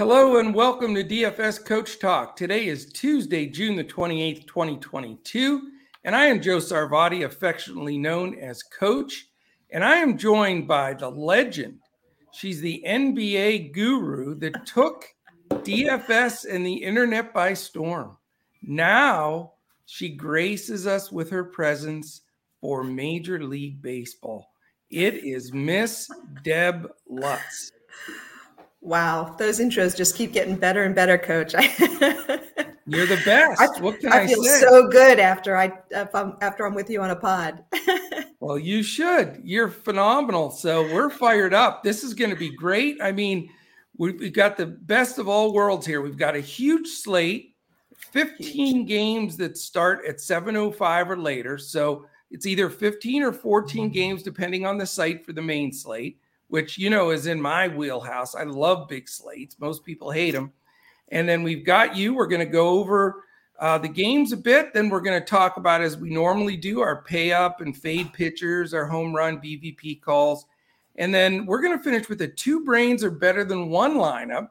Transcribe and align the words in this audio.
Hello 0.00 0.38
and 0.38 0.54
welcome 0.54 0.94
to 0.94 1.04
DFS 1.04 1.62
Coach 1.62 1.98
Talk. 1.98 2.34
Today 2.34 2.68
is 2.68 2.90
Tuesday, 2.90 3.44
June 3.44 3.76
the 3.76 3.84
28th, 3.84 4.46
2022, 4.46 5.72
and 6.04 6.16
I 6.16 6.24
am 6.24 6.40
Joe 6.40 6.56
Sarvati, 6.56 7.26
affectionately 7.26 7.98
known 7.98 8.34
as 8.38 8.62
Coach, 8.62 9.26
and 9.68 9.84
I 9.84 9.96
am 9.96 10.16
joined 10.16 10.66
by 10.66 10.94
the 10.94 11.10
legend. 11.10 11.80
She's 12.32 12.62
the 12.62 12.82
NBA 12.88 13.74
guru 13.74 14.36
that 14.36 14.64
took 14.64 15.04
DFS 15.50 16.46
and 16.50 16.64
the 16.64 16.82
internet 16.82 17.34
by 17.34 17.52
storm. 17.52 18.16
Now 18.62 19.52
she 19.84 20.08
graces 20.08 20.86
us 20.86 21.12
with 21.12 21.28
her 21.28 21.44
presence 21.44 22.22
for 22.62 22.82
Major 22.82 23.44
League 23.44 23.82
Baseball. 23.82 24.48
It 24.88 25.16
is 25.16 25.52
Miss 25.52 26.10
Deb 26.42 26.90
Lutz. 27.06 27.72
Wow, 28.82 29.34
those 29.38 29.60
intros 29.60 29.94
just 29.96 30.16
keep 30.16 30.32
getting 30.32 30.56
better 30.56 30.84
and 30.84 30.94
better, 30.94 31.18
Coach. 31.18 31.54
You're 32.86 33.06
the 33.06 33.20
best. 33.24 33.60
I, 33.60 33.80
what 33.80 34.00
can 34.00 34.12
I, 34.12 34.22
I 34.22 34.26
feel 34.26 34.42
say? 34.42 34.60
so 34.60 34.88
good 34.88 35.20
after 35.20 35.56
I 35.56 35.72
I'm, 36.14 36.36
after 36.40 36.66
I'm 36.66 36.74
with 36.74 36.88
you 36.88 37.02
on 37.02 37.10
a 37.10 37.16
pod. 37.16 37.62
well, 38.40 38.58
you 38.58 38.82
should. 38.82 39.40
You're 39.44 39.68
phenomenal. 39.68 40.50
So 40.50 40.82
we're 40.82 41.10
fired 41.10 41.54
up. 41.54 41.84
This 41.84 42.02
is 42.02 42.14
going 42.14 42.30
to 42.30 42.36
be 42.36 42.50
great. 42.50 43.00
I 43.02 43.12
mean, 43.12 43.50
we've 43.96 44.32
got 44.32 44.56
the 44.56 44.66
best 44.66 45.18
of 45.18 45.28
all 45.28 45.52
worlds 45.52 45.86
here. 45.86 46.00
We've 46.00 46.18
got 46.18 46.34
a 46.34 46.40
huge 46.40 46.88
slate, 46.88 47.54
15 48.12 48.86
games 48.86 49.36
that 49.36 49.58
start 49.58 50.00
at 50.08 50.16
7:05 50.16 51.10
or 51.10 51.16
later. 51.18 51.58
So 51.58 52.06
it's 52.30 52.46
either 52.46 52.70
15 52.70 53.22
or 53.22 53.32
14 53.32 53.84
mm-hmm. 53.84 53.92
games, 53.92 54.22
depending 54.22 54.64
on 54.64 54.78
the 54.78 54.86
site 54.86 55.24
for 55.24 55.34
the 55.34 55.42
main 55.42 55.70
slate 55.70 56.18
which 56.50 56.76
you 56.76 56.90
know 56.90 57.10
is 57.10 57.26
in 57.26 57.40
my 57.40 57.68
wheelhouse. 57.68 58.34
I 58.34 58.42
love 58.42 58.88
big 58.88 59.08
slates. 59.08 59.56
Most 59.58 59.84
people 59.84 60.10
hate 60.10 60.32
them. 60.32 60.52
And 61.08 61.28
then 61.28 61.42
we've 61.42 61.64
got 61.64 61.96
you. 61.96 62.14
We're 62.14 62.26
going 62.26 62.44
to 62.44 62.52
go 62.52 62.68
over 62.68 63.24
uh, 63.58 63.78
the 63.78 63.88
games 63.88 64.32
a 64.32 64.36
bit. 64.36 64.74
Then 64.74 64.88
we're 64.88 65.00
going 65.00 65.18
to 65.20 65.26
talk 65.26 65.56
about, 65.56 65.80
as 65.80 65.96
we 65.96 66.10
normally 66.10 66.56
do, 66.56 66.80
our 66.80 67.02
pay 67.02 67.32
up 67.32 67.60
and 67.60 67.76
fade 67.76 68.12
pitchers, 68.12 68.74
our 68.74 68.86
home 68.86 69.14
run 69.14 69.40
BVP 69.40 70.00
calls. 70.02 70.46
And 70.96 71.14
then 71.14 71.46
we're 71.46 71.62
going 71.62 71.76
to 71.76 71.82
finish 71.82 72.08
with 72.08 72.20
a 72.22 72.28
two 72.28 72.64
brains 72.64 73.04
are 73.04 73.10
better 73.10 73.44
than 73.44 73.70
one 73.70 73.94
lineup. 73.94 74.48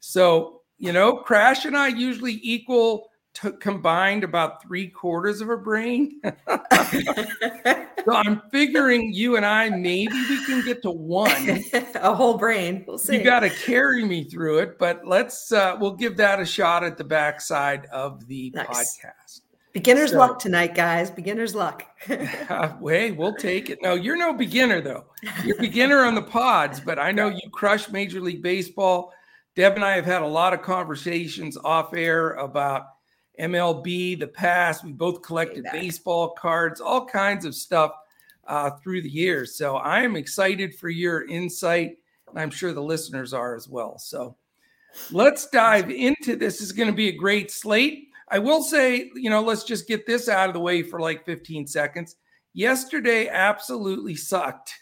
So, 0.00 0.62
you 0.78 0.92
know, 0.92 1.16
Crash 1.16 1.64
and 1.64 1.76
I 1.76 1.88
usually 1.88 2.38
equal 2.42 3.07
t- 3.40 3.50
combined 3.60 4.24
about 4.24 4.62
three 4.62 4.88
quarters 4.88 5.40
of 5.40 5.50
a 5.50 5.56
brain. 5.56 6.20
so 6.24 8.14
I'm 8.14 8.42
figuring 8.50 9.12
you 9.12 9.36
and 9.36 9.44
I 9.46 9.70
maybe 9.70 10.14
we 10.28 10.44
can 10.46 10.64
get 10.64 10.82
to 10.82 10.90
one, 10.90 11.64
a 11.94 12.14
whole 12.14 12.36
brain. 12.36 12.84
We'll 12.86 12.98
see. 12.98 13.18
You 13.18 13.24
got 13.24 13.40
to 13.40 13.50
carry 13.50 14.04
me 14.04 14.24
through 14.24 14.58
it, 14.58 14.78
but 14.78 15.06
let's 15.06 15.52
uh, 15.52 15.76
we'll 15.80 15.94
give 15.94 16.16
that 16.16 16.40
a 16.40 16.46
shot 16.46 16.84
at 16.84 16.96
the 16.96 17.04
backside 17.04 17.86
of 17.86 18.26
the 18.26 18.50
nice. 18.54 18.66
podcast. 18.66 19.40
Beginner's 19.72 20.10
so, 20.10 20.18
luck 20.18 20.38
tonight, 20.38 20.74
guys. 20.74 21.10
Beginner's 21.10 21.54
luck. 21.54 21.84
uh, 22.08 22.76
hey, 22.84 23.12
we'll 23.12 23.34
take 23.34 23.70
it. 23.70 23.78
No, 23.82 23.94
you're 23.94 24.16
no 24.16 24.32
beginner 24.32 24.80
though. 24.80 25.04
You're 25.44 25.58
beginner 25.58 26.04
on 26.04 26.14
the 26.14 26.22
pods, 26.22 26.80
but 26.80 26.98
I 26.98 27.12
know 27.12 27.28
you 27.28 27.50
crush 27.52 27.90
Major 27.90 28.20
League 28.20 28.42
Baseball. 28.42 29.12
Deb 29.54 29.74
and 29.74 29.84
I 29.84 29.96
have 29.96 30.04
had 30.04 30.22
a 30.22 30.26
lot 30.26 30.54
of 30.54 30.62
conversations 30.62 31.56
off 31.56 31.92
air 31.92 32.34
about 32.34 32.84
MLB, 33.40 34.18
the 34.18 34.26
past. 34.26 34.84
We 34.84 34.92
both 34.92 35.22
collected 35.22 35.66
baseball 35.72 36.30
cards, 36.30 36.80
all 36.80 37.04
kinds 37.04 37.44
of 37.44 37.54
stuff 37.54 37.92
uh, 38.46 38.70
through 38.70 39.02
the 39.02 39.10
years. 39.10 39.54
So 39.54 39.76
I 39.76 40.02
am 40.02 40.16
excited 40.16 40.74
for 40.74 40.88
your 40.88 41.26
insight, 41.26 41.98
and 42.28 42.38
I'm 42.38 42.50
sure 42.50 42.72
the 42.72 42.82
listeners 42.82 43.32
are 43.32 43.54
as 43.54 43.68
well. 43.68 43.98
So 43.98 44.36
let's 45.10 45.48
dive 45.48 45.90
into 45.90 46.36
this. 46.36 46.58
this 46.58 46.60
is 46.62 46.72
going 46.72 46.88
to 46.88 46.94
be 46.94 47.08
a 47.08 47.16
great 47.16 47.50
slate. 47.50 48.08
I 48.30 48.38
will 48.38 48.62
say, 48.62 49.10
you 49.14 49.30
know, 49.30 49.42
let's 49.42 49.64
just 49.64 49.88
get 49.88 50.06
this 50.06 50.28
out 50.28 50.48
of 50.48 50.54
the 50.54 50.60
way 50.60 50.82
for 50.82 51.00
like 51.00 51.24
15 51.24 51.66
seconds. 51.66 52.16
Yesterday 52.52 53.28
absolutely 53.28 54.16
sucked. 54.16 54.74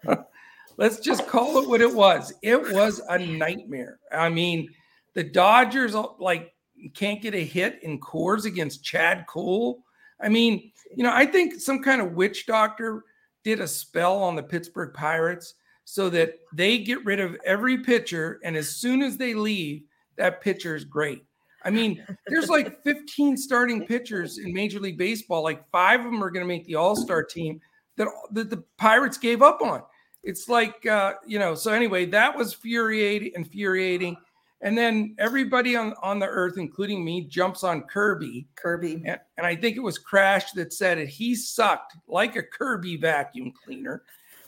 let's 0.76 1.00
just 1.00 1.26
call 1.26 1.62
it 1.62 1.68
what 1.68 1.80
it 1.80 1.92
was. 1.92 2.32
It 2.42 2.72
was 2.72 3.00
a 3.08 3.18
nightmare. 3.18 3.98
I 4.12 4.28
mean, 4.28 4.68
the 5.14 5.24
Dodgers 5.24 5.94
like 6.18 6.54
can't 6.94 7.22
get 7.22 7.34
a 7.34 7.44
hit 7.44 7.80
in 7.82 8.00
Coors 8.00 8.44
against 8.44 8.84
Chad 8.84 9.26
Kuhl. 9.28 9.84
I 10.20 10.28
mean, 10.28 10.72
you 10.96 11.02
know, 11.02 11.12
I 11.12 11.26
think 11.26 11.60
some 11.60 11.82
kind 11.82 12.00
of 12.00 12.12
witch 12.12 12.46
doctor 12.46 13.04
did 13.44 13.60
a 13.60 13.68
spell 13.68 14.22
on 14.22 14.36
the 14.36 14.42
Pittsburgh 14.42 14.92
Pirates 14.92 15.54
so 15.84 16.10
that 16.10 16.34
they 16.52 16.78
get 16.78 17.04
rid 17.04 17.20
of 17.20 17.36
every 17.46 17.78
pitcher. 17.78 18.40
And 18.44 18.56
as 18.56 18.68
soon 18.68 19.02
as 19.02 19.16
they 19.16 19.34
leave, 19.34 19.84
that 20.16 20.40
pitcher 20.42 20.74
is 20.74 20.84
great. 20.84 21.24
I 21.64 21.70
mean, 21.70 22.04
there's 22.26 22.48
like 22.48 22.82
15 22.84 23.36
starting 23.36 23.86
pitchers 23.86 24.38
in 24.38 24.52
Major 24.52 24.80
League 24.80 24.98
Baseball. 24.98 25.42
Like 25.42 25.68
five 25.70 26.00
of 26.00 26.06
them 26.06 26.22
are 26.22 26.30
going 26.30 26.44
to 26.44 26.48
make 26.48 26.66
the 26.66 26.74
All 26.74 26.94
Star 26.94 27.22
team 27.22 27.60
that, 27.96 28.08
that 28.32 28.50
the 28.50 28.64
Pirates 28.76 29.18
gave 29.18 29.42
up 29.42 29.62
on. 29.62 29.82
It's 30.22 30.48
like, 30.48 30.84
uh, 30.86 31.14
you 31.26 31.38
know, 31.38 31.54
so 31.54 31.72
anyway, 31.72 32.06
that 32.06 32.36
was 32.36 32.52
infuriating, 32.52 33.32
infuriating. 33.34 34.16
And 34.60 34.76
then 34.76 35.14
everybody 35.18 35.76
on, 35.76 35.94
on 36.02 36.18
the 36.18 36.26
earth, 36.26 36.58
including 36.58 37.04
me, 37.04 37.22
jumps 37.22 37.62
on 37.62 37.82
Kirby. 37.82 38.48
Kirby. 38.56 39.02
And, 39.06 39.20
and, 39.36 39.46
I 39.46 39.54
think 39.54 39.76
it 39.76 39.80
was 39.80 39.98
Crash 39.98 40.50
that 40.52 40.72
said 40.72 40.98
it. 40.98 41.08
He 41.08 41.36
sucked 41.36 41.96
like 42.08 42.34
a 42.34 42.42
Kirby 42.42 42.96
vacuum 42.96 43.52
cleaner. 43.64 44.02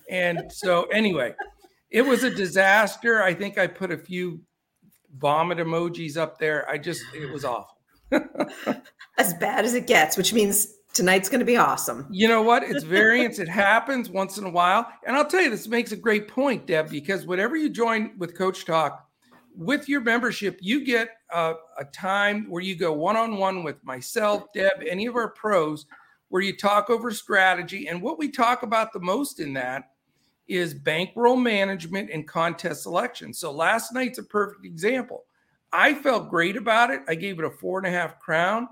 And 0.08 0.50
so, 0.50 0.82
anyway, 0.92 1.34
it 1.90 2.02
was 2.02 2.24
a 2.24 2.30
disaster. 2.30 3.22
I 3.22 3.34
think 3.34 3.56
I 3.56 3.68
put 3.68 3.92
a 3.92 3.98
few 3.98 4.40
vomit 5.16 5.58
emojis 5.58 6.16
up 6.16 6.38
there. 6.38 6.68
I 6.68 6.76
just, 6.76 7.02
it 7.14 7.32
was 7.32 7.44
awful. 7.44 7.76
as 9.18 9.34
bad 9.34 9.64
as 9.64 9.74
it 9.74 9.86
gets, 9.86 10.16
which 10.16 10.32
means 10.32 10.74
tonight's 10.92 11.28
going 11.28 11.38
to 11.38 11.44
be 11.44 11.56
awesome. 11.56 12.08
You 12.10 12.26
know 12.26 12.42
what? 12.42 12.64
It's 12.64 12.82
variance. 12.84 13.38
it 13.38 13.48
happens 13.48 14.10
once 14.10 14.38
in 14.38 14.44
a 14.44 14.50
while. 14.50 14.88
And 15.06 15.16
I'll 15.16 15.26
tell 15.26 15.40
you, 15.40 15.50
this 15.50 15.68
makes 15.68 15.92
a 15.92 15.96
great 15.96 16.26
point, 16.26 16.66
Deb, 16.66 16.90
because 16.90 17.26
whatever 17.26 17.56
you 17.56 17.68
join 17.70 18.12
with 18.18 18.36
Coach 18.36 18.64
Talk, 18.64 19.06
with 19.54 19.88
your 19.88 20.00
membership, 20.00 20.58
you 20.60 20.84
get 20.84 21.10
a, 21.30 21.54
a 21.78 21.84
time 21.86 22.48
where 22.48 22.62
you 22.62 22.76
go 22.76 22.92
one 22.92 23.16
on 23.16 23.36
one 23.36 23.62
with 23.62 23.82
myself, 23.84 24.52
Deb, 24.54 24.82
any 24.88 25.06
of 25.06 25.16
our 25.16 25.28
pros, 25.30 25.86
where 26.28 26.42
you 26.42 26.56
talk 26.56 26.90
over 26.90 27.10
strategy. 27.10 27.88
And 27.88 28.00
what 28.00 28.18
we 28.18 28.30
talk 28.30 28.62
about 28.62 28.92
the 28.92 29.00
most 29.00 29.40
in 29.40 29.52
that 29.54 29.90
is 30.48 30.74
bankroll 30.74 31.36
management 31.36 32.10
and 32.10 32.26
contest 32.26 32.82
selection. 32.82 33.32
So 33.32 33.52
last 33.52 33.92
night's 33.92 34.18
a 34.18 34.22
perfect 34.24 34.64
example. 34.64 35.24
I 35.72 35.94
felt 35.94 36.30
great 36.30 36.56
about 36.56 36.90
it. 36.90 37.02
I 37.08 37.14
gave 37.14 37.38
it 37.38 37.44
a 37.44 37.50
four 37.50 37.78
and 37.78 37.86
a 37.86 37.90
half 37.90 38.18
crown. 38.18 38.68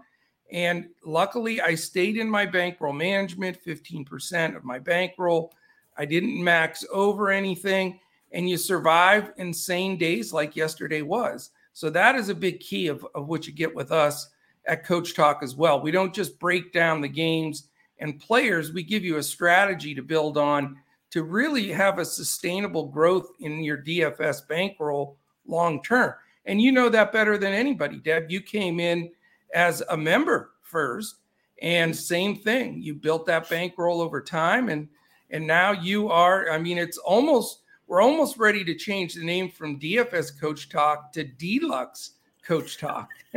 And 0.50 0.89
luckily, 1.05 1.60
I 1.60 1.75
stayed 1.75 2.16
in 2.16 2.28
my 2.28 2.47
bankroll 2.47 2.95
management, 2.95 3.59
15% 3.65 4.56
of 4.56 4.65
my 4.65 4.78
bankroll. 4.78 5.53
I 5.97 6.05
didn't 6.05 6.43
max 6.43 6.84
over 6.93 7.31
anything 7.31 8.00
and 8.33 8.49
you 8.49 8.56
survive 8.56 9.33
insane 9.37 9.97
days 9.97 10.33
like 10.33 10.56
yesterday 10.56 11.03
was. 11.03 11.50
So 11.72 11.91
that 11.91 12.16
is 12.16 12.28
a 12.28 12.34
big 12.34 12.61
key 12.61 12.89
of, 12.89 13.06
of 13.15 13.28
what 13.28 13.47
you 13.47 13.53
get 13.53 13.75
with 13.75 13.93
us 13.93 14.31
at 14.66 14.84
Coach 14.84 15.15
Talk 15.15 15.43
as 15.43 15.56
well. 15.56 15.81
We 15.81 15.91
don't 15.91 16.15
just 16.15 16.39
break 16.39 16.72
down 16.72 17.00
the 17.00 17.09
games 17.09 17.69
and 18.00 18.21
players, 18.21 18.72
we 18.72 18.83
give 18.83 19.05
you 19.05 19.16
a 19.16 19.22
strategy 19.22 19.94
to 19.94 20.03
build 20.03 20.39
on 20.39 20.77
to 21.11 21.22
really 21.22 21.69
have 21.69 21.99
a 21.99 22.05
sustainable 22.05 22.86
growth 22.86 23.30
in 23.41 23.63
your 23.63 23.78
DFS 23.78 24.47
bankroll 24.47 25.16
long 25.47 25.83
term. 25.83 26.15
And 26.45 26.60
you 26.60 26.71
know 26.71 26.89
that 26.89 27.13
better 27.13 27.39
than 27.39 27.53
anybody, 27.53 27.98
Deb. 27.98 28.31
You 28.31 28.41
came 28.41 28.78
in 28.81 29.10
as 29.54 29.83
a 29.89 29.97
member 29.97 30.53
first, 30.63 31.16
and 31.60 31.95
same 31.95 32.36
thing. 32.36 32.81
You 32.81 32.95
built 32.95 33.27
that 33.27 33.48
bankroll 33.48 34.01
over 34.01 34.22
time, 34.22 34.69
and 34.69 34.89
and 35.31 35.47
now 35.47 35.72
you 35.72 36.09
are. 36.09 36.51
I 36.51 36.59
mean, 36.59 36.78
it's 36.78 36.98
almost 36.98 37.63
we're 37.88 38.02
almost 38.02 38.36
ready 38.36 38.62
to 38.64 38.74
change 38.74 39.14
the 39.14 39.24
name 39.24 39.50
from 39.50 39.80
DFS 39.80 40.38
Coach 40.38 40.68
Talk 40.68 41.10
to 41.14 41.24
Deluxe 41.24 42.12
Coach 42.46 42.78
Talk. 42.78 43.08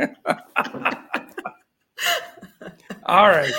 All 3.06 3.28
right. 3.28 3.52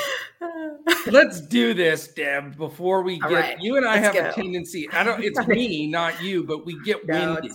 Let's 1.07 1.41
do 1.41 1.73
this, 1.73 2.07
Deb, 2.09 2.55
before 2.57 3.01
we 3.01 3.19
get 3.19 3.31
right. 3.31 3.59
you 3.59 3.75
and 3.77 3.85
I 3.85 3.99
Let's 3.99 4.05
have 4.05 4.13
go. 4.13 4.29
a 4.29 4.33
tendency. 4.43 4.87
I 4.91 5.03
don't 5.03 5.21
it's 5.23 5.45
me, 5.47 5.87
not 5.87 6.21
you, 6.21 6.43
but 6.43 6.65
we 6.65 6.79
get 6.83 7.05
no, 7.07 7.33
winded. 7.33 7.51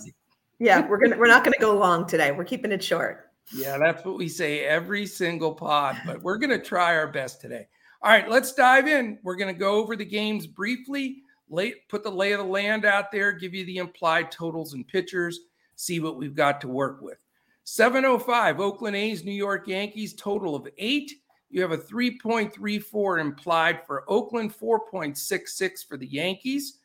Yeah, 0.59 0.87
we're 0.87 0.99
gonna 0.99 1.17
we're 1.17 1.29
not 1.29 1.45
gonna 1.45 1.57
go 1.61 1.77
long 1.79 2.07
today. 2.07 2.33
We're 2.33 2.45
keeping 2.45 2.73
it 2.73 2.83
short. 2.83 3.31
Yeah, 3.55 3.79
that's 3.79 4.05
what 4.05 4.19
we 4.19 4.29
say 4.29 4.65
every 4.65 5.07
single 5.07 5.55
pod, 5.55 5.97
but 6.05 6.21
we're 6.23 6.37
gonna 6.39 6.59
try 6.59 6.97
our 6.97 7.07
best 7.07 7.41
today. 7.41 7.69
All 8.03 8.11
right, 8.11 8.29
let's 8.29 8.53
dive 8.53 8.89
in. 8.89 9.19
We're 9.23 9.37
gonna 9.37 9.55
go 9.55 9.77
over 9.77 9.95
the 9.97 10.05
games 10.05 10.47
briefly 10.47 11.23
lay, 11.51 11.75
put 11.89 12.03
the 12.03 12.11
lay 12.11 12.33
of 12.33 12.39
the 12.39 12.45
land 12.45 12.85
out 12.85 13.11
there, 13.11 13.33
give 13.33 13.55
you 13.55 13.65
the 13.65 13.79
implied 13.79 14.31
totals 14.31 14.75
and 14.75 14.87
pitchers, 14.87 15.41
see 15.77 16.01
what 16.01 16.17
we've 16.17 16.35
got 16.35 16.61
to 16.61 16.69
work 16.69 17.01
with. 17.01 17.19
705, 17.65 18.61
Oakland 18.61 18.97
A's, 18.97 19.25
New 19.25 19.33
York 19.33 19.69
Yankees, 19.69 20.15
total 20.15 20.55
of 20.55 20.67
eight. 20.79 21.13
You 21.51 21.63
have 21.63 21.73
a 21.73 21.79
3.34 21.79 23.21
implied 23.21 23.87
for 23.87 24.05
Oakland, 24.09 24.55
4.66 24.57 25.87
for 25.87 25.97
the 25.97 26.07
Yankees. 26.07 26.79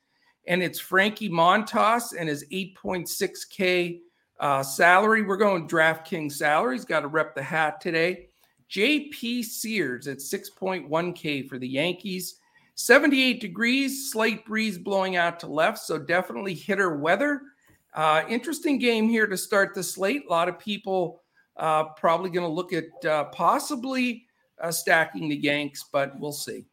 And 0.47 0.61
it's 0.61 0.79
Frankie 0.79 1.29
Montas 1.29 2.13
and 2.17 2.27
his 2.29 2.45
8.6K 2.51 4.01
Uh, 4.39 4.63
salary, 4.63 5.21
we're 5.21 5.37
going 5.37 5.69
DraftKings 5.69 6.33
salary. 6.33 6.75
He's 6.75 6.85
Got 6.85 7.01
to 7.01 7.07
rep 7.07 7.33
the 7.33 7.43
hat 7.43 7.79
today. 7.79 8.27
JP 8.69 9.45
Sears 9.45 10.07
at 10.07 10.17
6.1K 10.17 11.47
for 11.47 11.57
the 11.57 11.67
Yankees. 11.67 12.39
78 12.75 13.39
degrees, 13.39 14.11
slight 14.11 14.45
breeze 14.45 14.77
blowing 14.77 15.15
out 15.15 15.39
to 15.41 15.47
left, 15.47 15.79
so 15.79 15.97
definitely 15.97 16.53
hitter 16.53 16.97
weather. 16.97 17.41
Uh, 17.93 18.23
interesting 18.27 18.79
game 18.79 19.07
here 19.07 19.27
to 19.27 19.37
start 19.37 19.75
the 19.75 19.83
slate. 19.83 20.23
A 20.27 20.31
lot 20.31 20.49
of 20.49 20.57
people 20.57 21.21
uh, 21.57 21.85
probably 21.95 22.29
going 22.29 22.47
to 22.47 22.53
look 22.53 22.73
at 22.73 23.05
uh, 23.05 23.25
possibly 23.25 24.25
uh, 24.59 24.71
stacking 24.71 25.29
the 25.29 25.35
Yanks, 25.35 25.85
but 25.91 26.19
we'll 26.19 26.31
see. 26.31 26.65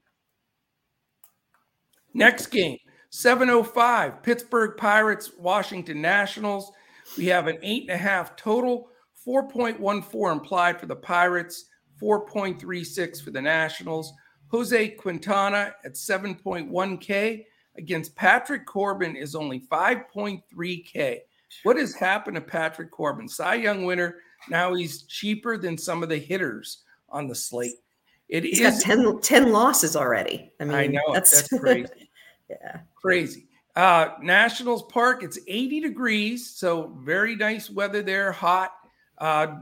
Next 2.14 2.46
game, 2.46 2.78
705, 3.10 4.22
Pittsburgh 4.22 4.76
Pirates, 4.76 5.32
Washington 5.38 6.00
Nationals. 6.00 6.72
We 7.16 7.26
have 7.26 7.46
an 7.46 7.58
eight 7.62 7.82
and 7.82 7.90
a 7.90 7.96
half 7.96 8.36
total, 8.36 8.88
4.14 9.26 10.32
implied 10.32 10.80
for 10.80 10.86
the 10.86 10.96
Pirates, 10.96 11.66
4.36 12.02 13.22
for 13.22 13.30
the 13.30 13.42
Nationals. 13.42 14.12
Jose 14.50 14.88
Quintana 14.90 15.74
at 15.84 15.94
7.1K 15.94 17.44
against 17.76 18.16
Patrick 18.16 18.66
Corbin 18.66 19.16
is 19.16 19.34
only 19.34 19.60
5.3K. 19.60 21.18
What 21.62 21.76
has 21.76 21.94
happened 21.94 22.34
to 22.36 22.40
Patrick 22.40 22.90
Corbin? 22.90 23.28
Cy 23.28 23.56
Young 23.56 23.84
winner. 23.84 24.16
Now 24.48 24.74
he's 24.74 25.02
cheaper 25.02 25.56
than 25.56 25.78
some 25.78 26.02
of 26.02 26.08
the 26.08 26.18
hitters 26.18 26.84
on 27.08 27.28
the 27.28 27.34
slate. 27.34 27.76
It 28.28 28.44
he's 28.44 28.60
is, 28.60 28.84
got 28.84 28.96
10, 28.96 29.20
10 29.20 29.52
losses 29.52 29.96
already. 29.96 30.52
I 30.60 30.64
mean, 30.64 30.74
I 30.74 30.86
know 30.86 31.12
that's, 31.12 31.48
that's 31.48 31.48
crazy. 31.60 32.10
yeah. 32.48 32.80
Crazy. 32.94 33.46
Uh, 33.76 34.10
Nationals 34.20 34.84
Park, 34.84 35.22
it's 35.22 35.38
80 35.46 35.80
degrees. 35.80 36.48
So 36.50 36.96
very 37.00 37.36
nice 37.36 37.70
weather 37.70 38.02
there, 38.02 38.32
hot. 38.32 38.72
Uh, 39.18 39.58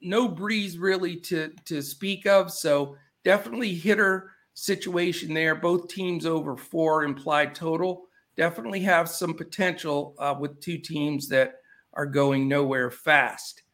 no 0.00 0.28
breeze 0.28 0.78
really 0.78 1.16
to, 1.16 1.52
to 1.66 1.82
speak 1.82 2.26
of. 2.26 2.50
So 2.50 2.96
definitely 3.28 3.74
hitter 3.74 4.30
situation 4.54 5.34
there. 5.34 5.54
Both 5.54 5.88
teams 5.88 6.24
over 6.24 6.56
four 6.56 7.04
implied 7.04 7.54
total. 7.54 8.06
Definitely 8.38 8.80
have 8.80 9.06
some 9.06 9.34
potential 9.34 10.14
uh, 10.18 10.34
with 10.40 10.58
two 10.62 10.78
teams 10.78 11.28
that 11.28 11.56
are 11.92 12.06
going 12.06 12.48
nowhere 12.48 12.90
fast. 12.90 13.64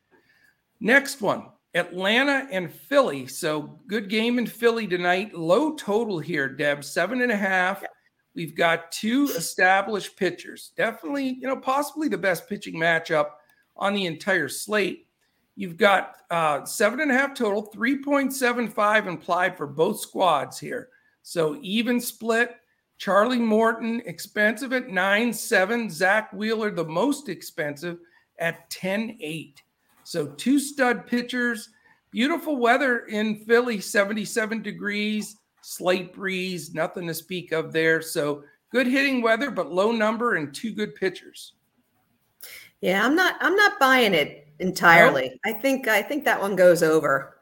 Next 0.80 1.20
one 1.20 1.50
Atlanta 1.74 2.48
and 2.50 2.68
Philly. 2.68 3.28
So 3.28 3.78
good 3.86 4.10
game 4.10 4.40
in 4.40 4.46
Philly 4.46 4.88
tonight. 4.88 5.38
Low 5.38 5.76
total 5.76 6.18
here, 6.18 6.48
Deb, 6.48 6.82
seven 6.82 7.22
and 7.22 7.30
a 7.30 7.36
half. 7.36 7.78
Yeah. 7.80 7.88
We've 8.34 8.56
got 8.56 8.90
two 8.90 9.30
established 9.36 10.16
pitchers. 10.16 10.72
Definitely, 10.76 11.38
you 11.40 11.46
know, 11.46 11.56
possibly 11.56 12.08
the 12.08 12.18
best 12.18 12.48
pitching 12.48 12.74
matchup 12.74 13.26
on 13.76 13.94
the 13.94 14.06
entire 14.06 14.48
slate. 14.48 15.06
You've 15.56 15.76
got 15.76 16.16
uh, 16.30 16.64
seven 16.64 17.00
and 17.00 17.10
a 17.10 17.14
half 17.14 17.34
total, 17.34 17.70
3.75 17.74 19.06
implied 19.06 19.56
for 19.56 19.66
both 19.66 20.00
squads 20.00 20.58
here. 20.58 20.88
So 21.22 21.58
even 21.62 22.00
split. 22.00 22.56
Charlie 22.98 23.38
Morton, 23.38 24.02
expensive 24.06 24.72
at 24.72 24.88
9 24.88 25.32
7. 25.32 25.90
Zach 25.90 26.32
Wheeler, 26.32 26.70
the 26.70 26.84
most 26.84 27.28
expensive 27.28 27.98
at 28.38 28.68
10 28.70 29.18
8. 29.20 29.62
So 30.04 30.26
two 30.26 30.58
stud 30.58 31.06
pitchers. 31.06 31.70
Beautiful 32.10 32.56
weather 32.56 33.06
in 33.06 33.44
Philly, 33.44 33.80
77 33.80 34.62
degrees, 34.62 35.38
slight 35.62 36.12
breeze, 36.12 36.72
nothing 36.72 37.08
to 37.08 37.14
speak 37.14 37.50
of 37.50 37.72
there. 37.72 38.00
So 38.00 38.44
good 38.70 38.86
hitting 38.86 39.20
weather, 39.20 39.50
but 39.50 39.72
low 39.72 39.90
number 39.90 40.36
and 40.36 40.54
two 40.54 40.72
good 40.72 40.94
pitchers. 40.94 41.54
Yeah, 42.80 43.04
I'm 43.04 43.16
not 43.16 43.36
I'm 43.40 43.56
not 43.56 43.80
buying 43.80 44.14
it 44.14 44.43
entirely. 44.58 45.38
I 45.44 45.52
think 45.52 45.88
I 45.88 46.02
think 46.02 46.24
that 46.24 46.40
one 46.40 46.56
goes 46.56 46.82
over. 46.82 47.38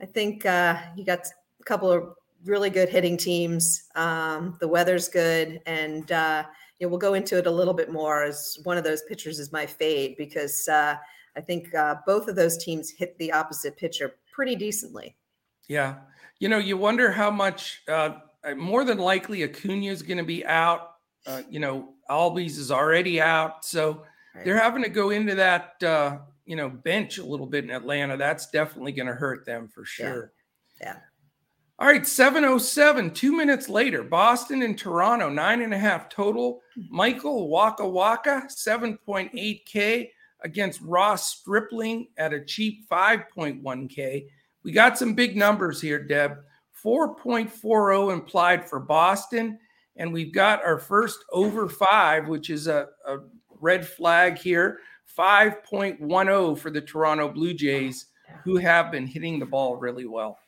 I 0.00 0.06
think 0.06 0.46
uh, 0.46 0.78
you 0.96 1.04
got 1.04 1.20
a 1.60 1.64
couple 1.64 1.90
of 1.90 2.14
really 2.44 2.70
good 2.70 2.88
hitting 2.88 3.16
teams. 3.16 3.84
Um, 3.94 4.56
the 4.60 4.68
weather's 4.68 5.08
good, 5.08 5.60
and 5.66 6.10
uh, 6.12 6.44
you 6.78 6.86
know, 6.86 6.90
we'll 6.90 6.98
go 6.98 7.14
into 7.14 7.38
it 7.38 7.46
a 7.46 7.50
little 7.50 7.74
bit 7.74 7.90
more. 7.90 8.24
As 8.24 8.58
one 8.64 8.78
of 8.78 8.84
those 8.84 9.02
pitchers 9.02 9.38
is 9.38 9.52
my 9.52 9.66
fade 9.66 10.16
because 10.16 10.68
uh, 10.68 10.96
I 11.36 11.40
think 11.40 11.74
uh, 11.74 11.96
both 12.06 12.28
of 12.28 12.36
those 12.36 12.62
teams 12.62 12.90
hit 12.90 13.18
the 13.18 13.32
opposite 13.32 13.76
pitcher 13.76 14.14
pretty 14.32 14.56
decently. 14.56 15.16
Yeah, 15.68 15.96
you 16.38 16.48
know, 16.48 16.58
you 16.58 16.76
wonder 16.76 17.10
how 17.10 17.30
much. 17.30 17.82
Uh, 17.88 18.14
more 18.56 18.84
than 18.84 18.98
likely, 18.98 19.42
Acuna 19.42 19.90
is 19.90 20.02
going 20.02 20.18
to 20.18 20.24
be 20.24 20.46
out. 20.46 20.92
Uh, 21.26 21.42
you 21.50 21.58
know, 21.58 21.94
Albies 22.08 22.56
is 22.56 22.70
already 22.70 23.20
out, 23.20 23.64
so 23.64 24.04
right. 24.34 24.44
they're 24.44 24.58
having 24.58 24.82
to 24.82 24.88
go 24.88 25.10
into 25.10 25.34
that 25.34 25.82
uh, 25.82 26.18
you 26.48 26.56
know, 26.56 26.70
bench 26.70 27.18
a 27.18 27.24
little 27.24 27.46
bit 27.46 27.64
in 27.64 27.70
Atlanta, 27.70 28.16
that's 28.16 28.50
definitely 28.50 28.92
going 28.92 29.06
to 29.06 29.12
hurt 29.12 29.44
them 29.44 29.68
for 29.68 29.84
sure. 29.84 30.32
Yeah. 30.80 30.94
yeah. 30.94 30.98
All 31.78 31.86
right, 31.86 32.06
707, 32.06 33.12
two 33.12 33.36
minutes 33.36 33.68
later, 33.68 34.02
Boston 34.02 34.62
and 34.62 34.76
Toronto, 34.76 35.28
nine 35.28 35.60
and 35.60 35.74
a 35.74 35.78
half 35.78 36.08
total. 36.08 36.60
Michael 36.90 37.48
Waka 37.48 37.86
Waka, 37.86 38.48
7.8K 38.48 40.08
against 40.40 40.80
Ross 40.80 41.30
Stripling 41.36 42.08
at 42.16 42.32
a 42.32 42.44
cheap 42.44 42.88
5.1K. 42.88 44.26
We 44.64 44.72
got 44.72 44.98
some 44.98 45.14
big 45.14 45.36
numbers 45.36 45.80
here, 45.82 46.02
Deb. 46.02 46.38
4.40 46.82 48.12
implied 48.12 48.68
for 48.68 48.80
Boston. 48.80 49.58
And 49.96 50.12
we've 50.12 50.32
got 50.32 50.64
our 50.64 50.78
first 50.78 51.18
over 51.30 51.68
five, 51.68 52.26
which 52.26 52.50
is 52.50 52.68
a, 52.68 52.88
a 53.06 53.18
red 53.60 53.86
flag 53.86 54.38
here 54.38 54.78
5.10 55.18 56.58
for 56.58 56.70
the 56.70 56.80
Toronto 56.80 57.28
Blue 57.28 57.52
Jays, 57.52 58.06
who 58.44 58.56
have 58.56 58.92
been 58.92 59.06
hitting 59.06 59.38
the 59.38 59.46
ball 59.46 59.76
really 59.76 60.06
well. 60.06 60.38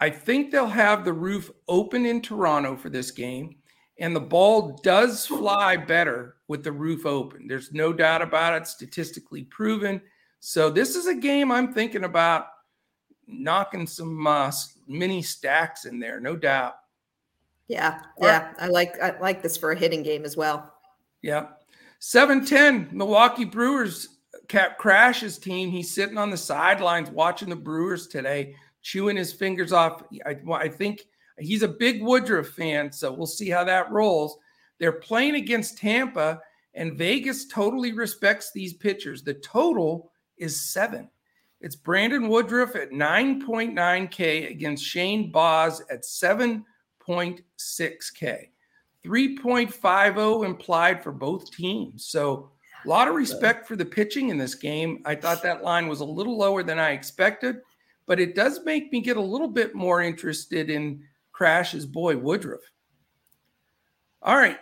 I 0.00 0.10
think 0.10 0.50
they'll 0.50 0.66
have 0.66 1.04
the 1.04 1.12
roof 1.12 1.50
open 1.68 2.04
in 2.04 2.20
Toronto 2.20 2.76
for 2.76 2.90
this 2.90 3.10
game, 3.10 3.56
and 3.98 4.14
the 4.14 4.20
ball 4.20 4.78
does 4.82 5.24
fly 5.24 5.76
better 5.76 6.36
with 6.48 6.62
the 6.62 6.72
roof 6.72 7.06
open. 7.06 7.48
There's 7.48 7.72
no 7.72 7.94
doubt 7.94 8.20
about 8.20 8.60
it, 8.60 8.66
statistically 8.66 9.44
proven. 9.44 10.02
So, 10.40 10.68
this 10.68 10.96
is 10.96 11.06
a 11.06 11.14
game 11.14 11.50
I'm 11.50 11.72
thinking 11.72 12.04
about 12.04 12.48
knocking 13.26 13.86
some 13.86 14.26
uh, 14.26 14.52
mini 14.86 15.22
stacks 15.22 15.86
in 15.86 15.98
there, 15.98 16.20
no 16.20 16.36
doubt. 16.36 16.74
Yeah, 17.68 18.02
yeah, 18.20 18.52
I 18.58 18.68
like 18.68 19.00
I 19.02 19.18
like 19.18 19.42
this 19.42 19.56
for 19.56 19.72
a 19.72 19.78
hitting 19.78 20.02
game 20.02 20.24
as 20.26 20.36
well. 20.36 20.74
Yeah. 21.22 21.46
710, 21.98 22.96
Milwaukee 22.96 23.44
Brewers 23.44 24.16
cap 24.48 24.78
crashes 24.78 25.38
team. 25.38 25.70
He's 25.70 25.94
sitting 25.94 26.18
on 26.18 26.30
the 26.30 26.36
sidelines 26.36 27.10
watching 27.10 27.48
the 27.48 27.56
Brewers 27.56 28.06
today, 28.06 28.54
chewing 28.82 29.16
his 29.16 29.32
fingers 29.32 29.72
off. 29.72 30.04
I, 30.24 30.36
I 30.52 30.68
think 30.68 31.02
he's 31.38 31.62
a 31.62 31.68
big 31.68 32.02
Woodruff 32.02 32.48
fan, 32.48 32.92
so 32.92 33.12
we'll 33.12 33.26
see 33.26 33.50
how 33.50 33.64
that 33.64 33.90
rolls. 33.90 34.38
They're 34.78 34.92
playing 34.92 35.36
against 35.36 35.78
Tampa, 35.78 36.40
and 36.74 36.98
Vegas 36.98 37.46
totally 37.46 37.92
respects 37.92 38.50
these 38.52 38.74
pitchers. 38.74 39.22
The 39.22 39.34
total 39.34 40.12
is 40.36 40.60
seven. 40.60 41.08
It's 41.60 41.76
Brandon 41.76 42.28
Woodruff 42.28 42.76
at 42.76 42.90
9.9K 42.90 44.50
against 44.50 44.84
Shane 44.84 45.32
Baz 45.32 45.80
at 45.90 46.02
7.6K. 46.02 48.48
3.50 49.06 50.44
implied 50.44 51.02
for 51.02 51.12
both 51.12 51.50
teams. 51.52 52.06
So 52.06 52.50
a 52.84 52.88
lot 52.88 53.08
of 53.08 53.14
respect 53.14 53.66
for 53.66 53.76
the 53.76 53.84
pitching 53.84 54.28
in 54.28 54.38
this 54.38 54.54
game. 54.54 55.02
I 55.04 55.14
thought 55.14 55.42
that 55.42 55.64
line 55.64 55.88
was 55.88 56.00
a 56.00 56.04
little 56.04 56.36
lower 56.36 56.62
than 56.62 56.78
I 56.78 56.90
expected, 56.90 57.56
but 58.06 58.20
it 58.20 58.34
does 58.34 58.64
make 58.64 58.92
me 58.92 59.00
get 59.00 59.16
a 59.16 59.20
little 59.20 59.48
bit 59.48 59.74
more 59.74 60.02
interested 60.02 60.70
in 60.70 61.02
Crash's 61.32 61.86
boy 61.86 62.16
Woodruff. 62.16 62.60
All 64.22 64.36
right, 64.36 64.58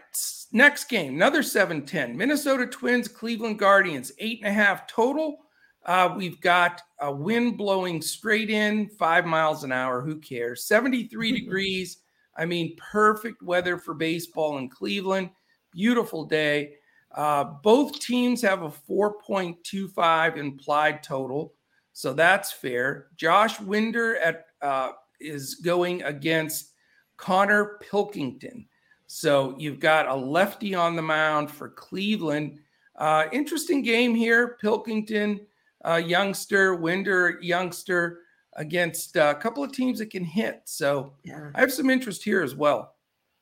next 0.53 0.85
game, 0.89 1.15
another 1.15 1.43
7-10. 1.43 2.15
Minnesota 2.15 2.67
Twins, 2.67 3.09
Cleveland 3.09 3.59
Guardians, 3.59 4.13
eight 4.19 4.41
and 4.43 4.49
a 4.49 4.53
half 4.53 4.87
total. 4.87 5.39
Uh, 5.87 6.15
we've 6.17 6.41
got 6.41 6.81
a 7.01 7.13
wind 7.13 7.57
blowing 7.59 8.01
straight 8.01 8.51
in, 8.51 8.89
five 8.99 9.27
miles 9.27 9.65
an 9.65 9.73
hour. 9.73 10.01
Who 10.01 10.19
cares? 10.19 10.67
73 10.67 11.33
degrees. 11.41 11.99
I 12.37 12.45
mean, 12.45 12.77
perfect 12.77 13.43
weather 13.43 13.79
for 13.79 13.95
baseball 13.95 14.59
in 14.59 14.69
Cleveland. 14.69 15.31
Beautiful 15.73 16.25
day. 16.25 16.75
Uh, 17.15 17.45
both 17.45 18.01
teams 18.01 18.43
have 18.43 18.63
a 18.63 18.71
4.25 18.71 20.37
implied 20.37 21.03
total, 21.03 21.55
so 21.93 22.13
that's 22.13 22.51
fair. 22.51 23.09
Josh 23.17 23.61
Winder 23.61 24.17
at 24.17 24.47
uh, 24.63 24.93
is 25.21 25.57
going 25.57 26.03
against 26.03 26.73
Connor 27.17 27.79
Pilkington. 27.89 28.67
So 29.07 29.55
you've 29.59 29.79
got 29.79 30.09
a 30.09 30.15
lefty 30.15 30.75
on 30.75 30.97
the 30.97 31.03
mound 31.03 31.51
for 31.51 31.69
Cleveland. 31.69 32.59
Uh, 32.97 33.27
interesting 33.33 33.83
game 33.83 34.15
here. 34.15 34.57
Pilkington, 34.61 35.41
uh, 35.85 36.03
youngster, 36.05 36.75
Winder, 36.75 37.39
youngster 37.41 38.23
against 38.57 39.17
uh, 39.17 39.35
a 39.37 39.41
couple 39.41 39.63
of 39.63 39.73
teams 39.73 39.99
that 39.99 40.11
can 40.11 40.25
hit. 40.25 40.63
So 40.65 41.13
yeah. 41.25 41.51
I 41.55 41.61
have 41.61 41.73
some 41.73 41.91
interest 41.91 42.23
here 42.23 42.43
as 42.43 42.55
well. 42.55 42.95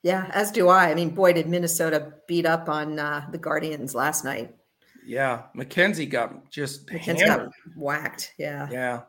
Yeah, 0.03 0.29
as 0.33 0.51
do 0.51 0.67
I. 0.67 0.89
I 0.89 0.95
mean, 0.95 1.11
boy, 1.11 1.33
did 1.33 1.47
Minnesota 1.47 2.13
beat 2.27 2.45
up 2.45 2.67
on 2.67 2.99
uh, 2.99 3.25
the 3.31 3.37
Guardians 3.37 3.95
last 3.95 4.25
night. 4.25 4.53
Yeah, 5.05 5.43
McKenzie 5.55 6.09
got 6.09 6.49
just 6.49 6.87
McKenzie 6.87 7.25
got 7.25 7.49
whacked. 7.75 8.33
Yeah. 8.37 8.67
Yeah. 8.69 9.01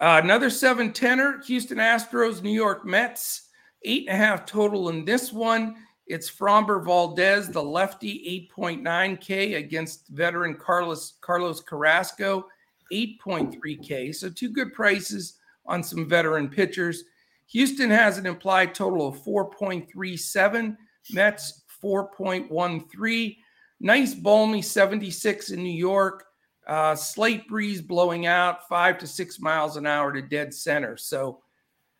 Uh, 0.00 0.20
another 0.22 0.50
seven 0.50 0.92
tenner, 0.92 1.40
Houston 1.46 1.78
Astros, 1.78 2.42
New 2.42 2.50
York 2.50 2.84
Mets, 2.84 3.48
eight 3.82 4.06
and 4.08 4.20
a 4.20 4.26
half 4.26 4.44
total 4.44 4.88
in 4.88 5.04
this 5.04 5.32
one. 5.32 5.76
It's 6.06 6.30
Framber 6.30 6.84
Valdez, 6.84 7.48
the 7.48 7.62
lefty, 7.62 8.50
8.9K 8.58 9.56
against 9.56 10.08
veteran 10.08 10.56
Carlos 10.56 11.14
Carlos 11.20 11.60
Carrasco, 11.60 12.46
8.3K. 12.92 14.14
So 14.14 14.30
two 14.30 14.50
good 14.50 14.72
prices 14.72 15.38
on 15.66 15.82
some 15.82 16.08
veteran 16.08 16.48
pitchers. 16.48 17.04
Houston 17.48 17.90
has 17.90 18.18
an 18.18 18.26
implied 18.26 18.74
total 18.74 19.06
of 19.06 19.22
4.37, 19.22 20.76
Mets 21.12 21.62
4.13. 21.82 23.36
Nice 23.80 24.14
balmy 24.14 24.62
76 24.62 25.50
in 25.50 25.62
New 25.62 25.70
York. 25.70 26.26
Uh, 26.66 26.94
slight 26.94 27.46
breeze 27.46 27.82
blowing 27.82 28.24
out 28.26 28.66
five 28.68 28.96
to 28.98 29.06
six 29.06 29.38
miles 29.38 29.76
an 29.76 29.86
hour 29.86 30.12
to 30.12 30.22
dead 30.22 30.54
center. 30.54 30.96
So, 30.96 31.42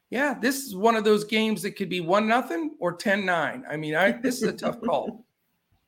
yeah, 0.08 0.34
this 0.40 0.64
is 0.64 0.74
one 0.74 0.96
of 0.96 1.04
those 1.04 1.24
games 1.24 1.60
that 1.62 1.76
could 1.76 1.90
be 1.90 2.00
one 2.00 2.26
nothing 2.26 2.74
or 2.78 2.94
10 2.94 3.26
9. 3.26 3.64
I 3.68 3.76
mean, 3.76 3.94
I 3.94 4.12
this 4.12 4.36
is 4.36 4.48
a 4.48 4.52
tough 4.52 4.80
call. 4.80 5.26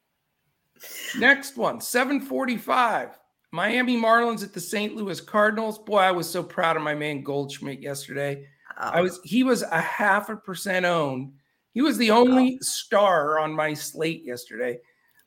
Next 1.18 1.56
one, 1.56 1.80
745. 1.80 3.18
Miami 3.56 3.96
Marlins 3.96 4.44
at 4.44 4.52
the 4.52 4.60
St. 4.60 4.94
Louis 4.94 5.18
Cardinals. 5.18 5.78
Boy, 5.78 5.98
I 5.98 6.10
was 6.10 6.28
so 6.28 6.42
proud 6.42 6.76
of 6.76 6.82
my 6.82 6.94
man 6.94 7.22
Goldschmidt 7.22 7.80
yesterday. 7.80 8.46
Oh. 8.78 8.90
I 8.90 9.00
was 9.00 9.18
he 9.24 9.42
was 9.42 9.62
a 9.62 9.80
half 9.80 10.28
a 10.28 10.36
percent 10.36 10.84
owned. 10.84 11.32
He 11.72 11.80
was 11.80 11.96
the 11.96 12.10
only 12.10 12.58
oh. 12.60 12.64
star 12.64 13.38
on 13.38 13.54
my 13.54 13.72
slate 13.72 14.22
yesterday. 14.24 14.78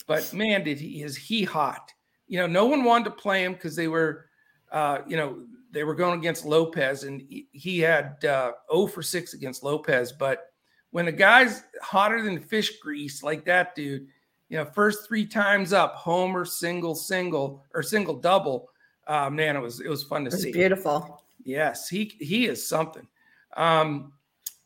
But 0.05 0.31
man, 0.31 0.63
did 0.63 0.79
he 0.79 1.01
is 1.01 1.17
he 1.17 1.43
hot. 1.43 1.91
You 2.27 2.37
know, 2.37 2.45
no 2.45 2.67
one 2.67 2.83
wanted 2.83 3.05
to 3.05 3.11
play 3.11 3.43
him 3.43 3.53
because 3.53 3.75
they 3.75 3.87
were 3.87 4.27
uh, 4.71 4.99
you 5.07 5.17
know, 5.17 5.41
they 5.71 5.83
were 5.83 5.95
going 5.95 6.19
against 6.19 6.45
Lopez 6.45 7.03
and 7.03 7.23
he 7.51 7.79
had 7.79 8.23
uh 8.23 8.51
0 8.71 8.87
for 8.87 9.01
6 9.01 9.33
against 9.33 9.63
Lopez. 9.63 10.11
But 10.11 10.51
when 10.91 11.07
a 11.07 11.11
guy's 11.11 11.63
hotter 11.81 12.21
than 12.21 12.39
fish 12.39 12.79
grease 12.79 13.23
like 13.23 13.43
that 13.45 13.73
dude, 13.73 14.07
you 14.49 14.57
know, 14.57 14.65
first 14.65 15.07
three 15.07 15.25
times 15.25 15.73
up, 15.73 15.95
homer, 15.95 16.43
single, 16.43 16.95
single, 16.95 17.63
or 17.73 17.83
single 17.83 18.15
double. 18.15 18.69
Uh, 19.07 19.29
man, 19.29 19.55
it 19.55 19.59
was 19.59 19.79
it 19.79 19.87
was 19.87 20.03
fun 20.03 20.25
to 20.25 20.29
it 20.29 20.39
see. 20.39 20.51
Beautiful. 20.51 21.23
Yes, 21.43 21.87
he 21.87 22.15
he 22.19 22.47
is 22.47 22.67
something. 22.67 23.07
Um, 23.55 24.13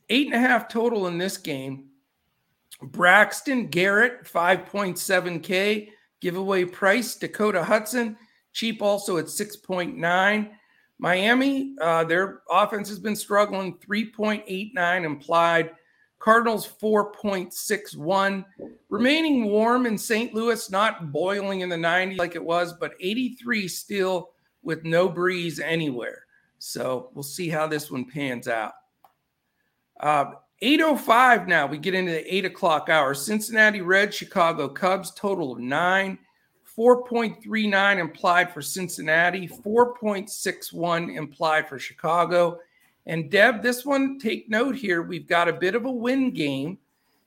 eight 0.09 0.27
and 0.27 0.35
a 0.35 0.39
half 0.39 0.67
total 0.67 1.07
in 1.07 1.17
this 1.17 1.37
game. 1.37 1.89
Braxton 2.81 3.67
Garrett, 3.67 4.25
5.7K 4.25 5.89
giveaway 6.19 6.65
price. 6.65 7.15
Dakota 7.15 7.63
Hudson, 7.63 8.17
cheap 8.51 8.81
also 8.81 9.17
at 9.17 9.25
6.9. 9.25 10.49
Miami, 10.99 11.75
uh, 11.81 12.03
their 12.03 12.41
offense 12.49 12.89
has 12.89 12.99
been 12.99 13.15
struggling, 13.15 13.77
3.89 13.77 15.05
implied. 15.05 15.71
Cardinals 16.23 16.65
4.61. 16.81 18.45
Remaining 18.87 19.45
warm 19.45 19.85
in 19.85 19.97
St. 19.97 20.33
Louis, 20.33 20.71
not 20.71 21.11
boiling 21.11 21.59
in 21.59 21.67
the 21.67 21.75
90s 21.75 22.17
like 22.17 22.35
it 22.35 22.43
was, 22.43 22.71
but 22.71 22.93
83 23.01 23.67
still 23.67 24.29
with 24.61 24.85
no 24.85 25.09
breeze 25.09 25.59
anywhere. 25.59 26.23
So 26.59 27.09
we'll 27.13 27.23
see 27.23 27.49
how 27.49 27.67
this 27.67 27.91
one 27.91 28.05
pans 28.05 28.47
out. 28.47 28.71
Uh, 29.99 30.25
805 30.61 31.49
now, 31.49 31.67
we 31.67 31.77
get 31.77 31.93
into 31.93 32.13
the 32.13 32.35
8 32.35 32.45
o'clock 32.45 32.87
hour. 32.87 33.13
Cincinnati 33.13 33.81
Reds, 33.81 34.15
Chicago 34.15 34.69
Cubs, 34.69 35.11
total 35.11 35.51
of 35.51 35.59
nine. 35.59 36.17
4.39 36.77 37.99
implied 37.99 38.51
for 38.51 38.61
Cincinnati, 38.61 39.47
4.61 39.47 41.15
implied 41.17 41.67
for 41.67 41.77
Chicago. 41.77 42.59
And 43.05 43.29
Deb, 43.29 43.61
this 43.61 43.85
one, 43.85 44.17
take 44.17 44.49
note 44.49 44.75
here. 44.75 45.01
We've 45.01 45.27
got 45.27 45.49
a 45.49 45.53
bit 45.53 45.75
of 45.75 45.85
a 45.85 45.91
wind 45.91 46.35
game. 46.35 46.77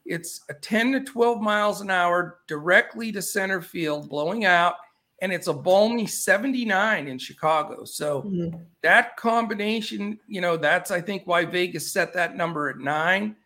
It's 0.06 0.40
a 0.48 0.54
10 0.54 0.92
to 0.92 1.00
12 1.00 1.40
miles 1.40 1.80
an 1.80 1.90
hour 1.90 2.38
directly 2.46 3.12
to 3.12 3.20
center 3.20 3.60
field, 3.60 4.08
blowing 4.08 4.44
out, 4.44 4.76
and 5.20 5.32
it's 5.32 5.48
a 5.48 5.52
balmy 5.52 6.06
79 6.06 7.08
in 7.08 7.18
Chicago. 7.18 7.84
So 7.84 8.22
mm-hmm. 8.22 8.56
that 8.82 9.16
combination, 9.16 10.18
you 10.28 10.40
know, 10.40 10.56
that's 10.56 10.90
I 10.90 11.00
think 11.00 11.26
why 11.26 11.44
Vegas 11.44 11.90
set 11.90 12.12
that 12.14 12.36
number 12.36 12.70
at 12.70 12.78
nine, 12.78 13.36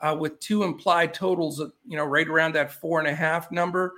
uh, 0.00 0.16
with 0.18 0.40
two 0.40 0.64
implied 0.64 1.14
totals, 1.14 1.60
of, 1.60 1.72
you 1.86 1.96
know, 1.96 2.04
right 2.04 2.28
around 2.28 2.54
that 2.54 2.72
four 2.72 2.98
and 2.98 3.08
a 3.08 3.14
half 3.14 3.50
number. 3.52 3.94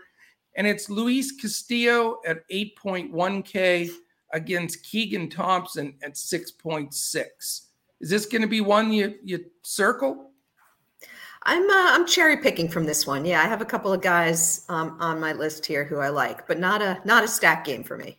And 0.57 0.67
it's 0.67 0.91
Luis 0.91 1.33
Castillo 1.33 2.21
at 2.27 2.49
8.1K 2.51 3.91
against 4.33 4.85
Keegan 4.85 5.31
Thompson 5.31 5.95
at 6.03 6.15
6.6. 6.15 7.61
Is 8.01 8.11
this 8.11 8.27
going 8.27 8.43
to 8.43 8.49
be 8.49 8.61
one 8.61 8.93
you 8.93 9.15
you 9.23 9.45
circle? 9.63 10.31
I'm 11.43 11.63
uh, 11.71 11.95
I'm 11.95 12.07
cherry 12.07 12.37
picking 12.39 12.69
from 12.69 12.85
this 12.85 13.07
one. 13.07 13.25
Yeah, 13.25 13.43
I 13.43 13.47
have 13.47 13.63
a 13.63 13.67
couple 13.67 13.93
of 13.93 14.03
guys 14.03 14.65
um, 14.69 14.97
on 15.01 15.21
my 15.21 15.33
list 15.33 15.65
here 15.65 15.85
who 15.85 15.99
I 15.99 16.09
like, 16.09 16.47
but 16.47 16.59
not 16.59 16.83
a 16.83 17.01
not 17.05 17.25
a 17.25 17.29
stack 17.29 17.65
game 17.65 17.83
for 17.83 17.97
me. 17.97 18.19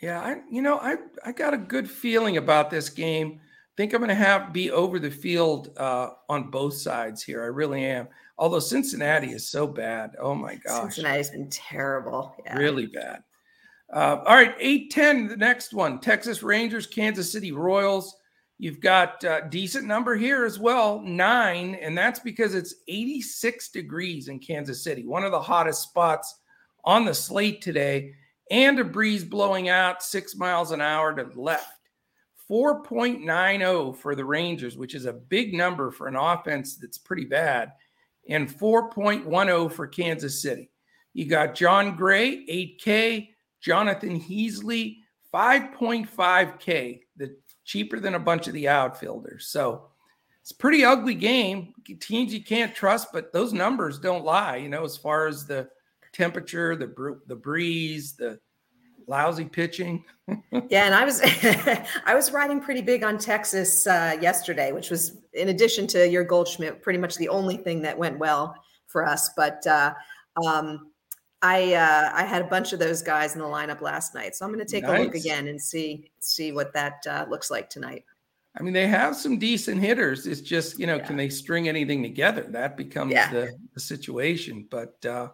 Yeah, 0.00 0.20
I 0.20 0.40
you 0.50 0.62
know 0.62 0.78
I 0.78 0.96
I 1.24 1.32
got 1.32 1.54
a 1.54 1.58
good 1.58 1.90
feeling 1.90 2.36
about 2.36 2.70
this 2.70 2.88
game. 2.88 3.40
I 3.42 3.74
think 3.76 3.92
I'm 3.92 4.00
going 4.00 4.08
to 4.08 4.14
have 4.14 4.54
be 4.54 4.70
over 4.70 4.98
the 4.98 5.10
field 5.10 5.70
uh, 5.76 6.10
on 6.30 6.50
both 6.50 6.74
sides 6.74 7.22
here. 7.22 7.42
I 7.42 7.46
really 7.46 7.84
am. 7.84 8.08
Although 8.38 8.58
Cincinnati 8.58 9.32
is 9.32 9.48
so 9.48 9.66
bad. 9.66 10.16
Oh 10.18 10.34
my 10.34 10.54
gosh, 10.56 10.94
Cincinnati's 10.94 11.30
been 11.30 11.50
terrible. 11.50 12.34
Yeah. 12.44 12.56
Really 12.56 12.86
bad. 12.86 13.22
Uh, 13.92 14.22
all 14.26 14.34
right, 14.34 14.54
eight 14.58 14.90
ten. 14.90 15.28
The 15.28 15.36
next 15.36 15.74
one: 15.74 16.00
Texas 16.00 16.42
Rangers, 16.42 16.86
Kansas 16.86 17.30
City 17.30 17.52
Royals. 17.52 18.16
You've 18.58 18.80
got 18.80 19.22
a 19.22 19.46
decent 19.50 19.86
number 19.86 20.16
here 20.16 20.46
as 20.46 20.58
well, 20.58 21.00
nine, 21.00 21.74
and 21.74 21.96
that's 21.96 22.20
because 22.20 22.54
it's 22.54 22.76
86 22.88 23.68
degrees 23.68 24.28
in 24.28 24.38
Kansas 24.38 24.82
City, 24.82 25.04
one 25.04 25.24
of 25.24 25.32
the 25.32 25.40
hottest 25.40 25.82
spots 25.82 26.40
on 26.84 27.04
the 27.04 27.12
slate 27.12 27.60
today, 27.60 28.14
and 28.50 28.78
a 28.78 28.84
breeze 28.84 29.24
blowing 29.24 29.68
out 29.68 30.02
six 30.02 30.36
miles 30.36 30.70
an 30.70 30.80
hour 30.80 31.14
to 31.14 31.24
the 31.24 31.40
left. 31.40 31.68
4.90 32.50 33.96
for 33.96 34.14
the 34.14 34.24
Rangers, 34.24 34.78
which 34.78 34.94
is 34.94 35.04
a 35.04 35.12
big 35.12 35.52
number 35.52 35.90
for 35.90 36.06
an 36.06 36.16
offense 36.16 36.76
that's 36.76 36.98
pretty 36.98 37.24
bad, 37.24 37.72
and 38.28 38.48
4.10 38.48 39.70
for 39.72 39.86
Kansas 39.86 40.40
City. 40.40 40.70
You 41.12 41.26
got 41.26 41.54
Jon 41.54 41.96
Gray, 41.96 42.46
8K, 42.46 43.28
Jonathan 43.60 44.18
Heasley, 44.18 44.98
5.5K. 45.34 47.00
Cheaper 47.66 48.00
than 48.00 48.14
a 48.14 48.18
bunch 48.18 48.46
of 48.46 48.54
the 48.54 48.68
outfielders. 48.68 49.48
So 49.48 49.88
it's 50.40 50.52
a 50.52 50.56
pretty 50.56 50.84
ugly 50.84 51.14
game. 51.14 51.74
Teams 52.00 52.32
you 52.32 52.42
can't 52.42 52.74
trust, 52.74 53.08
but 53.12 53.32
those 53.32 53.52
numbers 53.52 53.98
don't 53.98 54.24
lie. 54.24 54.56
You 54.56 54.68
know, 54.68 54.84
as 54.84 54.96
far 54.96 55.26
as 55.26 55.44
the 55.44 55.68
temperature, 56.12 56.76
the 56.76 57.20
the 57.26 57.36
breeze, 57.36 58.12
the 58.12 58.38
lousy 59.08 59.44
pitching. 59.44 60.04
yeah, 60.70 60.86
and 60.86 60.94
I 60.94 61.04
was 61.04 61.20
I 62.04 62.14
was 62.14 62.30
riding 62.30 62.60
pretty 62.60 62.82
big 62.82 63.02
on 63.02 63.18
Texas 63.18 63.86
uh, 63.86 64.16
yesterday, 64.20 64.72
which 64.72 64.88
was 64.88 65.18
in 65.32 65.48
addition 65.48 65.86
to 65.88 66.08
your 66.08 66.24
Goldschmidt, 66.24 66.82
pretty 66.82 66.98
much 67.00 67.16
the 67.16 67.28
only 67.28 67.56
thing 67.56 67.82
that 67.82 67.98
went 67.98 68.18
well 68.18 68.54
for 68.86 69.04
us. 69.04 69.30
But 69.36 69.66
uh, 69.66 69.94
um, 70.46 70.92
I 71.42 71.74
uh, 71.74 72.10
I 72.14 72.24
had 72.24 72.42
a 72.42 72.46
bunch 72.46 72.72
of 72.72 72.78
those 72.78 73.02
guys 73.02 73.34
in 73.34 73.40
the 73.40 73.46
lineup 73.46 73.80
last 73.80 74.14
night, 74.14 74.34
so 74.34 74.44
I'm 74.44 74.52
going 74.52 74.64
to 74.64 74.70
take 74.70 74.84
nice. 74.84 75.00
a 75.00 75.04
look 75.04 75.14
again 75.14 75.48
and 75.48 75.60
see 75.60 76.10
see 76.18 76.52
what 76.52 76.72
that 76.72 77.06
uh, 77.08 77.26
looks 77.28 77.50
like 77.50 77.68
tonight. 77.68 78.04
I 78.58 78.62
mean, 78.62 78.72
they 78.72 78.86
have 78.86 79.14
some 79.14 79.38
decent 79.38 79.80
hitters. 79.82 80.26
It's 80.26 80.40
just 80.40 80.78
you 80.78 80.86
know, 80.86 80.96
yeah. 80.96 81.06
can 81.06 81.16
they 81.16 81.28
string 81.28 81.68
anything 81.68 82.02
together? 82.02 82.46
That 82.48 82.76
becomes 82.76 83.12
yeah. 83.12 83.30
the, 83.30 83.52
the 83.74 83.80
situation. 83.80 84.66
But 84.70 85.04
uh, 85.04 85.28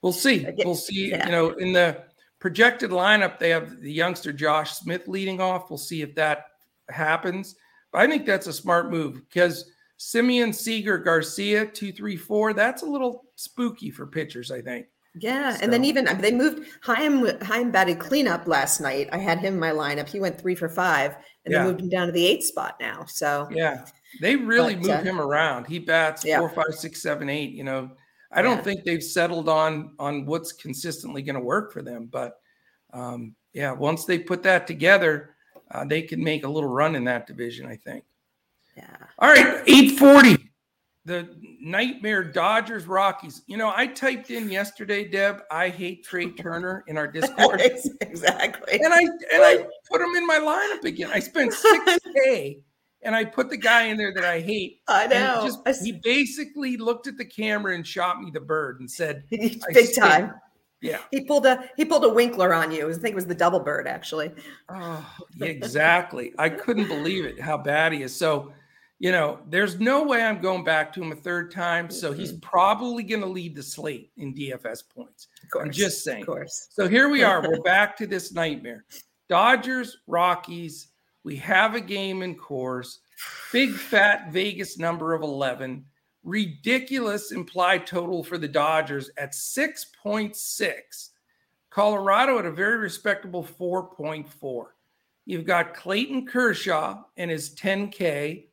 we'll 0.00 0.12
see. 0.12 0.46
We'll 0.64 0.74
see. 0.74 1.10
Yeah. 1.10 1.26
You 1.26 1.32
know, 1.32 1.50
in 1.50 1.72
the 1.72 2.02
projected 2.40 2.90
lineup, 2.90 3.38
they 3.38 3.50
have 3.50 3.80
the 3.80 3.92
youngster 3.92 4.32
Josh 4.32 4.72
Smith 4.72 5.08
leading 5.08 5.40
off. 5.40 5.68
We'll 5.68 5.78
see 5.78 6.00
if 6.00 6.14
that 6.14 6.46
happens. 6.88 7.54
But 7.92 8.00
I 8.00 8.06
think 8.06 8.24
that's 8.24 8.46
a 8.46 8.52
smart 8.52 8.90
move 8.90 9.20
because 9.28 9.70
Semien 9.98 10.54
Seager, 10.54 10.96
Garcia, 10.96 11.66
two, 11.66 11.92
three, 11.92 12.16
four. 12.16 12.54
That's 12.54 12.82
a 12.82 12.86
little 12.86 13.24
spooky 13.36 13.90
for 13.90 14.06
pitchers. 14.06 14.50
I 14.50 14.62
think. 14.62 14.86
Yeah, 15.16 15.54
so. 15.54 15.62
and 15.62 15.72
then 15.72 15.84
even 15.84 16.06
they 16.18 16.32
moved 16.32 16.66
Heim. 16.82 17.40
Heim 17.42 17.70
batted 17.70 18.00
cleanup 18.00 18.48
last 18.48 18.80
night. 18.80 19.08
I 19.12 19.18
had 19.18 19.38
him 19.38 19.54
in 19.54 19.60
my 19.60 19.70
lineup. 19.70 20.08
He 20.08 20.18
went 20.18 20.40
three 20.40 20.56
for 20.56 20.68
five, 20.68 21.14
and 21.44 21.52
yeah. 21.52 21.62
they 21.62 21.68
moved 21.68 21.80
him 21.80 21.88
down 21.88 22.06
to 22.06 22.12
the 22.12 22.26
eighth 22.26 22.44
spot 22.44 22.76
now. 22.80 23.04
So 23.04 23.48
yeah, 23.52 23.86
they 24.20 24.34
really 24.34 24.74
but, 24.74 24.90
uh, 24.90 25.02
him 25.02 25.20
around. 25.20 25.66
He 25.66 25.78
bats 25.78 26.24
yeah. 26.24 26.40
four, 26.40 26.50
five, 26.50 26.74
six, 26.74 27.00
seven, 27.00 27.28
eight. 27.28 27.52
You 27.52 27.62
know, 27.62 27.92
I 28.32 28.42
don't 28.42 28.56
yeah. 28.56 28.62
think 28.62 28.84
they've 28.84 29.02
settled 29.02 29.48
on 29.48 29.92
on 30.00 30.26
what's 30.26 30.52
consistently 30.52 31.22
going 31.22 31.36
to 31.36 31.40
work 31.40 31.72
for 31.72 31.80
them. 31.80 32.08
But 32.10 32.40
um, 32.92 33.36
yeah, 33.52 33.70
once 33.70 34.06
they 34.06 34.18
put 34.18 34.42
that 34.42 34.66
together, 34.66 35.36
uh, 35.70 35.84
they 35.84 36.02
can 36.02 36.24
make 36.24 36.44
a 36.44 36.48
little 36.48 36.70
run 36.70 36.96
in 36.96 37.04
that 37.04 37.28
division. 37.28 37.66
I 37.66 37.76
think. 37.76 38.02
Yeah. 38.76 38.96
All 39.20 39.28
right, 39.28 39.62
eight 39.68 39.96
forty. 39.96 40.50
The 41.06 41.28
nightmare 41.60 42.24
Dodgers 42.24 42.86
Rockies. 42.86 43.42
You 43.46 43.58
know, 43.58 43.72
I 43.74 43.86
typed 43.86 44.30
in 44.30 44.50
yesterday, 44.50 45.06
Deb. 45.06 45.42
I 45.50 45.68
hate 45.68 46.04
Trea 46.04 46.30
Turner 46.38 46.84
in 46.86 46.96
our 46.96 47.06
Discord. 47.12 47.60
exactly. 48.00 48.80
And 48.80 48.92
I 48.92 49.00
and 49.00 49.42
I 49.42 49.66
put 49.90 50.00
him 50.00 50.14
in 50.16 50.26
my 50.26 50.38
lineup 50.38 50.84
again. 50.84 51.10
I 51.12 51.20
spent 51.20 51.52
six 51.54 51.98
k 52.24 52.58
and 53.02 53.14
I 53.14 53.24
put 53.24 53.50
the 53.50 53.58
guy 53.58 53.84
in 53.84 53.98
there 53.98 54.14
that 54.14 54.24
I 54.24 54.40
hate. 54.40 54.80
I 54.88 55.06
know. 55.06 55.42
Just, 55.44 55.84
he 55.84 56.00
basically 56.02 56.78
looked 56.78 57.06
at 57.06 57.18
the 57.18 57.24
camera 57.24 57.74
and 57.74 57.86
shot 57.86 58.20
me 58.20 58.30
the 58.32 58.40
bird 58.40 58.80
and 58.80 58.90
said, 58.90 59.24
"Big 59.30 59.60
time." 59.94 60.32
Yeah. 60.84 60.98
He 61.10 61.24
pulled 61.24 61.46
a 61.46 61.70
he 61.78 61.84
pulled 61.86 62.04
a 62.04 62.10
Winkler 62.10 62.52
on 62.52 62.70
you. 62.70 62.90
I 62.90 62.92
think 62.92 63.12
it 63.12 63.14
was 63.14 63.26
the 63.26 63.34
double 63.34 63.60
bird 63.60 63.88
actually. 63.88 64.32
Oh, 64.68 65.16
exactly. 65.40 66.32
I 66.38 66.50
couldn't 66.50 66.88
believe 66.88 67.24
it 67.24 67.40
how 67.40 67.56
bad 67.56 67.94
he 67.94 68.02
is. 68.02 68.14
So, 68.14 68.52
you 69.04 69.12
know, 69.12 69.38
there's 69.50 69.78
no 69.78 70.02
way 70.02 70.22
I'm 70.22 70.40
going 70.40 70.64
back 70.64 70.90
to 70.94 71.02
him 71.02 71.12
a 71.12 71.14
third 71.14 71.50
time. 71.50 71.90
So 71.90 72.10
he's 72.10 72.32
probably 72.32 73.02
going 73.02 73.20
to 73.20 73.26
lead 73.26 73.54
the 73.54 73.62
slate 73.62 74.10
in 74.16 74.32
DFS 74.32 74.82
points. 74.88 75.28
I'm 75.60 75.70
just 75.70 76.02
saying. 76.02 76.22
Of 76.22 76.26
course. 76.26 76.68
So 76.70 76.88
here 76.88 77.10
we 77.10 77.22
are. 77.22 77.46
We're 77.46 77.60
back 77.64 77.98
to 77.98 78.06
this 78.06 78.32
nightmare. 78.32 78.86
Dodgers, 79.28 79.98
Rockies. 80.06 80.88
We 81.22 81.36
have 81.36 81.74
a 81.74 81.82
game 81.82 82.22
in 82.22 82.34
Coors. 82.34 83.00
Big 83.52 83.74
fat 83.74 84.32
Vegas 84.32 84.78
number 84.78 85.12
of 85.12 85.20
11 85.20 85.84
ridiculous 86.22 87.30
implied 87.30 87.86
total 87.86 88.24
for 88.24 88.38
the 88.38 88.48
Dodgers 88.48 89.10
at 89.18 89.32
6.6. 89.32 91.10
Colorado 91.68 92.38
at 92.38 92.46
a 92.46 92.50
very 92.50 92.78
respectable 92.78 93.44
4.4. 93.44 94.64
You've 95.26 95.44
got 95.44 95.74
Clayton 95.74 96.24
Kershaw 96.24 97.02
and 97.18 97.30
his 97.30 97.54
10K. 97.54 98.46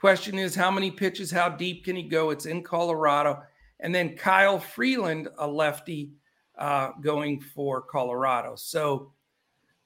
Question 0.00 0.38
is, 0.38 0.54
how 0.54 0.70
many 0.70 0.90
pitches, 0.90 1.30
how 1.30 1.50
deep 1.50 1.84
can 1.84 1.94
he 1.94 2.02
go? 2.02 2.30
It's 2.30 2.46
in 2.46 2.62
Colorado. 2.62 3.42
And 3.80 3.94
then 3.94 4.16
Kyle 4.16 4.58
Freeland, 4.58 5.28
a 5.38 5.46
lefty, 5.46 6.12
uh, 6.58 6.90
going 7.00 7.40
for 7.40 7.82
Colorado. 7.82 8.54
So 8.56 9.12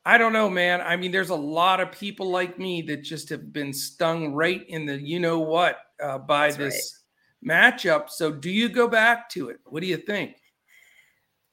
I 0.04 0.18
don't 0.18 0.32
know, 0.32 0.50
man. 0.50 0.80
I 0.82 0.96
mean, 0.96 1.12
there's 1.12 1.30
a 1.30 1.34
lot 1.34 1.80
of 1.80 1.90
people 1.90 2.30
like 2.30 2.58
me 2.58 2.82
that 2.82 3.02
just 3.02 3.28
have 3.30 3.52
been 3.52 3.72
stung 3.72 4.34
right 4.34 4.64
in 4.68 4.84
the 4.84 5.00
you 5.00 5.18
know 5.18 5.38
what 5.38 5.78
uh, 6.02 6.18
by 6.18 6.48
That's 6.48 6.56
this 6.58 7.02
matchup. 7.46 8.10
So, 8.10 8.30
do 8.30 8.50
you 8.50 8.68
go 8.68 8.86
back 8.86 9.30
to 9.30 9.48
it? 9.48 9.60
What 9.64 9.80
do 9.80 9.86
you 9.86 9.96
think? 9.96 10.36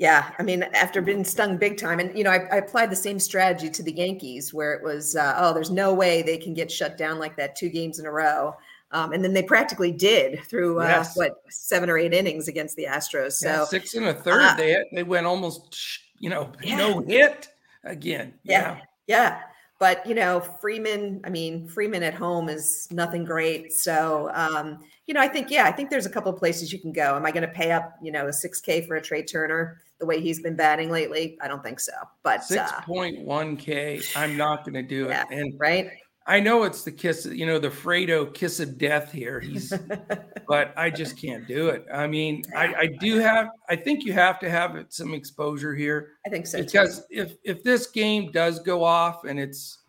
Yeah, 0.02 0.32
I 0.40 0.42
mean, 0.42 0.64
after 0.74 1.00
being 1.00 1.24
stung 1.24 1.58
big 1.58 1.78
time, 1.78 2.00
and 2.00 2.18
you 2.18 2.24
know, 2.24 2.32
I, 2.32 2.40
I 2.52 2.56
applied 2.56 2.90
the 2.90 2.96
same 2.96 3.20
strategy 3.20 3.70
to 3.70 3.84
the 3.84 3.92
Yankees, 3.92 4.52
where 4.52 4.74
it 4.74 4.84
was, 4.84 5.16
uh, 5.16 5.36
oh, 5.38 5.54
there's 5.54 5.70
no 5.70 5.94
way 5.94 6.24
they 6.24 6.40
can 6.40 6.56
get 6.56 6.72
shut 6.72 6.98
down 6.98 7.20
like 7.20 7.38
that 7.38 7.56
two 7.56 7.70
games 7.70 8.00
in 8.00 8.08
a 8.08 8.12
row, 8.12 8.56
um, 8.90 9.14
and 9.14 9.24
then 9.24 9.32
they 9.32 9.44
practically 9.44 9.92
did 9.92 10.44
through 10.46 10.80
uh, 10.80 10.86
yes. 10.88 11.16
what 11.16 11.44
seven 11.52 11.88
or 11.88 12.00
eight 12.00 12.16
innings 12.16 12.48
against 12.48 12.76
the 12.78 12.86
Astros. 12.86 13.34
So 13.34 13.48
yeah, 13.48 13.66
six 13.66 13.94
and 13.94 14.08
a 14.08 14.14
third, 14.16 14.42
uh, 14.42 14.56
they 14.56 14.76
they 14.92 15.04
went 15.04 15.28
almost, 15.28 15.78
you 16.18 16.32
know, 16.32 16.52
yeah. 16.64 16.78
no 16.78 17.02
hit 17.02 17.50
again. 17.84 18.34
Yeah, 18.44 18.78
yeah. 19.06 19.30
yeah. 19.30 19.40
But 19.78 20.04
you 20.08 20.16
know, 20.16 20.40
Freeman, 20.40 21.22
I 21.26 21.30
mean, 21.30 21.68
Freeman 21.68 22.02
at 22.02 22.16
home 22.16 22.50
is 22.50 22.88
nothing 22.90 23.24
great. 23.24 23.72
So 23.72 24.32
um, 24.34 24.80
you 25.12 25.16
know, 25.16 25.20
I 25.20 25.28
think, 25.28 25.52
yeah, 25.52 25.66
I 25.66 25.74
think 25.74 25.90
there's 25.90 26.06
a 26.06 26.10
couple 26.10 26.32
of 26.32 26.40
places 26.40 26.72
you 26.72 26.80
can 26.80 26.94
go. 26.94 27.18
Am 27.18 27.26
I 27.26 27.32
going 27.32 27.42
to 27.42 27.54
pay 27.54 27.74
up, 27.74 27.98
you 28.02 28.14
know, 28.14 28.28
a 28.28 28.30
6K 28.30 28.88
for 28.88 28.96
a 28.96 29.02
Trea 29.02 29.26
Turner 29.26 29.82
the 30.00 30.06
way 30.06 30.22
he's 30.22 30.42
been 30.42 30.56
batting 30.56 30.90
lately? 30.90 31.38
I 31.42 31.50
don't 31.50 31.62
think 31.62 31.82
so. 31.82 31.92
But 32.24 32.40
6.1K, 32.44 34.16
uh, 34.16 34.20
I'm 34.22 34.38
not 34.38 34.64
going 34.64 34.76
to 34.76 34.82
do 34.82 35.08
it. 35.08 35.10
Yeah, 35.10 35.26
and 35.30 35.54
right. 35.60 35.90
I 36.28 36.40
know 36.40 36.64
it's 36.64 36.84
the 36.84 36.94
kiss, 36.94 37.26
you 37.26 37.46
know, 37.46 37.60
the 37.60 37.68
Fredo 37.68 38.34
kiss 38.34 38.62
of 38.62 38.78
death 38.78 39.12
here. 39.12 39.42
He's, 39.42 39.74
but 40.48 40.74
I 40.78 40.90
just 40.90 41.22
can't 41.22 41.46
do 41.46 41.68
it. 41.68 41.84
I 41.94 42.08
mean, 42.08 42.44
I, 42.56 42.74
I 42.74 42.86
do 43.02 43.18
have, 43.18 43.50
I 43.68 43.76
think 43.76 44.06
you 44.06 44.14
have 44.14 44.40
to 44.40 44.50
have 44.50 44.82
some 44.88 45.14
exposure 45.14 45.76
here. 45.76 46.12
I 46.26 46.30
think 46.30 46.48
so. 46.48 46.64
Because 46.64 47.00
too. 47.00 47.06
if 47.10 47.36
if 47.44 47.64
this 47.64 47.88
game 47.88 48.32
does 48.32 48.60
go 48.60 48.82
off 48.82 49.26
and 49.26 49.38
it's, 49.38 49.80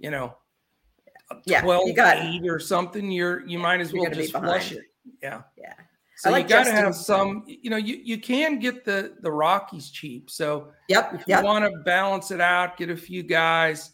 you 0.00 0.10
know, 0.10 0.34
yeah, 1.44 1.62
12 1.62 1.88
you 1.88 1.94
got 1.94 2.18
eight 2.18 2.46
or 2.46 2.58
something, 2.58 3.10
you're 3.10 3.46
you 3.46 3.58
might 3.58 3.80
as 3.80 3.92
well 3.92 4.10
just 4.10 4.32
flush 4.32 4.72
it. 4.72 4.84
Yeah. 5.22 5.42
Yeah. 5.56 5.74
So 6.16 6.30
like 6.30 6.44
you 6.44 6.50
got 6.50 6.64
to 6.66 6.72
have 6.72 6.94
some, 6.94 7.42
you 7.46 7.68
know, 7.68 7.76
you, 7.76 7.98
you 8.02 8.16
can 8.20 8.60
get 8.60 8.84
the 8.84 9.14
the 9.22 9.30
Rockies 9.30 9.90
cheap. 9.90 10.30
So 10.30 10.68
yep, 10.88 11.12
if 11.14 11.24
yep. 11.26 11.40
you 11.40 11.44
want 11.44 11.64
to 11.64 11.80
balance 11.80 12.30
it 12.30 12.40
out, 12.40 12.76
get 12.76 12.90
a 12.90 12.96
few 12.96 13.24
guys, 13.24 13.92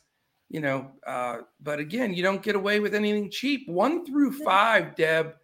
you 0.51 0.61
know. 0.61 0.91
Uh, 1.07 1.39
but 1.63 1.79
again, 1.79 2.13
you 2.13 2.23
don't 2.23 2.43
get 2.43 2.55
away 2.55 2.81
with 2.81 2.95
anything 2.95 3.31
cheap. 3.31 3.67
One 3.67 4.05
through 4.05 4.33
five, 4.45 4.95
Deb, 4.95 5.37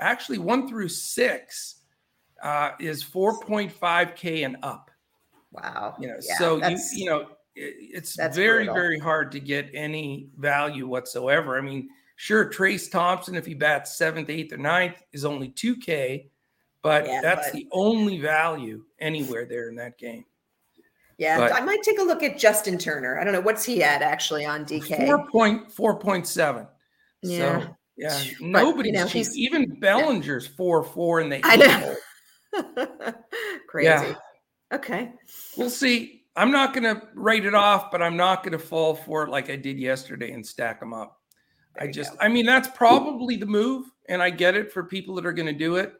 actually 0.00 0.38
one 0.38 0.68
through 0.68 0.88
six 0.88 1.82
uh, 2.42 2.72
is 2.80 3.04
4.5k 3.04 4.44
and 4.44 4.56
up. 4.64 4.90
Wow. 5.52 5.94
You 6.00 6.08
know, 6.08 6.16
yeah, 6.20 6.38
so 6.38 6.56
you 6.66 6.78
you 6.94 7.04
know 7.06 7.28
it's 7.54 8.16
That's 8.16 8.36
very 8.36 8.64
brutal. 8.64 8.74
very 8.74 8.98
hard 8.98 9.32
to 9.32 9.40
get 9.40 9.70
any 9.74 10.28
value 10.38 10.86
whatsoever. 10.86 11.56
I 11.56 11.60
mean, 11.60 11.88
sure, 12.16 12.50
Trayce 12.50 12.90
Thompson, 12.90 13.34
if 13.34 13.46
he 13.46 13.54
bats 13.54 13.96
seventh, 13.96 14.30
eighth, 14.30 14.52
or 14.52 14.58
ninth, 14.58 15.02
is 15.12 15.24
only 15.24 15.48
two 15.48 15.76
K, 15.76 16.30
but 16.82 17.06
yeah, 17.06 17.20
that's 17.22 17.48
but... 17.48 17.54
the 17.54 17.68
only 17.72 18.20
value 18.20 18.84
anywhere 18.98 19.46
there 19.46 19.68
in 19.68 19.76
that 19.76 19.98
game. 19.98 20.24
Yeah, 21.18 21.38
but 21.38 21.52
I 21.52 21.60
might 21.60 21.82
take 21.82 22.00
a 22.00 22.02
look 22.02 22.22
at 22.22 22.38
Justin 22.38 22.76
Turner. 22.76 23.20
I 23.20 23.24
don't 23.24 23.32
know 23.32 23.40
what's 23.40 23.64
he 23.64 23.82
at 23.82 24.02
actually 24.02 24.44
on 24.44 24.64
DK. 24.64 25.06
Four 25.06 25.26
point 25.28 25.70
four 25.70 25.98
point 25.98 26.26
seven. 26.26 26.66
Yeah. 27.22 27.60
So, 27.60 27.76
yeah, 27.96 28.24
but, 28.40 28.46
nobody's 28.46 28.92
you 28.92 28.98
know, 28.98 29.06
cheap. 29.06 29.26
Even 29.34 29.78
Bellinger's 29.78 30.46
yeah. 30.46 30.56
four 30.56 30.82
four 30.82 31.20
in 31.20 31.28
the. 31.28 31.40
I 31.44 31.56
know. 31.56 31.94
Crazy. 33.68 33.88
Yeah. 33.88 34.14
Okay. 34.72 35.12
We'll 35.56 35.70
see. 35.70 36.13
I'm 36.36 36.50
not 36.50 36.74
going 36.74 36.84
to 36.84 37.02
write 37.14 37.44
it 37.44 37.54
off, 37.54 37.90
but 37.90 38.02
I'm 38.02 38.16
not 38.16 38.42
going 38.42 38.52
to 38.52 38.58
fall 38.58 38.94
for 38.94 39.22
it 39.22 39.30
like 39.30 39.50
I 39.50 39.56
did 39.56 39.78
yesterday 39.78 40.32
and 40.32 40.44
stack 40.44 40.80
them 40.80 40.92
up. 40.92 41.20
There 41.76 41.88
I 41.88 41.92
just. 41.92 42.12
I 42.20 42.28
mean, 42.28 42.46
that's 42.46 42.68
probably 42.68 43.36
the 43.36 43.46
move, 43.46 43.86
and 44.08 44.22
I 44.22 44.30
get 44.30 44.56
it 44.56 44.72
for 44.72 44.84
people 44.84 45.14
that 45.16 45.26
are 45.26 45.32
going 45.32 45.46
to 45.46 45.52
do 45.52 45.76
it, 45.76 45.94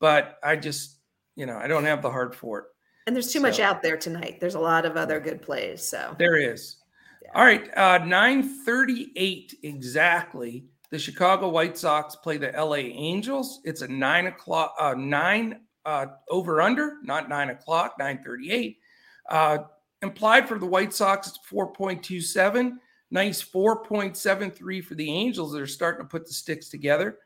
but 0.00 0.38
I 0.42 0.56
just, 0.56 0.96
you 1.36 1.46
know, 1.46 1.56
I 1.56 1.66
don't 1.66 1.84
have 1.84 2.02
the 2.02 2.10
heart 2.10 2.34
for 2.34 2.58
it. 2.60 2.64
And 3.06 3.16
there's 3.16 3.32
too 3.32 3.38
so, 3.38 3.42
much 3.42 3.60
out 3.60 3.82
there 3.82 3.96
tonight. 3.96 4.38
There's 4.40 4.54
a 4.54 4.60
lot 4.60 4.84
of 4.84 4.96
other 4.96 5.18
good 5.20 5.40
plays. 5.40 5.86
So 5.86 6.14
there 6.18 6.36
is. 6.36 6.76
Yeah. 7.22 7.30
All 7.34 7.44
right, 7.44 7.70
uh, 7.76 8.00
9:38 8.00 9.54
exactly. 9.62 10.66
The 10.90 10.98
Chicago 10.98 11.48
White 11.48 11.76
Sox 11.76 12.16
play 12.16 12.36
the 12.36 12.50
LA 12.52 12.76
Angels. 12.76 13.60
It's 13.64 13.82
a 13.82 13.88
nine 13.88 14.26
o'clock, 14.26 14.74
uh, 14.78 14.94
nine 14.94 15.60
uh, 15.84 16.06
over 16.28 16.60
under, 16.60 16.98
not 17.02 17.28
nine 17.28 17.50
o'clock, 17.50 17.98
9:38. 17.98 18.76
Uh, 19.28 19.58
implied 20.02 20.48
for 20.48 20.58
the 20.58 20.66
White 20.66 20.92
Sox, 20.94 21.28
it's 21.28 21.38
4.27. 21.50 22.72
Nice 23.10 23.42
4.73 23.42 24.84
for 24.84 24.94
the 24.94 25.10
Angels 25.10 25.52
that 25.52 25.62
are 25.62 25.66
starting 25.66 26.04
to 26.04 26.08
put 26.08 26.26
the 26.26 26.32
sticks 26.32 26.68
together. 26.68 27.18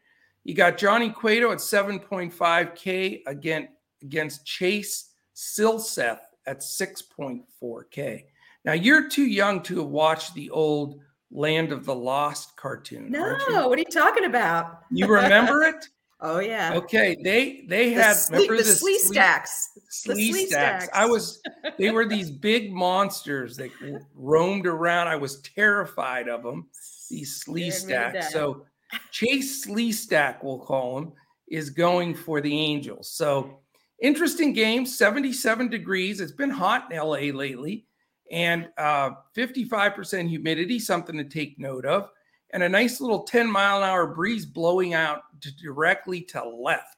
You 0.45 0.55
got 0.55 0.79
Johnny 0.79 1.11
Cueto 1.11 1.53
at 1.53 1.59
7.5K 1.59 3.23
again 3.27 3.69
against 4.03 4.45
Chase 4.45 5.11
Silseth 5.35 6.21
at 6.47 6.61
6.4K. 6.61 8.25
Now 8.65 8.73
you're 8.73 9.09
too 9.09 9.27
young 9.27 9.62
to 9.65 9.79
have 9.79 9.88
watched 9.88 10.35
the 10.35 10.51
old 10.51 11.01
Land 11.31 11.73
of 11.73 11.85
the 11.85 11.95
Lost 11.95 12.57
cartoon. 12.57 13.11
No, 13.11 13.37
what 13.69 13.79
are 13.79 13.83
you 13.83 13.85
talking 13.87 14.25
about? 14.25 14.81
You 14.91 15.07
remember 15.07 15.62
it? 15.65 15.88
Oh 16.24 16.38
yeah. 16.38 16.74
Okay. 16.74 17.16
They 17.22 17.64
they 17.68 17.90
had 17.90 18.16
the 18.16 18.35
remember 18.35 18.56
the, 18.58 18.62
the 18.62 18.70
Sleestaks. 18.70 19.48
Sleestaks. 19.90 20.88
I 20.94 21.04
was 21.04 21.42
they 21.78 21.90
were 21.90 22.06
these 22.06 22.30
big 22.30 22.72
monsters 22.72 23.56
that 23.56 23.70
roamed 24.14 24.66
around. 24.66 25.08
I 25.08 25.16
was 25.16 25.40
terrified 25.40 26.28
of 26.28 26.44
them. 26.44 26.68
These 27.11 27.44
Sleestaks. 27.44 28.24
So 28.26 28.64
Chase 29.11 29.66
Sleestak, 29.66 30.44
we'll 30.44 30.61
call 30.61 30.98
him, 30.98 31.12
is 31.48 31.70
going 31.70 32.14
for 32.14 32.40
the 32.40 32.56
Angels. 32.56 33.11
So 33.11 33.58
interesting 34.00 34.52
game. 34.52 34.87
77 34.87 35.68
degrees. 35.68 36.20
It's 36.20 36.30
been 36.30 36.50
hot 36.50 36.92
in 36.92 36.98
LA 36.98 37.37
lately, 37.37 37.87
and 38.30 38.68
uh, 38.78 39.11
55% 39.37 40.28
humidity. 40.28 40.78
Something 40.78 41.16
to 41.16 41.24
take 41.24 41.58
note 41.58 41.85
of 41.85 42.11
and 42.53 42.62
a 42.62 42.69
nice 42.69 43.01
little 43.01 43.23
10 43.25 43.51
mile 43.51 43.79
an 43.79 43.85
hour 43.85 44.07
breeze 44.07 44.47
blowing 44.47 44.95
out 44.95 45.23
to 45.41 45.55
directly 45.57 46.21
to 46.23 46.45
left. 46.45 46.97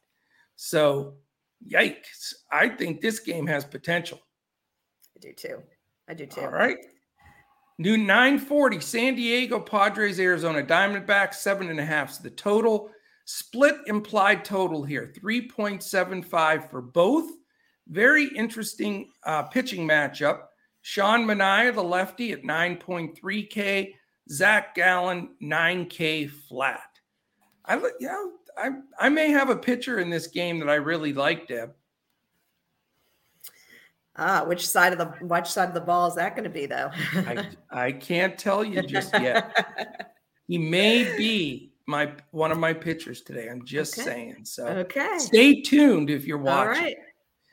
So, 0.56 1.14
yikes. 1.68 2.34
I 2.50 2.68
think 2.68 3.00
this 3.00 3.20
game 3.20 3.46
has 3.46 3.64
potential. 3.64 4.20
I 5.16 5.20
do 5.20 5.32
too. 5.32 5.62
I 6.08 6.14
do 6.14 6.26
too. 6.26 6.42
All 6.42 6.50
right. 6.50 6.78
New 7.78 7.96
940, 7.96 8.80
San 8.80 9.16
Diego, 9.16 9.58
Padres, 9.58 10.20
Arizona, 10.20 10.62
Diamondbacks, 10.62 11.34
seven 11.34 11.70
and 11.70 11.80
a 11.80 11.84
half. 11.84 12.12
So 12.12 12.22
the 12.22 12.30
total 12.30 12.90
split 13.24 13.76
implied 13.86 14.44
total 14.44 14.84
here 14.84 15.12
3.75 15.20 16.70
for 16.70 16.80
both. 16.80 17.28
Very 17.88 18.26
interesting 18.28 19.10
uh, 19.24 19.42
pitching 19.44 19.88
matchup. 19.88 20.42
Sean 20.82 21.24
Manaea, 21.24 21.74
the 21.74 21.82
lefty, 21.82 22.32
at 22.32 22.42
9.3K. 22.42 23.92
Zach 24.30 24.74
Gallen, 24.74 25.30
9K 25.42 26.30
flat. 26.30 26.80
I 27.64 27.76
look, 27.76 27.92
know, 28.00 28.32
I 28.56 28.70
I 28.98 29.08
may 29.08 29.30
have 29.30 29.50
a 29.50 29.56
pitcher 29.56 29.98
in 30.00 30.10
this 30.10 30.26
game 30.26 30.58
that 30.60 30.68
I 30.68 30.74
really 30.74 31.12
like, 31.12 31.48
Deb. 31.48 31.72
Ah, 34.16 34.44
which 34.46 34.66
side 34.66 34.92
of 34.92 34.98
the 34.98 35.06
which 35.26 35.46
side 35.46 35.68
of 35.68 35.74
the 35.74 35.80
ball 35.80 36.06
is 36.06 36.14
that 36.14 36.36
going 36.36 36.44
to 36.44 36.50
be, 36.50 36.66
though? 36.66 36.90
I 37.14 37.48
I 37.70 37.92
can't 37.92 38.38
tell 38.38 38.64
you 38.64 38.82
just 38.82 39.12
yet. 39.14 40.12
he 40.46 40.56
may 40.56 41.16
be 41.16 41.72
my 41.86 42.12
one 42.30 42.52
of 42.52 42.58
my 42.58 42.72
pitchers 42.72 43.22
today. 43.22 43.48
I'm 43.48 43.64
just 43.64 43.98
Okay. 43.98 44.04
saying. 44.08 44.44
So 44.44 44.66
okay. 44.66 45.18
stay 45.18 45.60
tuned 45.62 46.10
if 46.10 46.26
you're 46.26 46.38
watching. 46.38 46.82
right. 46.82 46.96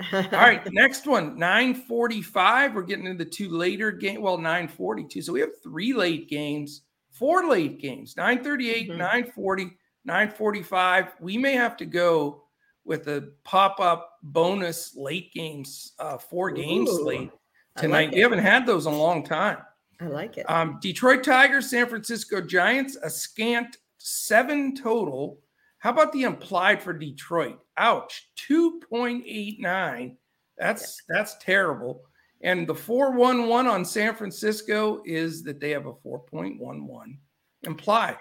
All 0.13 0.21
right, 0.31 0.61
next 0.71 1.05
one, 1.07 1.37
945. 1.37 2.73
We're 2.75 2.81
getting 2.83 3.05
into 3.05 3.23
the 3.23 3.29
two 3.29 3.49
later 3.49 3.91
game. 3.91 4.21
Well, 4.21 4.37
942. 4.37 5.21
So 5.21 5.33
we 5.33 5.39
have 5.41 5.61
three 5.63 5.93
late 5.93 6.29
games, 6.29 6.81
four 7.11 7.47
late 7.47 7.79
games, 7.79 8.15
938, 8.17 8.89
Mhm. 8.89 8.97
940, 8.97 9.77
945. 10.05 11.13
We 11.19 11.37
may 11.37 11.53
have 11.53 11.77
to 11.77 11.85
go 11.85 12.43
with 12.83 13.07
a 13.07 13.31
pop-up 13.43 14.17
bonus 14.23 14.95
late 14.95 15.31
games, 15.33 15.93
uh, 15.99 16.17
four 16.17 16.49
games 16.51 16.89
Ooh, 16.89 17.05
late 17.05 17.29
tonight. 17.77 18.05
like 18.07 18.15
we 18.15 18.21
haven't 18.21 18.39
had 18.39 18.65
those 18.65 18.87
in 18.87 18.93
a 18.93 18.97
long 18.97 19.23
time. 19.23 19.59
I 19.99 20.05
like 20.07 20.37
it. 20.37 20.49
Um, 20.49 20.79
Detroit 20.81 21.23
Tigers, 21.23 21.69
San 21.69 21.87
Francisco 21.87 22.41
Giants, 22.41 22.95
a 23.03 23.09
scant 23.09 23.77
seven 23.99 24.75
total. 24.75 25.39
How 25.81 25.89
about 25.89 26.11
the 26.13 26.23
implied 26.23 26.81
for 26.81 26.93
Detroit? 26.93 27.59
Ouch, 27.75 28.29
2.89. 28.47 30.15
That's 30.55 31.01
that's 31.09 31.37
terrible. 31.39 32.03
And 32.43 32.67
the 32.67 32.75
411 32.75 33.69
on 33.69 33.83
San 33.83 34.13
Francisco 34.15 35.01
is 35.07 35.41
that 35.43 35.59
they 35.59 35.71
have 35.71 35.87
a 35.87 35.93
4.11 35.93 37.17
implied. 37.63 38.17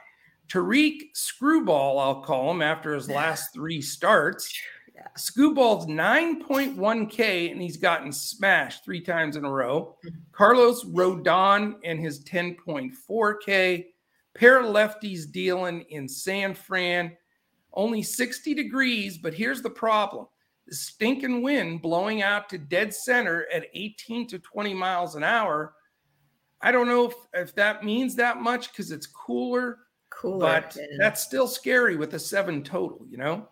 Tarik 0.49 1.15
Screwball, 1.15 1.99
I'll 1.99 2.23
call 2.23 2.51
him 2.51 2.63
after 2.63 2.95
his 2.95 3.11
last 3.11 3.51
three 3.55 3.83
starts. 3.83 4.59
Yeah. 4.95 5.07
Screwball's 5.19 5.87
9.1K 5.87 7.53
and 7.53 7.61
he's 7.61 7.77
gotten 7.77 8.11
smashed 8.11 8.87
three 8.87 9.03
times 9.03 9.37
in 9.37 9.45
a 9.45 9.51
row. 9.51 9.97
Mhm. 10.05 10.13
Carlos 10.33 10.83
Rodon 10.87 11.75
and 11.85 12.01
his 12.01 12.25
10.4K. 12.25 13.85
Pair 14.35 14.63
lefties 14.63 15.31
dealing 15.31 15.83
in 15.91 16.09
San 16.09 16.55
Fran. 16.55 17.17
Only 17.73 18.03
60 18.03 18.55
degrees, 18.55 19.19
but 19.19 19.35
here's 19.35 19.63
the 19.63 19.71
problem 19.71 20.27
the 20.67 20.75
stinking 20.75 21.43
wind 21.43 21.83
blowing 21.83 22.23
out 22.23 22.49
to 22.49 22.59
dead 22.59 22.95
center 22.95 23.47
at 23.53 23.67
18 23.75 24.29
to 24.29 24.39
20 24.39 24.75
miles 24.75 25.17
an 25.17 25.25
hour. 25.25 25.75
I 26.63 26.71
don't 26.71 26.87
know 26.87 27.07
if, 27.07 27.15
if 27.35 27.55
that 27.57 27.85
means 27.85 28.15
that 28.17 28.41
much 28.41 28.71
because 28.71 28.91
it's 28.93 29.07
cooler, 29.07 29.79
Cooler. 30.11 30.39
but 30.39 30.77
yeah. 30.79 30.87
that's 30.99 31.23
still 31.23 31.49
scary 31.49 31.97
with 31.97 32.15
a 32.15 32.19
seven 32.19 32.63
total, 32.63 33.05
you 33.09 33.17
know? 33.17 33.49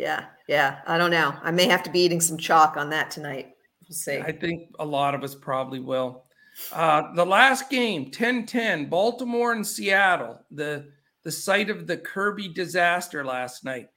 yeah, 0.00 0.26
yeah. 0.48 0.78
I 0.86 0.96
don't 0.96 1.10
know. 1.10 1.34
I 1.42 1.50
may 1.50 1.66
have 1.66 1.82
to 1.82 1.90
be 1.90 2.00
eating 2.00 2.22
some 2.22 2.38
chalk 2.38 2.78
on 2.78 2.88
that 2.90 3.10
tonight. 3.10 3.50
We'll 3.86 3.94
see. 3.94 4.18
I 4.18 4.32
think 4.32 4.70
a 4.78 4.84
lot 4.84 5.14
of 5.14 5.22
us 5.22 5.34
probably 5.34 5.78
will. 5.78 6.24
Uh, 6.72 7.12
the 7.14 7.24
last 7.24 7.68
game, 7.68 8.10
10-10, 8.10 8.88
Baltimore 8.88 9.52
and 9.52 9.66
Seattle, 9.66 10.40
the 10.50 10.90
the 11.24 11.32
site 11.32 11.70
of 11.70 11.86
the 11.86 11.96
Kirby 11.96 12.48
disaster 12.48 13.24
last 13.24 13.64
night. 13.64 13.88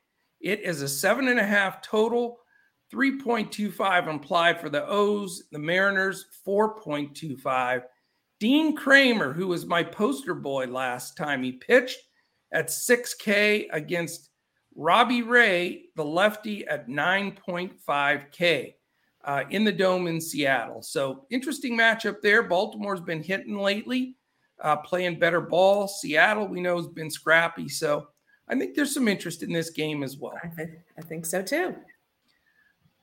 It 0.42 0.62
is 0.62 0.82
a 0.82 0.90
seven 0.90 1.28
and 1.30 1.40
a 1.40 1.46
half 1.46 1.82
total, 1.82 2.40
3.25 2.94 4.08
implied 4.08 4.60
for 4.60 4.70
the 4.70 4.86
O's, 4.88 5.44
the 5.52 5.60
Mariners, 5.60 6.26
4.25. 6.46 7.84
Dean 8.40 8.76
Kremer, 8.76 9.34
who 9.34 9.48
was 9.48 9.66
my 9.66 9.84
poster 9.84 10.36
boy 10.36 10.66
last 10.66 11.16
time 11.16 11.44
he 11.44 11.54
pitched 11.54 12.00
at 12.52 12.68
6K 12.68 13.68
against 13.72 14.30
Robbie 14.76 15.22
Ray, 15.22 15.86
the 15.96 16.04
lefty, 16.04 16.68
at 16.68 16.88
9.5K 16.88 18.74
uh, 19.26 19.44
in 19.50 19.64
the 19.64 19.72
dome 19.72 20.08
in 20.08 20.20
Seattle. 20.20 20.82
So 20.82 21.26
interesting 21.30 21.78
matchup 21.78 22.22
there. 22.22 22.44
Baltimore's 22.44 23.02
been 23.02 23.24
hitting 23.24 23.58
lately, 23.58 24.18
uh, 24.62 24.78
playing 24.78 25.20
better 25.20 25.42
ball. 25.42 25.88
Seattle, 25.88 26.48
we 26.48 26.62
know, 26.62 26.78
has 26.78 26.88
been 26.88 27.10
scrappy. 27.10 27.70
So 27.70 28.08
I 28.48 28.58
think 28.58 28.76
there's 28.76 28.94
some 28.94 29.08
interest 29.08 29.44
in 29.44 29.52
this 29.52 29.70
game 29.70 30.04
as 30.04 30.18
well. 30.18 30.38
I, 30.44 30.48
th- 30.48 30.78
I 30.98 31.02
think 31.02 31.26
so 31.26 31.42
too. 31.42 31.76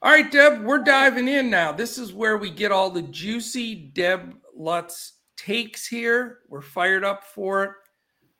All 0.02 0.10
right, 0.10 0.30
Deb, 0.30 0.62
we're 0.62 0.78
diving 0.78 1.28
in 1.28 1.50
now. 1.50 1.72
This 1.72 1.98
is 1.98 2.14
where 2.14 2.38
we 2.38 2.50
get 2.50 2.72
all 2.72 2.90
the 2.90 3.02
juicy 3.02 3.90
Deb 3.94 4.34
Lutz 4.56 5.18
takes 5.36 5.86
here. 5.86 6.38
We're 6.48 6.62
fired 6.62 7.04
up 7.04 7.24
for 7.24 7.64
it. 7.64 7.70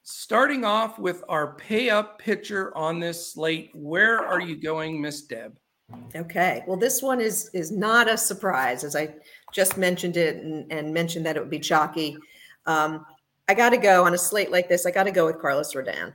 Starting 0.03 0.65
off 0.65 0.99
with 0.99 1.23
our 1.29 1.55
pay 1.57 1.91
up 1.91 2.19
pitcher 2.19 2.77
on 2.77 2.99
this 2.99 3.35
slate. 3.35 3.71
Where 3.75 4.19
are 4.19 4.41
you 4.41 4.57
going, 4.57 5.01
Miss 5.01 5.23
Deb? 5.23 5.57
Okay. 6.17 6.65
Well, 6.67 6.79
this 6.79 7.03
one 7.03 7.21
is 7.21 7.51
is 7.53 7.71
not 7.71 8.09
a 8.09 8.17
surprise, 8.17 8.83
as 8.83 8.97
I 8.97 9.15
just 9.53 9.77
mentioned 9.77 10.17
it 10.17 10.37
and, 10.37 10.71
and 10.73 10.95
mentioned 10.95 11.27
that 11.27 11.37
it 11.37 11.41
would 11.41 11.51
be 11.51 11.61
chalky. 11.61 12.17
Um, 12.71 13.05
I 13.49 13.55
got 13.55 13.71
to 13.71 13.77
go 13.77 14.05
on 14.05 14.15
a 14.15 14.19
slate 14.19 14.53
like 14.53 14.69
this. 14.69 14.87
I 14.87 14.93
got 14.93 15.05
to 15.05 15.11
go 15.11 15.27
with 15.27 15.41
Carlos 15.41 15.75
Rodon. 15.75 16.15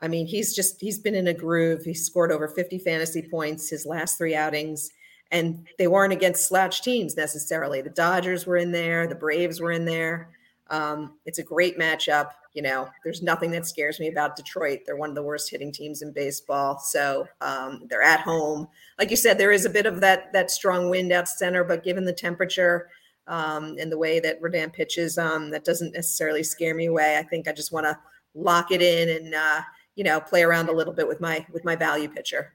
I 0.00 0.08
mean, 0.08 0.26
he's 0.26 0.54
just 0.54 0.80
he's 0.80 0.98
been 0.98 1.14
in 1.14 1.28
a 1.28 1.34
groove. 1.34 1.84
He 1.84 1.94
scored 1.94 2.32
over 2.32 2.48
50 2.48 2.78
fantasy 2.78 3.22
points 3.30 3.68
his 3.68 3.84
last 3.84 4.16
three 4.16 4.34
outings, 4.34 4.90
and 5.30 5.66
they 5.78 5.86
weren't 5.86 6.14
against 6.14 6.48
slouch 6.48 6.82
teams 6.82 7.16
necessarily. 7.16 7.82
The 7.82 7.90
Dodgers 7.90 8.46
were 8.46 8.56
in 8.56 8.72
there, 8.72 9.06
the 9.06 9.14
Braves 9.14 9.60
were 9.60 9.72
in 9.72 9.84
there. 9.84 10.30
Um, 10.70 11.18
it's 11.26 11.38
a 11.38 11.42
great 11.42 11.78
matchup. 11.78 12.30
You 12.54 12.62
know, 12.62 12.88
there's 13.04 13.22
nothing 13.22 13.50
that 13.50 13.66
scares 13.66 14.00
me 14.00 14.08
about 14.08 14.36
Detroit. 14.36 14.80
They're 14.84 14.96
one 14.96 15.10
of 15.10 15.14
the 15.14 15.22
worst 15.22 15.50
hitting 15.50 15.72
teams 15.72 16.02
in 16.02 16.12
baseball. 16.12 16.78
So 16.78 17.26
um, 17.40 17.82
they're 17.88 18.02
at 18.02 18.20
home. 18.20 18.66
Like 18.98 19.10
you 19.10 19.16
said, 19.16 19.38
there 19.38 19.52
is 19.52 19.66
a 19.66 19.70
bit 19.70 19.86
of 19.86 20.00
that 20.00 20.32
that 20.32 20.50
strong 20.50 20.88
wind 20.88 21.12
out 21.12 21.28
center, 21.28 21.64
but 21.64 21.84
given 21.84 22.04
the 22.04 22.12
temperature 22.14 22.88
um, 23.26 23.76
and 23.78 23.90
the 23.90 23.98
way 23.98 24.20
that 24.20 24.40
Rodon 24.40 24.72
pitches, 24.72 25.18
um, 25.18 25.50
that 25.50 25.64
doesn't 25.64 25.92
necessarily 25.92 26.42
scare 26.42 26.74
me 26.74 26.86
away. 26.86 27.18
I 27.18 27.22
think 27.22 27.48
I 27.48 27.52
just 27.52 27.72
want 27.72 27.86
to 27.86 27.98
lock 28.34 28.70
it 28.70 28.82
in 28.82 29.08
and 29.10 29.34
uh, 29.34 29.60
you 29.94 30.04
know 30.04 30.20
play 30.20 30.42
around 30.42 30.68
a 30.68 30.72
little 30.72 30.92
bit 30.92 31.06
with 31.06 31.20
my 31.20 31.46
with 31.52 31.64
my 31.64 31.76
value 31.76 32.08
pitcher. 32.08 32.52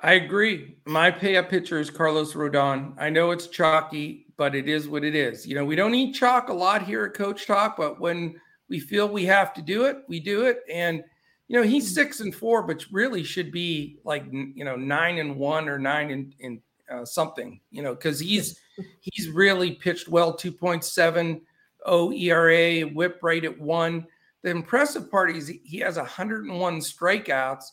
I 0.00 0.14
agree. 0.14 0.76
My 0.84 1.10
pay 1.10 1.36
up 1.36 1.48
pitcher 1.48 1.78
is 1.78 1.88
Carlos 1.88 2.34
Rodon. 2.34 2.94
I 2.98 3.08
know 3.08 3.30
it's 3.30 3.46
chalky, 3.46 4.26
but 4.36 4.54
it 4.54 4.68
is 4.68 4.88
what 4.88 5.04
it 5.04 5.14
is. 5.14 5.46
You 5.46 5.54
know, 5.54 5.64
we 5.64 5.74
don't 5.74 5.94
eat 5.94 6.14
chalk 6.14 6.50
a 6.50 6.52
lot 6.52 6.82
here 6.82 7.04
at 7.04 7.14
Coach 7.14 7.46
Talk, 7.46 7.78
but 7.78 7.98
when 7.98 8.38
we 8.68 8.78
feel 8.78 9.08
we 9.08 9.24
have 9.24 9.54
to 9.54 9.62
do 9.62 9.86
it, 9.86 9.98
we 10.06 10.20
do 10.20 10.44
it. 10.44 10.60
And 10.70 11.02
you 11.48 11.56
know, 11.56 11.66
he's 11.66 11.94
six 11.94 12.20
and 12.20 12.34
four, 12.34 12.62
but 12.62 12.84
really 12.90 13.22
should 13.22 13.52
be 13.52 13.98
like 14.04 14.24
you 14.30 14.64
know 14.64 14.76
nine 14.76 15.18
and 15.18 15.36
one 15.36 15.68
or 15.68 15.78
nine 15.78 16.10
and 16.10 16.34
in 16.40 16.60
uh, 16.90 17.04
something. 17.04 17.60
You 17.70 17.82
know, 17.82 17.94
because 17.94 18.20
he's 18.20 18.60
he's 19.00 19.28
really 19.28 19.72
pitched 19.72 20.08
well. 20.08 20.32
Two 20.34 20.52
point 20.52 20.84
seven 20.84 21.40
O 21.84 22.12
ERA, 22.12 22.82
whip 22.82 23.18
rate 23.22 23.44
at 23.44 23.58
one. 23.58 24.06
The 24.42 24.50
impressive 24.50 25.10
part 25.10 25.34
is 25.34 25.52
he 25.64 25.78
has 25.78 25.96
101 25.96 26.78
strikeouts, 26.78 27.64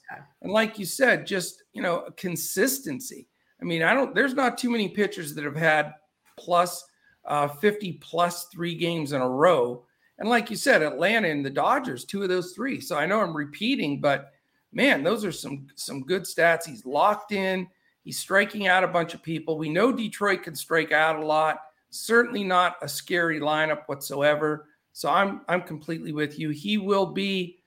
and 0.42 0.52
like 0.52 0.80
you 0.80 0.86
said, 0.86 1.28
just 1.28 1.64
you 1.74 1.82
know 1.82 2.10
consistency. 2.18 3.28
I 3.62 3.66
mean, 3.66 3.84
I 3.84 3.94
don't. 3.94 4.16
There's 4.16 4.34
not 4.34 4.58
too 4.58 4.70
many 4.70 4.90
pitchers 4.90 5.36
that 5.36 5.44
have 5.44 5.56
had 5.56 5.94
plus 6.38 6.84
uh, 7.26 7.48
50 7.48 7.94
plus 7.94 8.46
three 8.46 8.76
games 8.76 9.14
in 9.14 9.22
a 9.22 9.30
row. 9.30 9.86
And 10.20 10.30
like 10.30 10.50
you 10.50 10.56
said, 10.56 10.82
Atlanta 10.82 11.30
and 11.30 11.46
the 11.46 11.50
Dodgers, 11.50 12.06
two 12.06 12.24
of 12.24 12.30
those 12.30 12.54
three. 12.54 12.80
So 12.80 12.98
I 12.98 13.06
know 13.06 13.20
I'm 13.20 13.36
repeating, 13.36 14.00
but 14.00 14.32
man, 14.72 15.04
those 15.04 15.26
are 15.26 15.32
some 15.32 15.68
some 15.76 16.04
good 16.04 16.24
stats. 16.24 16.66
He's 16.66 16.86
locked 16.86 17.32
in. 17.32 17.68
He's 18.04 18.20
striking 18.20 18.68
out 18.68 18.84
a 18.84 18.88
bunch 18.88 19.14
of 19.14 19.24
people. 19.24 19.58
We 19.58 19.70
know 19.70 19.92
Detroit 19.92 20.44
can 20.44 20.56
strike 20.56 20.92
out 20.92 21.18
a 21.18 21.26
lot. 21.26 21.60
Certainly 21.90 22.44
not 22.44 22.76
a 22.82 22.88
scary 22.88 23.40
lineup 23.40 23.84
whatsoever. 23.86 24.68
So 24.92 25.10
I'm 25.10 25.42
I'm 25.48 25.62
completely 25.62 26.12
with 26.12 26.38
you. 26.38 26.50
He 26.50 26.78
will 26.78 27.06
be 27.06 27.60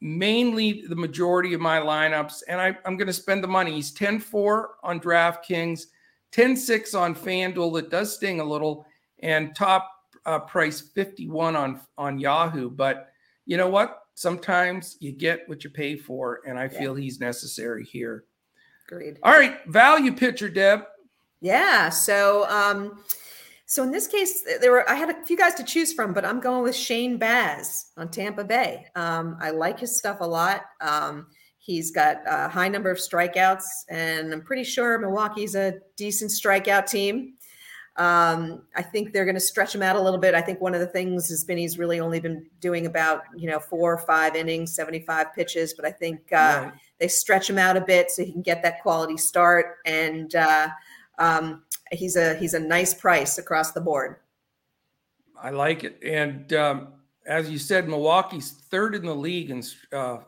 mainly 0.00 0.84
the 0.88 0.96
majority 0.96 1.54
of 1.54 1.60
my 1.60 1.78
lineups, 1.78 2.42
and 2.48 2.60
I, 2.60 2.76
I'm 2.84 2.96
going 2.96 3.06
to 3.06 3.12
spend 3.12 3.44
the 3.44 3.48
money. 3.48 3.72
He's 3.72 3.94
10-4 3.94 4.64
on 4.82 4.98
DraftKings, 4.98 5.86
10-6 6.32 6.98
on 6.98 7.14
FanDuel. 7.14 7.78
It 7.78 7.90
does 7.90 8.14
sting 8.16 8.40
a 8.40 8.44
little, 8.44 8.84
and 9.20 9.54
top 9.54 9.88
uh, 10.26 10.40
price 10.40 10.80
51 10.80 11.56
on 11.56 11.80
on 11.98 12.18
Yahoo. 12.18 12.70
But 12.70 13.08
you 13.46 13.56
know 13.56 13.68
what? 13.68 13.98
Sometimes 14.14 14.96
you 15.00 15.12
get 15.12 15.48
what 15.48 15.64
you 15.64 15.70
pay 15.70 15.96
for, 15.96 16.40
and 16.46 16.58
I 16.58 16.68
feel 16.68 16.94
he's 16.94 17.20
necessary 17.20 17.84
here. 17.84 18.24
Agreed. 18.88 19.18
All 19.22 19.32
right, 19.32 19.64
value 19.66 20.12
pitcher, 20.12 20.48
Deb. 20.48 20.82
Yeah. 21.40 21.88
So, 21.88 22.48
um, 22.48 23.02
so 23.66 23.82
in 23.82 23.90
this 23.90 24.06
case, 24.06 24.44
there 24.60 24.70
were 24.70 24.88
I 24.88 24.94
had 24.94 25.10
a 25.10 25.24
few 25.24 25.36
guys 25.36 25.54
to 25.54 25.64
choose 25.64 25.92
from, 25.92 26.12
but 26.12 26.24
I'm 26.24 26.40
going 26.40 26.62
with 26.62 26.76
Shane 26.76 27.16
Baz 27.18 27.92
on 27.96 28.10
Tampa 28.10 28.44
Bay. 28.44 28.86
Um, 28.94 29.36
I 29.40 29.50
like 29.50 29.80
his 29.80 29.96
stuff 29.98 30.18
a 30.20 30.26
lot. 30.26 30.62
Um, 30.80 31.26
he's 31.58 31.90
got 31.90 32.18
a 32.26 32.48
high 32.48 32.68
number 32.68 32.90
of 32.90 32.98
strikeouts, 32.98 33.64
and 33.88 34.32
I'm 34.32 34.42
pretty 34.42 34.64
sure 34.64 34.98
Milwaukee's 34.98 35.54
a 35.54 35.80
decent 35.96 36.30
strikeout 36.30 36.86
team. 36.86 37.34
Um, 37.96 38.62
I 38.74 38.82
think 38.82 39.12
they're 39.12 39.24
going 39.24 39.34
to 39.34 39.40
stretch 39.40 39.74
him 39.74 39.82
out 39.82 39.96
a 39.96 40.00
little 40.00 40.18
bit. 40.18 40.34
I 40.34 40.40
think 40.40 40.60
one 40.60 40.74
of 40.74 40.80
the 40.80 40.86
things 40.86 41.28
has 41.28 41.44
been 41.44 41.58
he's 41.58 41.78
really 41.78 42.00
only 42.00 42.20
been 42.20 42.46
doing 42.60 42.86
about 42.86 43.22
you 43.36 43.50
know 43.50 43.58
four 43.58 43.92
or 43.92 43.98
five 43.98 44.36
innings, 44.36 44.74
seventy 44.74 45.00
five 45.00 45.34
pitches. 45.34 45.74
But 45.74 45.84
I 45.84 45.90
think 45.90 46.20
uh, 46.32 46.62
right. 46.64 46.72
They 47.02 47.08
stretch 47.08 47.50
him 47.50 47.58
out 47.58 47.76
a 47.76 47.80
bit 47.80 48.12
so 48.12 48.24
he 48.24 48.30
can 48.30 48.42
get 48.42 48.62
that 48.62 48.80
quality 48.80 49.16
start. 49.16 49.78
And 49.84 50.32
uh, 50.36 50.68
um, 51.18 51.64
he's 51.90 52.14
a 52.14 52.36
he's 52.36 52.54
a 52.54 52.60
nice 52.60 52.94
price 52.94 53.38
across 53.38 53.72
the 53.72 53.80
board. 53.80 54.20
I 55.36 55.50
like 55.50 55.82
it. 55.82 55.98
And 56.04 56.52
um, 56.52 56.92
as 57.26 57.50
you 57.50 57.58
said, 57.58 57.88
Milwaukee's 57.88 58.52
third 58.52 58.94
in 58.94 59.04
the 59.04 59.14
league 59.14 59.50
in 59.50 59.64
uh, 59.92 60.18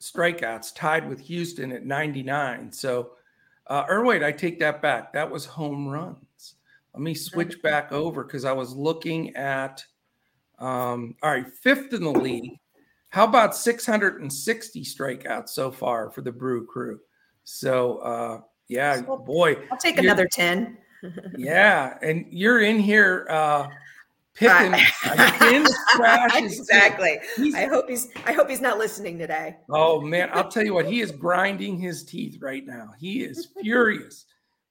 strikeouts, 0.00 0.74
tied 0.74 1.08
with 1.08 1.20
Houston 1.20 1.70
at 1.70 1.86
99. 1.86 2.72
So, 2.72 3.12
uh, 3.68 3.84
I 3.88 4.32
take 4.32 4.58
that 4.58 4.82
back. 4.82 5.12
That 5.12 5.30
was 5.30 5.46
home 5.46 5.86
runs. 5.86 6.54
Let 6.92 7.02
me 7.02 7.14
switch 7.14 7.62
back 7.62 7.92
over 7.92 8.24
because 8.24 8.44
I 8.44 8.52
was 8.52 8.74
looking 8.74 9.36
at, 9.36 9.84
um, 10.58 11.14
all 11.22 11.30
right, 11.30 11.46
fifth 11.46 11.92
in 11.92 12.02
the 12.02 12.10
league. 12.10 12.58
How 13.10 13.24
about 13.24 13.56
660 13.56 14.84
strikeouts 14.84 15.50
so 15.50 15.70
far 15.70 16.10
for 16.10 16.22
the 16.22 16.32
Brew 16.32 16.66
Crew? 16.66 17.00
So, 17.44 17.98
uh, 17.98 18.40
yeah, 18.68 19.00
boy, 19.00 19.56
I'll 19.70 19.78
take 19.78 19.98
another 19.98 20.26
10. 20.26 20.76
yeah, 21.36 21.96
and 22.02 22.26
you're 22.30 22.60
in 22.60 22.78
here 22.78 23.26
uh, 23.30 23.68
picking 24.34 24.74
exactly. 26.34 27.18
I 27.54 27.66
hope 27.66 27.88
he's 27.88 28.08
I 28.26 28.32
hope 28.32 28.48
he's 28.50 28.60
not 28.60 28.78
listening 28.78 29.18
today. 29.18 29.56
Oh 29.70 30.00
man, 30.00 30.30
I'll 30.32 30.50
tell 30.50 30.64
you 30.64 30.74
what, 30.74 30.86
he 30.86 31.00
is 31.00 31.12
grinding 31.12 31.78
his 31.78 32.04
teeth 32.04 32.38
right 32.40 32.66
now. 32.66 32.90
He 32.98 33.22
is 33.22 33.48
furious. 33.60 34.26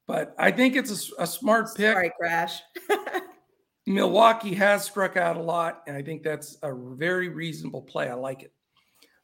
But 0.06 0.34
I 0.38 0.52
think 0.52 0.76
it's 0.76 1.12
a, 1.12 1.22
a 1.22 1.26
smart 1.26 1.74
pick. 1.74 1.92
Sorry, 1.92 2.12
Crash. 2.18 2.60
Milwaukee 3.86 4.54
has 4.54 4.84
struck 4.84 5.16
out 5.16 5.36
a 5.36 5.42
lot, 5.42 5.82
and 5.86 5.96
I 5.96 6.02
think 6.02 6.22
that's 6.22 6.58
a 6.62 6.74
very 6.74 7.28
reasonable 7.28 7.82
play. 7.82 8.08
I 8.08 8.14
like 8.14 8.42
it. 8.42 8.52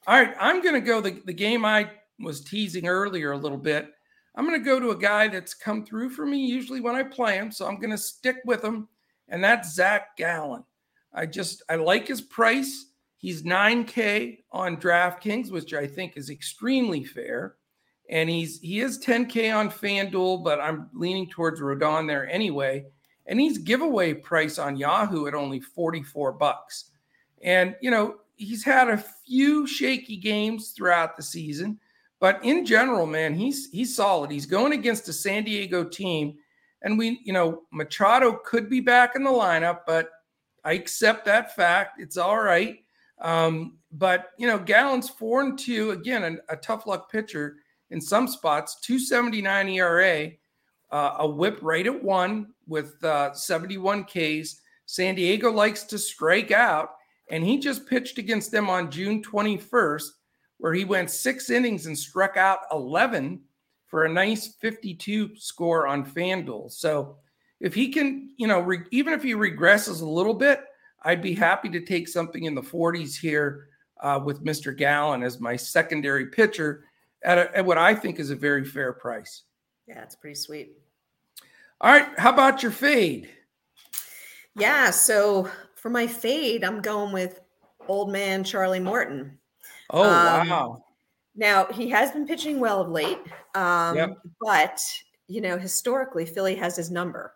All 0.06 0.18
right, 0.18 0.34
I'm 0.38 0.62
going 0.62 0.74
to 0.74 0.80
go 0.80 1.00
the, 1.00 1.20
the 1.24 1.32
game 1.32 1.64
I 1.64 1.90
was 2.20 2.42
teasing 2.42 2.86
earlier 2.86 3.32
a 3.32 3.38
little 3.38 3.58
bit. 3.58 3.90
I'm 4.34 4.46
going 4.46 4.58
to 4.58 4.64
go 4.64 4.80
to 4.80 4.90
a 4.90 4.96
guy 4.96 5.28
that's 5.28 5.54
come 5.54 5.84
through 5.84 6.10
for 6.10 6.24
me 6.24 6.46
usually 6.46 6.80
when 6.80 6.94
I 6.94 7.02
play 7.02 7.34
him, 7.34 7.50
so 7.50 7.66
I'm 7.66 7.78
going 7.78 7.90
to 7.90 7.98
stick 7.98 8.36
with 8.44 8.62
him, 8.62 8.88
and 9.28 9.42
that's 9.42 9.74
Zach 9.74 10.16
Gallen. 10.16 10.64
I 11.12 11.26
just 11.26 11.62
I 11.68 11.76
like 11.76 12.08
his 12.08 12.22
price. 12.22 12.86
He's 13.18 13.42
9K 13.42 14.38
on 14.50 14.78
DraftKings, 14.78 15.50
which 15.50 15.74
I 15.74 15.86
think 15.86 16.16
is 16.16 16.30
extremely 16.30 17.04
fair 17.04 17.56
and 18.12 18.28
he's 18.28 18.60
he 18.60 18.80
is 18.80 18.98
10k 18.98 19.56
on 19.56 19.70
FanDuel, 19.70 20.44
but 20.44 20.60
I'm 20.60 20.88
leaning 20.92 21.28
towards 21.28 21.60
Rodon 21.60 22.06
there 22.06 22.28
anyway. 22.28 22.84
And 23.26 23.40
he's 23.40 23.58
giveaway 23.58 24.14
price 24.14 24.58
on 24.58 24.76
Yahoo 24.76 25.26
at 25.26 25.34
only 25.34 25.60
44 25.60 26.32
bucks. 26.32 26.90
And 27.42 27.76
you 27.80 27.90
know, 27.90 28.16
he's 28.36 28.64
had 28.64 28.88
a 28.88 29.04
few 29.26 29.66
shaky 29.66 30.16
games 30.16 30.70
throughout 30.70 31.16
the 31.16 31.22
season, 31.22 31.78
but 32.20 32.44
in 32.44 32.64
general, 32.64 33.06
man, 33.06 33.34
he's 33.34 33.70
he's 33.70 33.94
solid. 33.94 34.30
He's 34.30 34.46
going 34.46 34.72
against 34.72 35.08
a 35.08 35.12
San 35.12 35.44
Diego 35.44 35.84
team, 35.84 36.34
and 36.82 36.98
we, 36.98 37.20
you 37.24 37.32
know, 37.32 37.62
Machado 37.72 38.38
could 38.44 38.70
be 38.70 38.80
back 38.80 39.16
in 39.16 39.24
the 39.24 39.30
lineup, 39.30 39.80
but 39.86 40.10
I 40.64 40.74
accept 40.74 41.24
that 41.24 41.54
fact. 41.56 42.00
It's 42.00 42.16
all 42.16 42.38
right. 42.38 42.78
Um, 43.20 43.78
but 43.92 44.30
you 44.38 44.46
know, 44.46 44.58
Gallen's 44.58 45.08
four 45.08 45.40
and 45.40 45.58
two 45.58 45.90
again, 45.90 46.38
a, 46.48 46.54
a 46.54 46.56
tough 46.56 46.86
luck 46.86 47.10
pitcher 47.10 47.56
in 47.90 48.00
some 48.00 48.26
spots, 48.26 48.80
279 48.80 49.68
ERA, 49.68 50.30
uh, 50.92 51.16
a 51.20 51.26
whip 51.26 51.58
right 51.62 51.86
at 51.86 52.04
one 52.04 52.48
with 52.68 53.02
uh, 53.02 53.32
71 53.32 54.04
Ks. 54.04 54.60
San 54.86 55.14
Diego 55.14 55.50
likes 55.50 55.84
to 55.84 55.98
strike 55.98 56.50
out, 56.50 56.90
and 57.30 57.42
he 57.42 57.58
just 57.58 57.86
pitched 57.86 58.18
against 58.18 58.52
them 58.52 58.68
on 58.68 58.90
June 58.90 59.22
21st, 59.22 60.06
where 60.58 60.74
he 60.74 60.84
went 60.84 61.10
six 61.10 61.50
innings 61.50 61.86
and 61.86 61.98
struck 61.98 62.36
out 62.36 62.58
11 62.70 63.40
for 63.86 64.04
a 64.04 64.12
nice 64.12 64.48
52 64.60 65.36
score 65.36 65.86
on 65.86 66.04
FanDuel. 66.04 66.70
So 66.70 67.16
if 67.60 67.74
he 67.74 67.88
can, 67.88 68.30
you 68.36 68.46
know, 68.46 68.60
re- 68.60 68.84
even 68.90 69.14
if 69.14 69.22
he 69.22 69.34
regresses 69.34 70.02
a 70.02 70.06
little 70.06 70.34
bit, 70.34 70.62
I'd 71.02 71.22
be 71.22 71.34
happy 71.34 71.68
to 71.70 71.80
take 71.80 72.06
something 72.06 72.44
in 72.44 72.54
the 72.54 72.62
40s 72.62 73.18
here 73.18 73.68
uh, 74.00 74.20
with 74.22 74.44
Mr. 74.44 74.76
Gallen 74.76 75.22
as 75.22 75.40
my 75.40 75.56
secondary 75.56 76.26
pitcher 76.26 76.84
at, 77.24 77.38
a, 77.38 77.56
at 77.56 77.64
what 77.64 77.78
I 77.78 77.94
think 77.94 78.18
is 78.18 78.30
a 78.30 78.36
very 78.36 78.64
fair 78.64 78.92
price. 78.92 79.42
Yeah, 79.86 80.02
it's 80.02 80.14
pretty 80.14 80.36
sweet. 80.36 80.81
All 81.82 81.90
right. 81.90 82.06
How 82.16 82.32
about 82.32 82.62
your 82.62 82.72
fade? 82.72 83.28
Yeah. 84.54 84.90
So 84.90 85.50
for 85.74 85.90
my 85.90 86.06
fade, 86.06 86.62
I'm 86.62 86.80
going 86.80 87.12
with 87.12 87.40
old 87.88 88.12
man 88.12 88.44
Charlie 88.44 88.80
Morton. 88.80 89.38
Oh, 89.90 90.02
um, 90.04 90.48
wow. 90.48 90.84
Now, 91.34 91.66
he 91.66 91.88
has 91.90 92.10
been 92.10 92.26
pitching 92.26 92.60
well 92.60 92.82
of 92.82 92.90
late, 92.90 93.18
um, 93.54 93.96
yep. 93.96 94.18
but, 94.40 94.80
you 95.28 95.40
know, 95.40 95.56
historically, 95.56 96.26
Philly 96.26 96.54
has 96.56 96.76
his 96.76 96.90
number. 96.90 97.32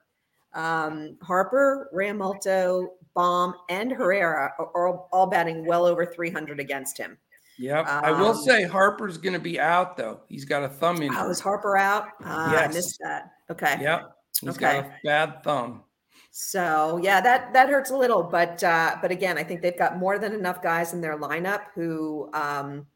Um, 0.55 1.17
Harper, 1.23 1.91
Realmuto, 1.95 2.89
Bohm, 3.15 3.55
and 3.71 3.91
Herrera 3.91 4.53
are 4.59 4.87
all, 4.87 5.09
all 5.13 5.27
batting 5.27 5.65
well 5.65 5.87
over 5.87 6.05
300 6.05 6.61
against 6.61 6.99
him. 6.99 7.17
Yeah, 7.59 7.81
um, 7.81 8.05
I 8.05 8.11
will 8.13 8.33
um, 8.33 8.43
say 8.43 8.65
Harper's 8.65 9.17
going 9.17 9.33
to 9.33 9.39
be 9.39 9.59
out 9.59 9.97
though. 9.97 10.21
He's 10.29 10.45
got 10.45 10.63
a 10.63 10.69
thumb 10.69 11.01
injury. 11.01 11.17
Oh, 11.19 11.31
is 11.31 11.41
Harper 11.41 11.79
out? 11.79 12.09
Uh, 12.23 12.51
yes. 12.53 12.71
I 12.71 12.73
missed 12.75 12.99
that. 13.03 13.31
Okay. 13.51 13.79
Yep. 13.81 14.16
He's 14.41 14.51
okay. 14.51 14.81
got 14.81 14.85
a 14.85 14.93
bad 15.05 15.43
thumb. 15.45 15.83
So 16.31 16.99
yeah, 17.03 17.21
that 17.21 17.53
that 17.55 17.69
hurts 17.69 17.91
a 17.91 17.97
little, 17.97 18.23
but 18.23 18.63
uh, 18.63 18.97
but 19.01 19.11
again, 19.11 19.39
I 19.39 19.43
think 19.43 19.63
they've 19.63 19.79
got 19.79 19.99
more 19.99 20.19
than 20.19 20.33
enough 20.33 20.63
guys 20.63 20.93
in 20.93 21.01
their 21.01 21.19
lineup 21.19 21.63
who 21.75 22.31
um, 22.35 22.87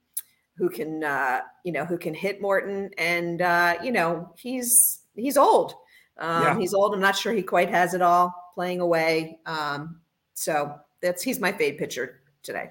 who 0.56 0.68
can 0.68 1.02
uh, 1.02 1.40
you 1.64 1.72
know 1.72 1.84
who 1.84 1.96
can 1.96 2.12
hit 2.12 2.42
Morton, 2.42 2.90
and 2.98 3.40
uh, 3.40 3.76
you 3.82 3.92
know 3.92 4.34
he's 4.36 5.00
he's 5.14 5.36
old. 5.36 5.72
Um, 6.18 6.42
yeah. 6.42 6.58
He's 6.58 6.74
old. 6.74 6.92
I'm 6.94 7.00
not 7.00 7.16
sure 7.16 7.32
he 7.32 7.42
quite 7.42 7.70
has 7.70 7.94
it 7.94 8.02
all 8.02 8.34
playing 8.54 8.80
away. 8.80 9.38
Um, 9.46 10.00
so 10.34 10.74
that's 11.00 11.22
he's 11.22 11.40
my 11.40 11.52
fade 11.52 11.78
pitcher 11.78 12.20
today 12.42 12.70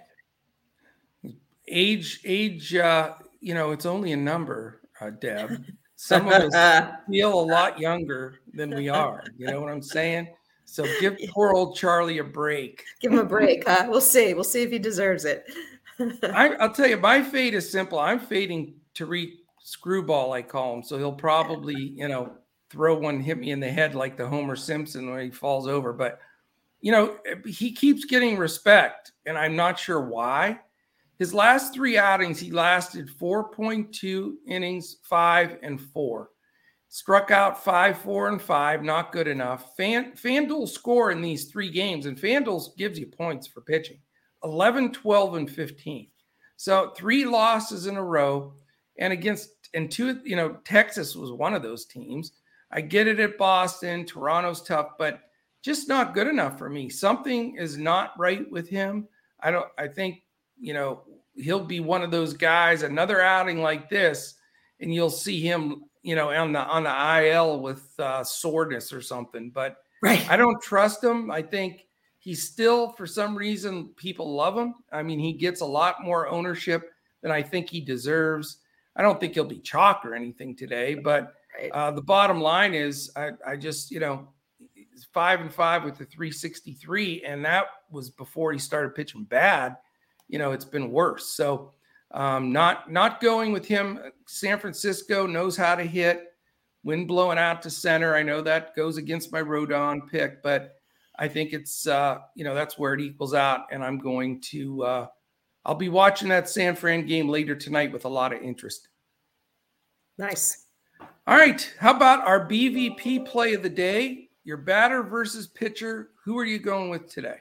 age 1.67 2.19
age 2.25 2.75
uh 2.75 3.13
you 3.41 3.53
know 3.53 3.71
it's 3.71 3.85
only 3.85 4.11
a 4.11 4.17
number 4.17 4.81
uh, 5.01 5.09
deb 5.09 5.63
some 5.95 6.27
of 6.27 6.33
us 6.33 6.93
feel 7.09 7.39
a 7.39 7.45
lot 7.45 7.79
younger 7.79 8.38
than 8.53 8.75
we 8.75 8.89
are 9.01 9.23
you 9.37 9.47
know 9.47 9.61
what 9.61 9.71
i'm 9.71 9.81
saying? 9.81 10.27
So 10.65 10.85
give 10.99 11.17
poor 11.29 11.51
old 11.51 11.75
charlie 11.75 12.19
a 12.19 12.23
break. 12.23 12.83
Give 13.01 13.11
him 13.11 13.19
a 13.19 13.25
break 13.25 13.67
huh? 13.67 13.87
We'll 13.89 14.01
see. 14.01 14.33
We'll 14.35 14.43
see 14.43 14.61
if 14.61 14.71
he 14.71 14.77
deserves 14.77 15.25
it. 15.25 15.51
I, 15.99 16.55
i'll 16.59 16.71
tell 16.73 16.87
you 16.87 16.97
my 16.97 17.23
fate 17.23 17.53
is 17.53 17.69
simple. 17.71 17.99
I'm 17.99 18.19
fading 18.19 18.75
Tarik 18.93 19.31
screwball 19.61 20.33
i 20.33 20.41
call 20.41 20.75
him. 20.75 20.83
So 20.83 20.97
he'll 20.97 21.11
probably 21.11 21.75
you 21.75 22.07
know 22.07 22.33
throw 22.69 22.97
one 22.97 23.19
hit 23.19 23.39
me 23.39 23.51
in 23.51 23.59
the 23.59 23.69
head 23.69 23.95
like 23.95 24.15
the 24.15 24.27
homer 24.27 24.55
simpson 24.55 25.09
when 25.09 25.25
he 25.25 25.31
falls 25.31 25.67
over. 25.67 25.91
But 25.91 26.19
you 26.81 26.91
know 26.91 27.17
he 27.45 27.71
keeps 27.71 28.05
getting 28.05 28.37
respect 28.37 29.11
and 29.25 29.37
i'm 29.37 29.55
not 29.55 29.79
sure 29.79 30.01
why. 30.01 30.59
His 31.19 31.33
last 31.33 31.73
three 31.73 31.97
outings, 31.97 32.39
he 32.39 32.49
lasted 32.49 33.09
4.2 33.19 34.35
innings, 34.47 34.97
five 35.03 35.57
and 35.61 35.79
four. 35.79 36.29
Struck 36.89 37.31
out 37.31 37.63
five, 37.63 37.99
four, 37.99 38.27
and 38.27 38.41
five, 38.41 38.83
not 38.83 39.11
good 39.11 39.27
enough. 39.27 39.75
Fan, 39.77 40.13
FanDuel 40.13 40.67
score 40.67 41.11
in 41.11 41.21
these 41.21 41.45
three 41.45 41.69
games, 41.69 42.05
and 42.05 42.17
FanDuel 42.17 42.75
gives 42.77 42.99
you 42.99 43.05
points 43.05 43.47
for 43.47 43.61
pitching 43.61 43.99
11, 44.43 44.91
12, 44.91 45.35
and 45.35 45.49
15. 45.49 46.07
So 46.57 46.91
three 46.95 47.25
losses 47.25 47.87
in 47.87 47.95
a 47.95 48.03
row. 48.03 48.53
And 48.97 49.13
against, 49.13 49.49
and 49.73 49.89
two, 49.89 50.19
you 50.25 50.35
know, 50.35 50.57
Texas 50.65 51.15
was 51.15 51.31
one 51.31 51.53
of 51.53 51.61
those 51.61 51.85
teams. 51.85 52.33
I 52.71 52.81
get 52.81 53.07
it 53.07 53.19
at 53.19 53.37
Boston. 53.37 54.05
Toronto's 54.05 54.61
tough, 54.61 54.91
but 54.97 55.21
just 55.61 55.87
not 55.87 56.13
good 56.13 56.27
enough 56.27 56.57
for 56.57 56.69
me. 56.69 56.89
Something 56.89 57.55
is 57.55 57.77
not 57.77 58.13
right 58.17 58.49
with 58.51 58.67
him. 58.67 59.07
I 59.39 59.51
don't, 59.51 59.67
I 59.77 59.87
think 59.87 60.23
you 60.59 60.73
know, 60.73 61.03
he'll 61.35 61.63
be 61.63 61.79
one 61.79 62.03
of 62.03 62.11
those 62.11 62.33
guys, 62.33 62.83
another 62.83 63.21
outing 63.21 63.61
like 63.61 63.89
this, 63.89 64.35
and 64.79 64.93
you'll 64.93 65.09
see 65.09 65.39
him, 65.41 65.83
you 66.03 66.15
know, 66.15 66.31
on 66.31 66.53
the 66.53 66.59
on 66.59 66.83
the 66.83 67.27
IL 67.27 67.59
with 67.59 67.87
uh, 67.99 68.23
soreness 68.23 68.93
or 68.93 69.01
something. 69.01 69.49
But 69.49 69.77
right. 70.01 70.29
I 70.29 70.37
don't 70.37 70.61
trust 70.61 71.03
him. 71.03 71.31
I 71.31 71.41
think 71.41 71.85
he's 72.19 72.43
still, 72.43 72.91
for 72.93 73.05
some 73.05 73.35
reason, 73.35 73.89
people 73.95 74.33
love 74.33 74.57
him. 74.57 74.75
I 74.91 75.03
mean, 75.03 75.19
he 75.19 75.33
gets 75.33 75.61
a 75.61 75.65
lot 75.65 76.03
more 76.03 76.27
ownership 76.27 76.91
than 77.21 77.31
I 77.31 77.41
think 77.41 77.69
he 77.69 77.81
deserves. 77.81 78.57
I 78.95 79.01
don't 79.01 79.19
think 79.19 79.33
he'll 79.33 79.45
be 79.45 79.59
chalk 79.59 80.05
or 80.05 80.15
anything 80.15 80.55
today, 80.55 80.95
but 80.95 81.33
uh, 81.73 81.91
the 81.91 82.01
bottom 82.01 82.41
line 82.41 82.73
is, 82.73 83.11
I, 83.15 83.31
I 83.47 83.55
just, 83.55 83.91
you 83.91 83.99
know, 83.99 84.27
five 85.13 85.39
and 85.39 85.53
five 85.53 85.83
with 85.83 85.97
the 85.97 86.05
363, 86.05 87.23
and 87.23 87.45
that 87.45 87.65
was 87.91 88.09
before 88.09 88.51
he 88.51 88.59
started 88.59 88.95
pitching 88.95 89.23
bad 89.23 89.77
you 90.29 90.37
know, 90.37 90.51
it's 90.51 90.65
been 90.65 90.91
worse. 90.91 91.31
So 91.31 91.73
um, 92.11 92.51
not 92.51 92.91
not 92.91 93.21
going 93.21 93.51
with 93.51 93.65
him. 93.65 93.99
San 94.25 94.59
Francisco 94.59 95.27
knows 95.27 95.55
how 95.55 95.75
to 95.75 95.83
hit. 95.83 96.33
wind 96.83 97.07
blowing 97.07 97.37
out 97.37 97.61
to 97.61 97.69
center. 97.69 98.15
I 98.15 98.23
know 98.23 98.41
that 98.41 98.75
goes 98.75 98.97
against 98.97 99.31
my 99.31 99.41
Rodon 99.41 100.09
pick, 100.09 100.41
but 100.41 100.75
I 101.17 101.27
think 101.27 101.53
it's 101.53 101.85
uh, 101.87 102.19
you 102.35 102.43
know 102.43 102.55
that's 102.55 102.77
where 102.77 102.93
it 102.93 103.01
equals 103.01 103.33
out, 103.33 103.67
and 103.71 103.83
I'm 103.83 103.99
going 103.99 104.41
to 104.41 104.83
uh, 104.83 105.07
I'll 105.65 105.75
be 105.75 105.89
watching 105.89 106.29
that 106.29 106.49
San 106.49 106.75
Fran 106.75 107.05
game 107.05 107.29
later 107.29 107.55
tonight 107.55 107.91
with 107.91 108.05
a 108.05 108.09
lot 108.09 108.33
of 108.33 108.41
interest. 108.41 108.87
Nice. 110.17 110.65
All 111.27 111.37
right, 111.37 111.73
how 111.79 111.95
about 111.95 112.25
our 112.25 112.47
BVP 112.47 113.25
play 113.27 113.53
of 113.53 113.61
the 113.61 113.69
day? 113.69 114.29
Your 114.43 114.57
batter 114.57 115.03
versus 115.03 115.45
pitcher. 115.47 116.09
Who 116.25 116.39
are 116.39 116.45
you 116.45 116.57
going 116.57 116.89
with 116.89 117.07
today? 117.07 117.37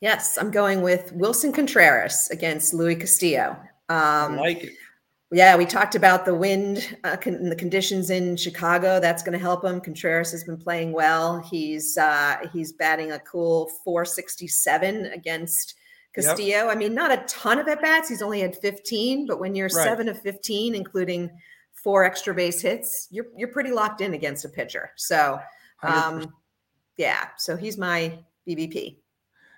Yes, 0.00 0.38
I'm 0.38 0.50
going 0.50 0.80
with 0.82 1.12
Willson 1.12 1.52
Contreras 1.52 2.28
against 2.30 2.72
Luis 2.72 2.98
Castillo. 2.98 3.56
Um, 3.92 4.34
I 4.34 4.40
like 4.40 4.64
it. 4.64 4.72
Yeah, 5.30 5.56
we 5.56 5.64
talked 5.64 5.94
about 5.94 6.26
the 6.26 6.34
wind 6.34 6.96
uh, 7.04 7.16
con- 7.16 7.48
the 7.48 7.56
conditions 7.56 8.10
in 8.10 8.36
Chicago. 8.36 9.00
That's 9.00 9.22
going 9.22 9.32
to 9.32 9.38
help 9.38 9.64
him. 9.64 9.80
Contreras 9.80 10.30
has 10.32 10.44
been 10.44 10.58
playing 10.58 10.92
well. 10.92 11.40
He's 11.40 11.96
uh, 11.96 12.36
he's 12.52 12.72
batting 12.72 13.12
a 13.12 13.18
cool 13.18 13.70
467 13.82 15.06
against 15.06 15.74
Castillo. 16.14 16.66
Yep. 16.66 16.68
I 16.68 16.74
mean, 16.74 16.94
not 16.94 17.12
a 17.12 17.24
ton 17.26 17.58
of 17.58 17.66
at 17.68 17.80
bats. 17.80 18.10
He's 18.10 18.20
only 18.20 18.40
had 18.40 18.56
15, 18.56 19.26
but 19.26 19.40
when 19.40 19.54
you're 19.54 19.68
right. 19.68 19.84
seven 19.84 20.08
of 20.08 20.20
15, 20.20 20.74
including 20.74 21.30
four 21.72 22.04
extra 22.04 22.34
base 22.34 22.60
hits, 22.60 23.08
you're 23.10 23.26
you're 23.34 23.48
pretty 23.48 23.72
locked 23.72 24.02
in 24.02 24.12
against 24.12 24.44
a 24.44 24.50
pitcher. 24.50 24.90
So, 24.96 25.40
um, 25.82 26.30
yeah. 26.98 27.28
So 27.38 27.56
he's 27.56 27.78
my 27.78 28.18
BVP. 28.46 28.96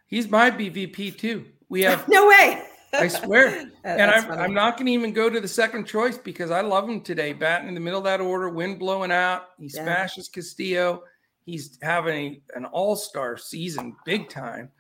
He's 0.07 0.29
my 0.29 0.53
BVP 0.53 1.19
too. 1.19 1.47
We 1.69 1.83
have 1.83 2.07
no 2.09 2.29
way. 2.29 2.63
I 2.95 3.09
swear. 3.09 3.71
and 3.85 4.11
I'm, 4.11 4.31
I'm 4.31 4.55
not 4.55 4.77
going 4.77 4.87
to 4.87 4.93
even 4.93 5.13
go 5.13 5.29
to 5.29 5.41
the 5.41 5.49
second 5.49 5.87
choice 5.87 6.19
because 6.19 6.51
I 6.51 6.61
love 6.61 6.89
him 6.89 7.01
today. 7.01 7.33
Batting 7.33 7.69
in 7.69 7.75
the 7.75 7.81
middle 7.81 7.99
of 7.99 8.05
that 8.05 8.21
order, 8.21 8.49
wind 8.49 8.79
blowing 8.79 9.13
out. 9.13 9.49
He 9.59 9.67
yeah. 9.67 9.83
smashes 9.83 10.29
Castillo. 10.29 11.03
He's 11.45 11.79
having 11.83 12.17
a, 12.55 12.59
an 12.59 12.65
all 12.67 12.97
star 12.97 13.37
season, 13.37 13.97
big 14.05 14.29
time. 14.29 14.71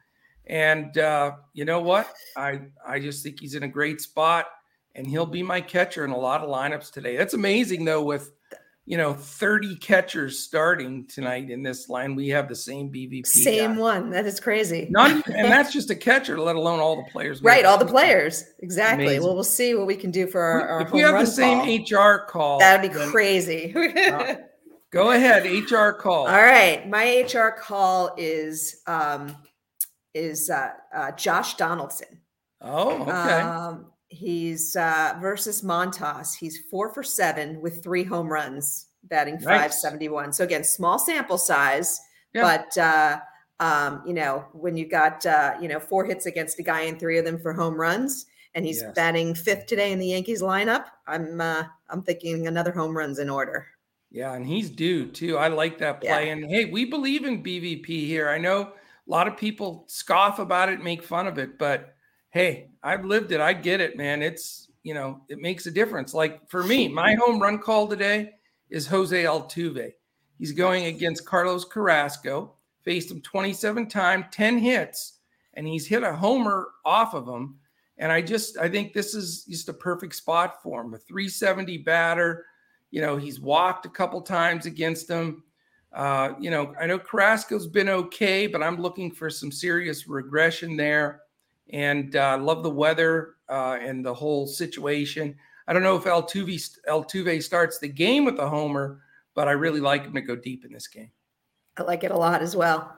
And 0.46 0.96
uh, 0.98 1.32
you 1.52 1.64
know 1.64 1.80
what? 1.80 2.12
I 2.36 2.60
I 2.86 2.98
just 2.98 3.22
think 3.22 3.40
he's 3.40 3.54
in 3.54 3.62
a 3.62 3.68
great 3.68 4.00
spot, 4.00 4.46
and 4.94 5.06
he'll 5.06 5.26
be 5.26 5.42
my 5.42 5.60
catcher 5.60 6.04
in 6.04 6.10
a 6.10 6.18
lot 6.18 6.42
of 6.42 6.50
lineups 6.50 6.92
today. 6.92 7.16
That's 7.16 7.34
amazing, 7.34 7.84
though, 7.84 8.02
with 8.02 8.30
you 8.86 8.98
know, 8.98 9.14
30 9.14 9.76
catchers 9.76 10.38
starting 10.40 11.06
tonight 11.06 11.50
in 11.50 11.62
this 11.62 11.88
line. 11.88 12.14
We 12.14 12.28
have 12.28 12.48
the 12.48 12.54
same 12.54 12.90
BVP. 12.90 13.26
Same 13.26 13.74
guy. 13.74 13.80
one. 13.80 14.10
That 14.10 14.26
is 14.26 14.38
crazy. 14.40 14.88
Not, 14.90 15.26
and 15.28 15.50
that's 15.50 15.72
just 15.72 15.88
a 15.90 15.94
catcher, 15.94 16.38
let 16.38 16.56
alone 16.56 16.80
all 16.80 16.96
the 16.96 17.10
players. 17.10 17.42
Right, 17.42 17.64
all 17.64 17.78
the 17.78 17.86
players. 17.86 18.44
Exactly. 18.60 19.06
Amazing. 19.06 19.22
Well, 19.22 19.34
we'll 19.34 19.44
see 19.44 19.74
what 19.74 19.86
we 19.86 19.96
can 19.96 20.10
do 20.10 20.26
for 20.26 20.42
our, 20.42 20.68
our 20.68 20.80
If 20.82 20.92
we 20.92 21.00
have 21.00 21.18
the 21.18 21.26
same 21.26 21.88
call, 21.88 22.12
HR 22.12 22.26
call, 22.26 22.58
that'd 22.58 22.90
be 22.90 22.94
then, 22.94 23.10
crazy. 23.10 23.74
uh, 23.74 24.34
go 24.90 25.12
ahead, 25.12 25.46
HR 25.46 25.92
call. 25.92 26.26
All 26.26 26.42
right. 26.42 26.86
My 26.86 27.22
HR 27.22 27.58
call 27.58 28.14
is 28.18 28.82
um 28.86 29.34
is 30.12 30.50
uh, 30.50 30.70
uh 30.94 31.12
Josh 31.12 31.54
Donaldson. 31.54 32.20
Oh, 32.60 33.02
okay. 33.02 33.10
Um, 33.10 33.86
He's 34.14 34.76
uh, 34.76 35.16
versus 35.20 35.62
Montas. 35.62 36.34
He's 36.34 36.62
four 36.70 36.92
for 36.92 37.02
seven 37.02 37.60
with 37.60 37.82
three 37.82 38.04
home 38.04 38.28
runs, 38.28 38.86
batting 39.04 39.34
nice. 39.34 39.44
571. 39.82 40.32
So 40.32 40.44
again, 40.44 40.62
small 40.62 40.98
sample 40.98 41.38
size, 41.38 42.00
yeah. 42.32 42.42
but 42.42 42.78
uh, 42.78 43.18
um, 43.60 44.02
you 44.06 44.14
know 44.14 44.44
when 44.52 44.76
you 44.76 44.88
got 44.88 45.26
uh, 45.26 45.54
you 45.60 45.68
know 45.68 45.80
four 45.80 46.04
hits 46.04 46.26
against 46.26 46.58
a 46.58 46.62
guy 46.62 46.82
and 46.82 46.98
three 46.98 47.18
of 47.18 47.24
them 47.24 47.38
for 47.38 47.52
home 47.52 47.74
runs, 47.74 48.26
and 48.54 48.64
he's 48.64 48.82
yes. 48.82 48.92
batting 48.94 49.34
fifth 49.34 49.66
today 49.66 49.92
in 49.92 49.98
the 49.98 50.06
Yankees 50.06 50.42
lineup. 50.42 50.86
I'm 51.06 51.40
uh, 51.40 51.64
I'm 51.90 52.02
thinking 52.02 52.46
another 52.46 52.72
home 52.72 52.96
runs 52.96 53.18
in 53.18 53.28
order. 53.28 53.66
Yeah, 54.10 54.34
and 54.34 54.46
he's 54.46 54.70
due 54.70 55.06
too. 55.06 55.38
I 55.38 55.48
like 55.48 55.78
that 55.78 56.00
play. 56.00 56.26
Yeah. 56.26 56.32
And 56.32 56.44
hey, 56.48 56.66
we 56.66 56.84
believe 56.84 57.24
in 57.24 57.42
BVP 57.42 57.86
here. 57.86 58.28
I 58.28 58.38
know 58.38 58.60
a 58.62 59.10
lot 59.10 59.26
of 59.26 59.36
people 59.36 59.84
scoff 59.88 60.38
about 60.38 60.68
it, 60.68 60.82
make 60.82 61.02
fun 61.02 61.26
of 61.26 61.36
it, 61.38 61.58
but 61.58 61.93
hey, 62.34 62.66
I've 62.82 63.04
lived 63.04 63.30
it. 63.30 63.40
I 63.40 63.52
get 63.52 63.80
it, 63.80 63.96
man. 63.96 64.20
It's, 64.20 64.68
you 64.82 64.92
know, 64.92 65.20
it 65.28 65.38
makes 65.38 65.66
a 65.66 65.70
difference. 65.70 66.12
Like 66.12 66.46
for 66.50 66.64
me, 66.64 66.88
my 66.88 67.14
home 67.14 67.40
run 67.40 67.60
call 67.60 67.86
today 67.86 68.32
is 68.70 68.88
Jose 68.88 69.22
Altuve. 69.22 69.92
He's 70.36 70.50
going 70.50 70.86
against 70.86 71.24
Carlos 71.24 71.64
Carrasco, 71.64 72.54
faced 72.82 73.12
him 73.12 73.22
27 73.22 73.88
times, 73.88 74.24
10 74.32 74.58
hits, 74.58 75.20
and 75.54 75.64
he's 75.64 75.86
hit 75.86 76.02
a 76.02 76.12
homer 76.12 76.70
off 76.84 77.14
of 77.14 77.28
him. 77.28 77.54
And 77.98 78.10
I 78.10 78.20
just, 78.20 78.58
I 78.58 78.68
think 78.68 78.92
this 78.92 79.14
is 79.14 79.44
just 79.44 79.68
a 79.68 79.72
perfect 79.72 80.16
spot 80.16 80.60
for 80.60 80.80
him. 80.82 80.92
A 80.92 80.98
370 80.98 81.78
batter. 81.78 82.46
You 82.90 83.00
know, 83.00 83.16
he's 83.16 83.38
walked 83.38 83.86
a 83.86 83.90
couple 83.90 84.20
times 84.20 84.66
against 84.66 85.08
him. 85.08 85.44
Uh, 85.92 86.32
you 86.40 86.50
know, 86.50 86.74
I 86.80 86.86
know 86.86 86.98
Carrasco's 86.98 87.68
been 87.68 87.88
okay, 87.88 88.48
but 88.48 88.60
I'm 88.60 88.82
looking 88.82 89.12
for 89.12 89.30
some 89.30 89.52
serious 89.52 90.08
regression 90.08 90.76
there 90.76 91.20
and 91.70 92.14
uh, 92.16 92.38
love 92.38 92.62
the 92.62 92.70
weather 92.70 93.36
uh, 93.48 93.78
and 93.80 94.04
the 94.04 94.14
whole 94.14 94.46
situation. 94.46 95.36
I 95.66 95.72
don't 95.72 95.82
know 95.82 95.96
if 95.96 96.04
Altuve 96.04 96.78
Altuve 96.88 97.42
starts 97.42 97.78
the 97.78 97.88
game 97.88 98.24
with 98.24 98.38
a 98.38 98.48
homer, 98.48 99.00
but 99.34 99.48
I 99.48 99.52
really 99.52 99.80
like 99.80 100.04
him 100.04 100.14
to 100.14 100.20
go 100.20 100.36
deep 100.36 100.64
in 100.64 100.72
this 100.72 100.86
game. 100.86 101.10
I 101.76 101.82
like 101.82 102.04
it 102.04 102.10
a 102.10 102.16
lot 102.16 102.42
as 102.42 102.54
well. 102.54 102.96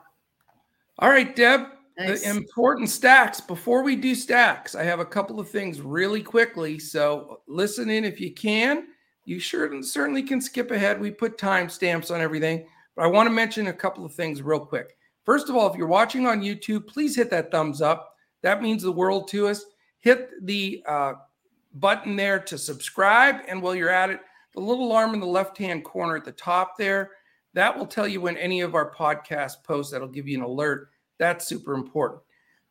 All 0.99 1.09
right, 1.09 1.35
Deb. 1.35 1.69
Nice. 1.99 2.25
The 2.25 2.31
important 2.31 2.91
stacks. 2.91 3.41
Before 3.41 3.83
we 3.83 3.97
do 3.97 4.15
stacks, 4.15 4.75
I 4.75 4.83
have 4.83 5.01
a 5.01 5.05
couple 5.05 5.41
of 5.41 5.49
things 5.49 5.81
really 5.81 6.23
quickly. 6.23 6.79
So 6.79 7.41
listen 7.49 7.89
in 7.89 8.05
if 8.05 8.21
you 8.21 8.35
can. 8.35 8.89
You 9.25 9.41
sure 9.41 9.83
certainly 9.83 10.23
can 10.23 10.41
skip 10.41 10.71
ahead. 10.71 11.01
We 11.01 11.11
put 11.11 11.39
timestamps 11.39 12.15
on 12.15 12.21
everything, 12.21 12.67
but 12.95 13.05
I 13.05 13.09
want 13.09 13.29
to 13.29 13.33
mention 13.33 13.69
a 13.69 13.73
couple 13.73 14.05
of 14.05 14.15
things 14.15 14.43
real 14.43 14.61
quick. 14.61 14.97
First 15.25 15.49
of 15.49 15.57
all, 15.57 15.71
if 15.71 15.77
you're 15.77 15.89
watching 15.89 16.27
on 16.27 16.43
YouTube, 16.43 16.87
please 16.87 17.17
hit 17.17 17.31
that 17.31 17.51
thumbs 17.51 17.81
up. 17.81 18.16
That 18.43 18.63
means 18.63 18.83
the 18.83 18.93
world 18.93 19.29
to 19.29 19.49
us. 19.49 19.65
Hit 19.99 20.31
the 20.47 20.83
uh, 20.87 21.15
button 21.75 22.17
there 22.17 22.39
to 22.41 22.59
subscribe. 22.59 23.37
And 23.49 23.63
while 23.63 23.75
you're 23.75 23.91
at 23.91 24.11
it, 24.11 24.21
the 24.55 24.61
little 24.61 24.87
alarm 24.87 25.15
in 25.15 25.21
the 25.21 25.27
left 25.27 25.59
hand 25.59 25.85
corner 25.85 26.17
at 26.17 26.25
the 26.25 26.33
top 26.33 26.77
there, 26.79 27.13
that 27.55 27.77
will 27.77 27.87
tell 27.87 28.07
you 28.07 28.21
when 28.21 28.37
any 28.37 28.61
of 28.61 28.75
our 28.75 28.93
podcast 28.93 29.65
posts, 29.65 29.93
that'll 29.93 30.09
give 30.09 30.29
you 30.29 30.39
an 30.39 30.45
alert. 30.45 30.91
That's 31.19 31.47
super 31.47 31.75
important. 31.75 32.21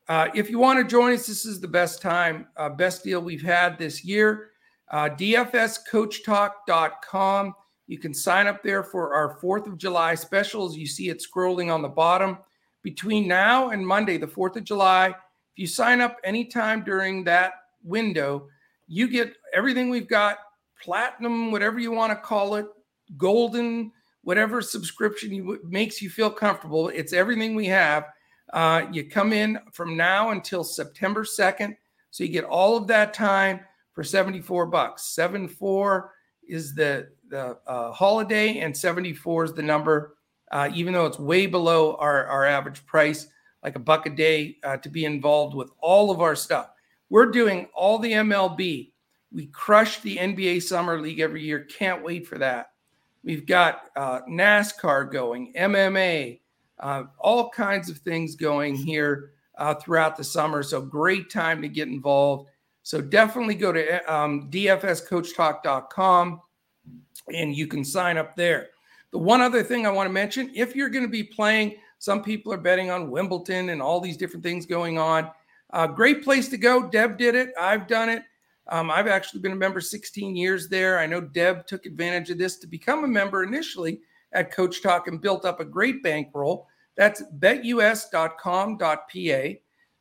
Uh, 0.07 0.29
if 0.35 0.49
you 0.49 0.59
want 0.59 0.79
to 0.79 0.85
join 0.85 1.13
us, 1.13 1.25
this 1.25 1.45
is 1.45 1.59
the 1.59 1.67
best 1.67 2.01
time, 2.01 2.47
uh, 2.57 2.69
best 2.69 3.03
deal 3.03 3.19
we've 3.19 3.41
had 3.41 3.77
this 3.77 4.05
year. 4.05 4.51
Uh, 4.91 5.09
DFSCoachTalk.com. 5.09 7.53
You 7.87 7.97
can 7.97 8.13
sign 8.13 8.45
up 8.47 8.63
there 8.63 8.83
for 8.83 9.13
our 9.13 9.37
4th 9.39 9.67
of 9.67 9.77
July 9.77 10.15
specials. 10.15 10.77
You 10.77 10.87
see 10.87 11.09
it 11.09 11.23
scrolling 11.23 11.73
on 11.73 11.81
the 11.81 11.89
bottom. 11.89 12.37
Between 12.83 13.27
now 13.27 13.69
and 13.69 13.85
Monday, 13.85 14.17
the 14.17 14.27
4th 14.27 14.55
of 14.57 14.63
July, 14.63 15.13
if 15.55 15.59
you 15.59 15.67
sign 15.67 16.01
up 16.01 16.17
anytime 16.25 16.83
during 16.83 17.23
that 17.23 17.53
window, 17.81 18.49
you 18.87 19.07
get 19.07 19.33
everything 19.53 19.89
we've 19.89 20.09
got 20.09 20.39
platinum, 20.83 21.49
whatever 21.49 21.79
you 21.79 21.93
want 21.93 22.11
to 22.11 22.17
call 22.17 22.55
it, 22.55 22.67
golden, 23.15 23.93
whatever 24.23 24.61
subscription 24.61 25.33
you, 25.33 25.61
makes 25.63 26.01
you 26.01 26.09
feel 26.09 26.29
comfortable. 26.29 26.89
It's 26.89 27.13
everything 27.13 27.55
we 27.55 27.67
have. 27.67 28.03
Uh, 28.51 28.87
you 28.91 29.09
come 29.09 29.31
in 29.31 29.57
from 29.71 29.95
now 29.95 30.31
until 30.31 30.61
September 30.61 31.23
2nd. 31.23 31.77
So 32.11 32.25
you 32.25 32.31
get 32.31 32.43
all 32.43 32.75
of 32.75 32.87
that 32.87 33.13
time 33.13 33.61
for 33.93 34.03
74 34.03 34.65
bucks. 34.65 35.03
74 35.15 36.11
is 36.49 36.75
the, 36.75 37.07
the 37.29 37.57
uh, 37.65 37.93
holiday, 37.93 38.59
and 38.59 38.75
74 38.75 39.45
is 39.45 39.53
the 39.53 39.63
number, 39.63 40.17
uh, 40.51 40.69
even 40.73 40.91
though 40.91 41.05
it's 41.05 41.17
way 41.17 41.47
below 41.47 41.95
our, 41.95 42.25
our 42.25 42.45
average 42.45 42.85
price 42.85 43.27
like 43.65 43.75
a 43.75 43.79
buck 43.79 44.05
a 44.05 44.11
day 44.11 44.57
uh, 44.63 44.77
to 44.77 44.89
be 44.89 45.05
involved 45.05 45.55
with 45.55 45.71
all 45.79 46.11
of 46.11 46.21
our 46.21 46.35
stuff. 46.35 46.69
We're 47.09 47.31
doing 47.31 47.67
all 47.73 47.97
the 47.97 48.11
MLB. 48.11 48.91
We 49.31 49.47
crush 49.47 50.01
the 50.01 50.17
NBA 50.17 50.61
Summer 50.61 51.01
League 51.01 51.19
every 51.19 51.41
year. 51.41 51.61
Can't 51.61 52.03
wait 52.03 52.27
for 52.27 52.37
that. 52.37 52.73
We've 53.23 53.47
got 53.47 53.89
uh, 53.95 54.21
NASCAR 54.29 55.11
going, 55.11 55.51
MMA, 55.53 56.41
uh, 56.79 57.03
all 57.17 57.49
kinds 57.49 57.89
of 57.89 57.97
things 57.97 58.35
going 58.35 58.75
here 58.75 59.31
uh, 59.57 59.73
throughout 59.73 60.15
the 60.15 60.23
summer. 60.23 60.61
So 60.61 60.79
great 60.79 61.31
time 61.31 61.63
to 61.63 61.67
get 61.67 61.87
involved. 61.87 62.51
So 62.83 63.01
definitely 63.01 63.55
go 63.55 63.71
to 63.71 64.13
um, 64.13 64.51
dfscoachtalk.com 64.51 66.41
and 67.33 67.55
you 67.55 67.65
can 67.65 67.83
sign 67.83 68.17
up 68.17 68.35
there. 68.35 68.69
The 69.09 69.17
one 69.17 69.41
other 69.41 69.63
thing 69.63 69.87
I 69.87 69.89
want 69.89 70.07
to 70.07 70.13
mention 70.13 70.51
if 70.53 70.75
you're 70.75 70.89
going 70.89 71.05
to 71.05 71.09
be 71.09 71.23
playing 71.23 71.77
some 71.99 72.23
people 72.23 72.53
are 72.53 72.57
betting 72.57 72.89
on 72.89 73.09
Wimbledon 73.09 73.69
and 73.69 73.81
all 73.81 73.99
these 73.99 74.17
different 74.17 74.43
things 74.43 74.65
going 74.65 74.97
on. 74.97 75.29
Uh, 75.71 75.87
great 75.87 76.23
place 76.23 76.47
to 76.49 76.57
go. 76.57 76.87
Deb 76.89 77.17
did 77.17 77.35
it. 77.35 77.51
I've 77.59 77.87
done 77.87 78.09
it. 78.09 78.23
Um, 78.67 78.89
I've 78.89 79.07
actually 79.07 79.41
been 79.41 79.51
a 79.51 79.55
member 79.55 79.81
16 79.81 80.35
years 80.35 80.67
there. 80.67 80.99
I 80.99 81.05
know 81.05 81.21
Deb 81.21 81.67
took 81.67 81.85
advantage 81.85 82.29
of 82.29 82.37
this 82.37 82.57
to 82.57 82.67
become 82.67 83.03
a 83.03 83.07
member 83.07 83.43
initially 83.43 84.01
at 84.33 84.51
Coach 84.51 84.81
Talk 84.81 85.07
and 85.07 85.21
built 85.21 85.45
up 85.45 85.59
a 85.59 85.65
great 85.65 86.01
bankroll. 86.01 86.67
That's 86.97 87.23
betus.com.pa. 87.39 88.79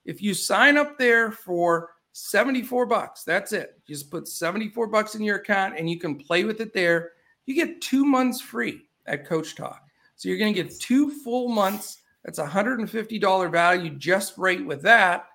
If 0.05 0.23
you 0.23 0.35
sign 0.35 0.77
up 0.77 0.99
there 0.99 1.31
for 1.31 1.91
74 2.13 2.87
bucks, 2.87 3.25
that's 3.25 3.53
it. 3.53 3.81
Just 3.87 4.11
put 4.11 4.29
74 4.29 4.87
bucks 4.87 5.15
in 5.15 5.23
your 5.23 5.37
account 5.37 5.79
and 5.79 5.89
you 5.91 5.99
can 5.99 6.17
play 6.17 6.45
with 6.45 6.61
it 6.61 6.73
there. 6.73 7.13
you 7.47 7.55
get 7.55 7.81
two 7.81 8.05
months 8.05 8.41
free 8.41 8.83
at 9.07 9.27
Coach 9.27 9.55
Talk. 9.57 9.84
So 10.17 10.29
you're 10.29 10.39
going 10.39 10.55
to 10.55 10.63
get 10.63 10.79
two 10.79 11.11
full 11.11 11.49
months. 11.49 11.99
That's 12.25 12.39
$150 12.39 13.51
value 13.51 13.91
just 13.91 14.39
right 14.39 14.65
with 14.65 14.83
that. 14.83 15.27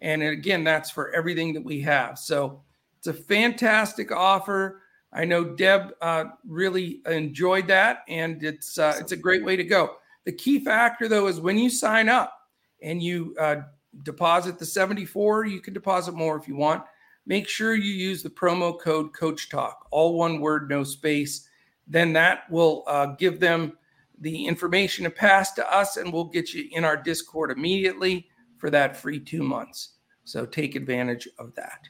And 0.00 0.22
again, 0.22 0.64
that's 0.64 0.90
for 0.90 1.12
everything 1.14 1.52
that 1.54 1.64
we 1.64 1.80
have. 1.82 2.18
So 2.18 2.62
it's 2.98 3.08
a 3.08 3.12
fantastic 3.12 4.12
offer. 4.12 4.82
I 5.12 5.24
know 5.24 5.44
Deb 5.44 5.92
uh, 6.00 6.24
really 6.46 7.00
enjoyed 7.06 7.66
that, 7.68 8.00
and 8.08 8.42
it's 8.44 8.78
uh, 8.78 8.96
it's 9.00 9.12
a 9.12 9.16
great 9.16 9.44
way 9.44 9.56
to 9.56 9.64
go. 9.64 9.96
The 10.24 10.32
key 10.32 10.60
factor 10.60 11.08
though 11.08 11.28
is 11.28 11.40
when 11.40 11.58
you 11.58 11.70
sign 11.70 12.08
up 12.08 12.34
and 12.82 13.02
you 13.02 13.34
uh, 13.40 13.56
deposit 14.02 14.58
the 14.58 14.66
74, 14.66 15.46
you 15.46 15.60
can 15.60 15.72
deposit 15.72 16.12
more 16.12 16.36
if 16.36 16.46
you 16.46 16.56
want. 16.56 16.84
Make 17.26 17.48
sure 17.48 17.74
you 17.74 17.92
use 17.92 18.22
the 18.22 18.30
promo 18.30 18.78
code 18.78 19.12
Coach 19.14 19.48
Talk, 19.48 19.86
all 19.90 20.16
one 20.18 20.40
word, 20.40 20.68
no 20.68 20.84
space. 20.84 21.48
Then 21.86 22.12
that 22.14 22.50
will 22.50 22.84
uh, 22.86 23.06
give 23.18 23.40
them 23.40 23.72
the 24.20 24.46
information 24.46 25.04
to 25.04 25.10
pass 25.10 25.52
to 25.52 25.74
us, 25.74 25.96
and 25.96 26.12
we'll 26.12 26.24
get 26.24 26.52
you 26.52 26.68
in 26.72 26.84
our 26.84 26.96
Discord 26.96 27.50
immediately 27.50 28.28
for 28.58 28.70
that 28.70 28.96
free 28.96 29.20
two 29.20 29.42
months. 29.42 29.94
So 30.24 30.44
take 30.44 30.74
advantage 30.74 31.28
of 31.38 31.54
that. 31.54 31.88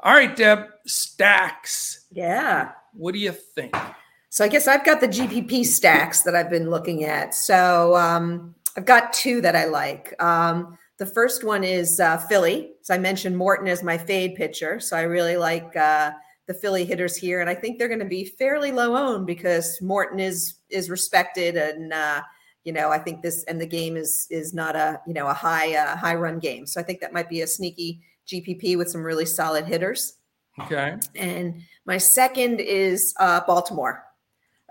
All 0.00 0.14
right, 0.14 0.34
Deb, 0.34 0.66
stacks. 0.86 2.06
Yeah. 2.10 2.72
What 2.94 3.12
do 3.12 3.18
you 3.18 3.32
think? 3.32 3.74
So 4.30 4.44
I 4.44 4.48
guess 4.48 4.68
I've 4.68 4.84
got 4.84 5.00
the 5.00 5.08
GPP 5.08 5.64
stacks 5.64 6.22
that 6.22 6.36
I've 6.36 6.50
been 6.50 6.70
looking 6.70 7.04
at. 7.04 7.34
So 7.34 7.96
um, 7.96 8.54
I've 8.76 8.86
got 8.86 9.12
two 9.12 9.40
that 9.40 9.56
I 9.56 9.66
like. 9.66 10.14
Um, 10.22 10.78
the 10.98 11.06
first 11.06 11.44
one 11.44 11.64
is 11.64 11.98
uh, 12.00 12.18
Philly. 12.18 12.72
So 12.82 12.94
I 12.94 12.98
mentioned 12.98 13.36
Morton 13.36 13.66
as 13.66 13.82
my 13.82 13.98
fade 13.98 14.36
pitcher. 14.36 14.80
So 14.80 14.96
I 14.96 15.02
really 15.02 15.36
like 15.36 15.74
uh, 15.76 16.12
the 16.50 16.54
Philly 16.54 16.84
hitters 16.84 17.16
here, 17.16 17.40
and 17.40 17.48
I 17.48 17.54
think 17.54 17.78
they're 17.78 17.86
going 17.86 18.00
to 18.00 18.04
be 18.04 18.24
fairly 18.24 18.72
low 18.72 18.96
owned 18.96 19.24
because 19.24 19.80
Morton 19.80 20.18
is 20.18 20.56
is 20.68 20.90
respected, 20.90 21.56
and 21.56 21.92
uh, 21.92 22.22
you 22.64 22.72
know 22.72 22.90
I 22.90 22.98
think 22.98 23.22
this 23.22 23.44
and 23.44 23.60
the 23.60 23.68
game 23.68 23.96
is 23.96 24.26
is 24.30 24.52
not 24.52 24.74
a 24.74 25.00
you 25.06 25.14
know 25.14 25.28
a 25.28 25.32
high 25.32 25.76
uh, 25.76 25.96
high 25.96 26.16
run 26.16 26.40
game. 26.40 26.66
So 26.66 26.80
I 26.80 26.82
think 26.82 26.98
that 27.02 27.12
might 27.12 27.28
be 27.28 27.42
a 27.42 27.46
sneaky 27.46 28.00
GPP 28.26 28.76
with 28.76 28.90
some 28.90 29.04
really 29.04 29.26
solid 29.26 29.64
hitters. 29.64 30.16
Okay. 30.58 30.96
And 31.14 31.62
my 31.86 31.98
second 31.98 32.58
is 32.58 33.14
uh, 33.20 33.42
Baltimore 33.46 34.02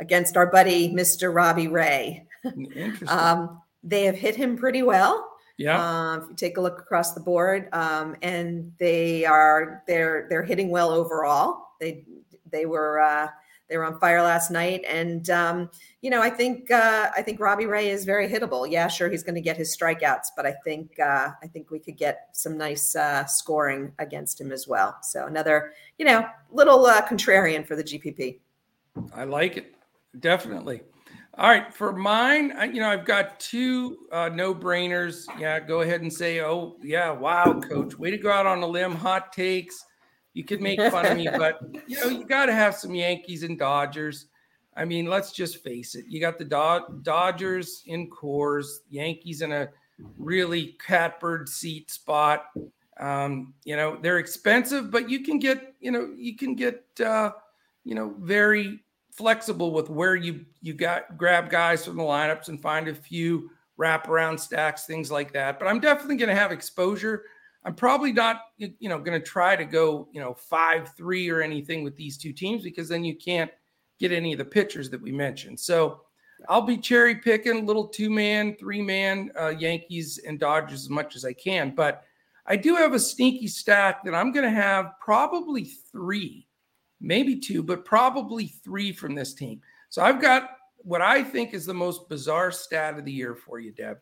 against 0.01 0.35
our 0.35 0.51
buddy 0.51 0.93
Mr. 0.93 1.33
Robbie 1.33 1.69
Ray. 1.69 2.27
Interesting. 2.43 3.07
um, 3.07 3.61
they 3.83 4.03
have 4.03 4.15
hit 4.15 4.35
him 4.35 4.57
pretty 4.57 4.83
well. 4.83 5.31
yeah. 5.57 5.79
Um, 6.11 6.23
if 6.23 6.29
you 6.29 6.35
take 6.35 6.57
a 6.57 6.61
look 6.61 6.77
across 6.77 7.13
the 7.13 7.21
board, 7.21 7.69
um, 7.71 8.17
and 8.21 8.73
they 8.79 9.23
are 9.23 9.81
they're 9.87 10.27
they're 10.29 10.43
hitting 10.43 10.69
well 10.71 10.91
overall. 10.91 11.68
They 11.79 12.03
they 12.51 12.65
were 12.65 12.99
uh, 12.99 13.27
they 13.69 13.77
were 13.77 13.85
on 13.85 13.99
fire 13.99 14.21
last 14.21 14.51
night, 14.51 14.83
and 14.87 15.29
um, 15.29 15.69
you 16.01 16.09
know 16.09 16.21
I 16.21 16.29
think 16.29 16.71
uh, 16.71 17.09
I 17.15 17.21
think 17.21 17.39
Robbie 17.39 17.67
Ray 17.67 17.89
is 17.89 18.03
very 18.03 18.27
hittable. 18.27 18.69
Yeah, 18.69 18.87
sure 18.87 19.09
he's 19.09 19.23
going 19.23 19.35
to 19.35 19.41
get 19.41 19.57
his 19.57 19.75
strikeouts, 19.75 20.29
but 20.35 20.45
I 20.45 20.53
think 20.63 20.99
uh, 20.99 21.29
I 21.41 21.47
think 21.47 21.71
we 21.71 21.79
could 21.79 21.97
get 21.97 22.29
some 22.33 22.57
nice 22.57 22.95
uh, 22.95 23.25
scoring 23.25 23.93
against 23.99 24.41
him 24.41 24.51
as 24.51 24.67
well. 24.67 24.97
So 25.03 25.25
another 25.25 25.73
you 25.97 26.05
know 26.05 26.27
little 26.51 26.85
uh, 26.85 27.05
contrarian 27.07 27.65
for 27.65 27.75
the 27.75 27.83
GPP. 27.83 28.39
I 29.13 29.23
like 29.23 29.57
it. 29.57 29.75
Definitely. 30.19 30.81
All 31.37 31.47
right, 31.47 31.73
for 31.73 31.93
mine, 31.93 32.51
I, 32.57 32.65
you 32.65 32.81
know, 32.81 32.89
I've 32.89 33.05
got 33.05 33.39
two 33.39 33.99
uh, 34.11 34.27
no-brainers. 34.27 35.25
Yeah, 35.39 35.59
go 35.61 35.81
ahead 35.81 36.01
and 36.01 36.11
say, 36.11 36.41
"Oh, 36.41 36.75
yeah, 36.81 37.11
wow, 37.11 37.61
coach, 37.61 37.97
way 37.97 38.11
to 38.11 38.17
go 38.17 38.29
out 38.29 38.45
on 38.45 38.61
a 38.61 38.67
limb." 38.67 38.93
Hot 38.95 39.31
takes. 39.31 39.85
You 40.39 40.45
could 40.45 40.61
make 40.61 40.79
fun 40.89 41.05
of 41.05 41.17
me, 41.17 41.27
but 41.37 41.59
you 41.85 41.99
know, 41.99 42.07
you 42.07 42.23
got 42.23 42.45
to 42.45 42.53
have 42.53 42.73
some 42.73 42.95
Yankees 42.95 43.43
and 43.43 43.59
Dodgers. 43.59 44.27
I 44.73 44.85
mean, 44.85 45.05
let's 45.07 45.33
just 45.33 45.61
face 45.61 45.95
it. 45.95 46.05
You 46.07 46.21
got 46.21 46.37
the 46.37 46.45
Do- 46.45 47.01
Dodgers 47.01 47.83
in 47.87 48.09
cores, 48.09 48.83
Yankees 48.89 49.41
in 49.41 49.51
a 49.51 49.67
really 50.17 50.77
catbird 50.87 51.49
seat 51.49 51.91
spot. 51.91 52.45
Um, 53.01 53.53
you 53.65 53.75
know, 53.75 53.97
they're 54.01 54.19
expensive, 54.19 54.91
but 54.91 55.09
you 55.09 55.23
can 55.25 55.39
get, 55.39 55.75
you 55.81 55.91
know, 55.91 56.13
you 56.15 56.37
can 56.37 56.55
get, 56.55 56.85
uh, 57.05 57.31
you 57.83 57.93
know, 57.93 58.15
very 58.21 58.79
flexible 59.11 59.73
with 59.73 59.89
where 59.89 60.15
you 60.15 60.45
you 60.61 60.73
got 60.73 61.17
grab 61.17 61.49
guys 61.49 61.83
from 61.83 61.97
the 61.97 62.03
lineups 62.03 62.47
and 62.47 62.61
find 62.61 62.87
a 62.87 62.95
few 62.95 63.49
wraparound 63.77 64.39
stacks, 64.39 64.85
things 64.85 65.11
like 65.11 65.33
that. 65.33 65.59
But 65.59 65.67
I'm 65.67 65.81
definitely 65.81 66.15
going 66.15 66.29
to 66.29 66.41
have 66.41 66.53
exposure. 66.53 67.25
I'm 67.65 67.75
probably 67.75 68.13
not, 68.13 68.41
you 68.57 68.89
know, 68.89 68.99
going 68.99 69.19
to 69.19 69.25
try 69.25 69.55
to 69.55 69.65
go, 69.65 70.07
you 70.11 70.21
know, 70.21 70.33
five 70.33 70.93
three 70.95 71.29
or 71.29 71.41
anything 71.41 71.83
with 71.83 71.95
these 71.95 72.17
two 72.17 72.31
teams 72.31 72.63
because 72.63 72.87
then 72.87 73.03
you 73.03 73.15
can't 73.15 73.51
get 73.99 74.11
any 74.11 74.31
of 74.31 74.37
the 74.37 74.45
pitchers 74.45 74.89
that 74.89 75.01
we 75.01 75.11
mentioned. 75.11 75.59
So 75.59 76.01
I'll 76.47 76.61
be 76.61 76.77
cherry 76.77 77.15
picking 77.15 77.65
little 77.65 77.87
two 77.87 78.09
man, 78.09 78.55
three 78.57 78.81
man 78.81 79.31
uh, 79.39 79.49
Yankees 79.49 80.19
and 80.25 80.39
Dodgers 80.39 80.83
as 80.83 80.89
much 80.89 81.15
as 81.15 81.25
I 81.25 81.33
can. 81.33 81.75
But 81.75 82.03
I 82.45 82.55
do 82.55 82.75
have 82.75 82.93
a 82.93 82.99
sneaky 82.99 83.47
stack 83.47 84.03
that 84.05 84.15
I'm 84.15 84.31
going 84.31 84.45
to 84.45 84.55
have 84.55 84.93
probably 85.01 85.65
three 85.65 86.47
maybe 87.01 87.39
two, 87.39 87.63
but 87.63 87.85
probably 87.85 88.47
three 88.47 88.91
from 88.91 89.15
this 89.15 89.33
team. 89.33 89.61
So 89.89 90.01
I've 90.01 90.21
got 90.21 90.51
what 90.77 91.01
I 91.01 91.23
think 91.23 91.53
is 91.53 91.65
the 91.65 91.73
most 91.73 92.09
bizarre 92.09 92.51
stat 92.51 92.97
of 92.97 93.05
the 93.05 93.11
year 93.11 93.35
for 93.35 93.59
you, 93.59 93.71
Deb. 93.71 93.97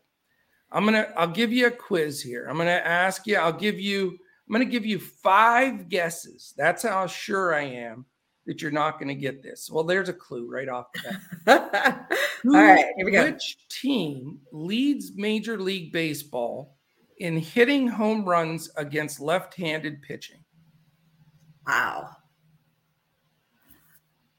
I'm 0.72 0.86
gonna 0.86 1.08
I'll 1.16 1.28
give 1.28 1.54
you 1.54 1.68
a 1.68 1.72
quiz 1.72 2.22
here. 2.22 2.48
I'm 2.50 2.58
gonna 2.58 2.72
ask 2.72 3.26
you, 3.26 3.38
I'll 3.38 3.54
give 3.54 3.80
you, 3.80 4.18
I'm 4.48 4.54
gonna 4.54 4.66
give 4.66 4.86
you 4.86 5.00
five 5.00 5.90
guesses. 5.90 6.54
That's 6.58 6.84
how 6.84 7.08
sure 7.08 7.56
I 7.56 7.64
am 7.64 8.06
that 8.46 8.62
you're 8.62 8.72
not 8.72 9.00
gonna 9.00 9.16
get 9.16 9.42
this. 9.42 9.70
Well, 9.72 9.84
there's 9.84 10.10
a 10.10 10.14
clue 10.14 10.50
right 10.50 10.70
off 10.70 10.88
the 10.94 11.18
bat. 11.46 12.12
All 12.46 12.52
right, 12.52 12.86
here 12.96 13.06
we 13.06 13.12
go. 13.12 13.26
Which 13.26 13.58
team 13.70 14.40
leads 14.52 15.14
Major 15.16 15.60
League 15.60 15.92
Baseball 15.92 16.78
in 17.20 17.38
hitting 17.38 17.88
home 17.88 18.26
runs 18.26 18.70
against 18.76 19.20
left-handed 19.20 20.02
pitching? 20.02 20.44
Wow. 21.66 22.10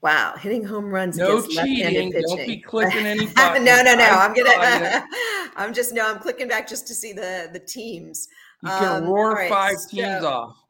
Wow, 0.01 0.35
hitting 0.37 0.63
home 0.63 0.85
runs 0.85 1.17
no 1.17 1.41
cheating. 1.45 2.11
Don't 2.11 2.45
be 2.47 2.57
clicking 2.61 3.05
any 3.05 3.25
buttons. 3.27 3.65
no, 3.65 3.81
no, 3.83 3.95
no. 3.95 4.05
I'm 4.05 4.33
gonna. 4.33 5.05
I'm 5.57 5.73
just 5.73 5.93
no. 5.93 6.09
I'm 6.09 6.19
clicking 6.19 6.47
back 6.47 6.67
just 6.69 6.87
to 6.87 6.93
see 6.93 7.11
the 7.11 7.49
the 7.51 7.59
teams. 7.59 8.27
You 8.63 8.69
can 8.69 9.03
Um, 9.03 9.09
roar 9.09 9.33
right, 9.33 9.49
five 9.49 9.77
so- 9.77 9.89
teams 9.89 10.23
off. 10.23 10.55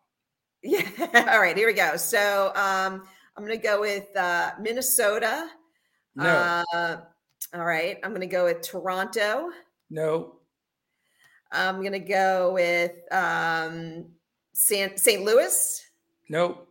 Yeah. 0.61 0.81
All 1.31 1.39
right. 1.39 1.55
Here 1.55 1.67
we 1.67 1.73
go. 1.73 1.95
So 1.95 2.51
um, 2.55 3.03
I'm 3.37 3.43
gonna 3.45 3.55
go 3.55 3.79
with 3.79 4.13
uh, 4.17 4.51
Minnesota. 4.59 5.47
No, 6.15 6.63
Uh, 6.73 6.97
all 7.53 7.63
right. 7.63 7.97
I'm 8.03 8.11
gonna 8.13 8.25
go 8.27 8.43
with 8.45 8.61
Toronto. 8.61 9.51
no, 9.89 10.35
I'm 11.51 11.81
gonna 11.81 11.97
go 11.99 12.51
with 12.53 12.91
um, 13.11 14.05
San- 14.53 14.97
St. 14.97 15.23
Louis. 15.23 15.85
no. 16.29 16.65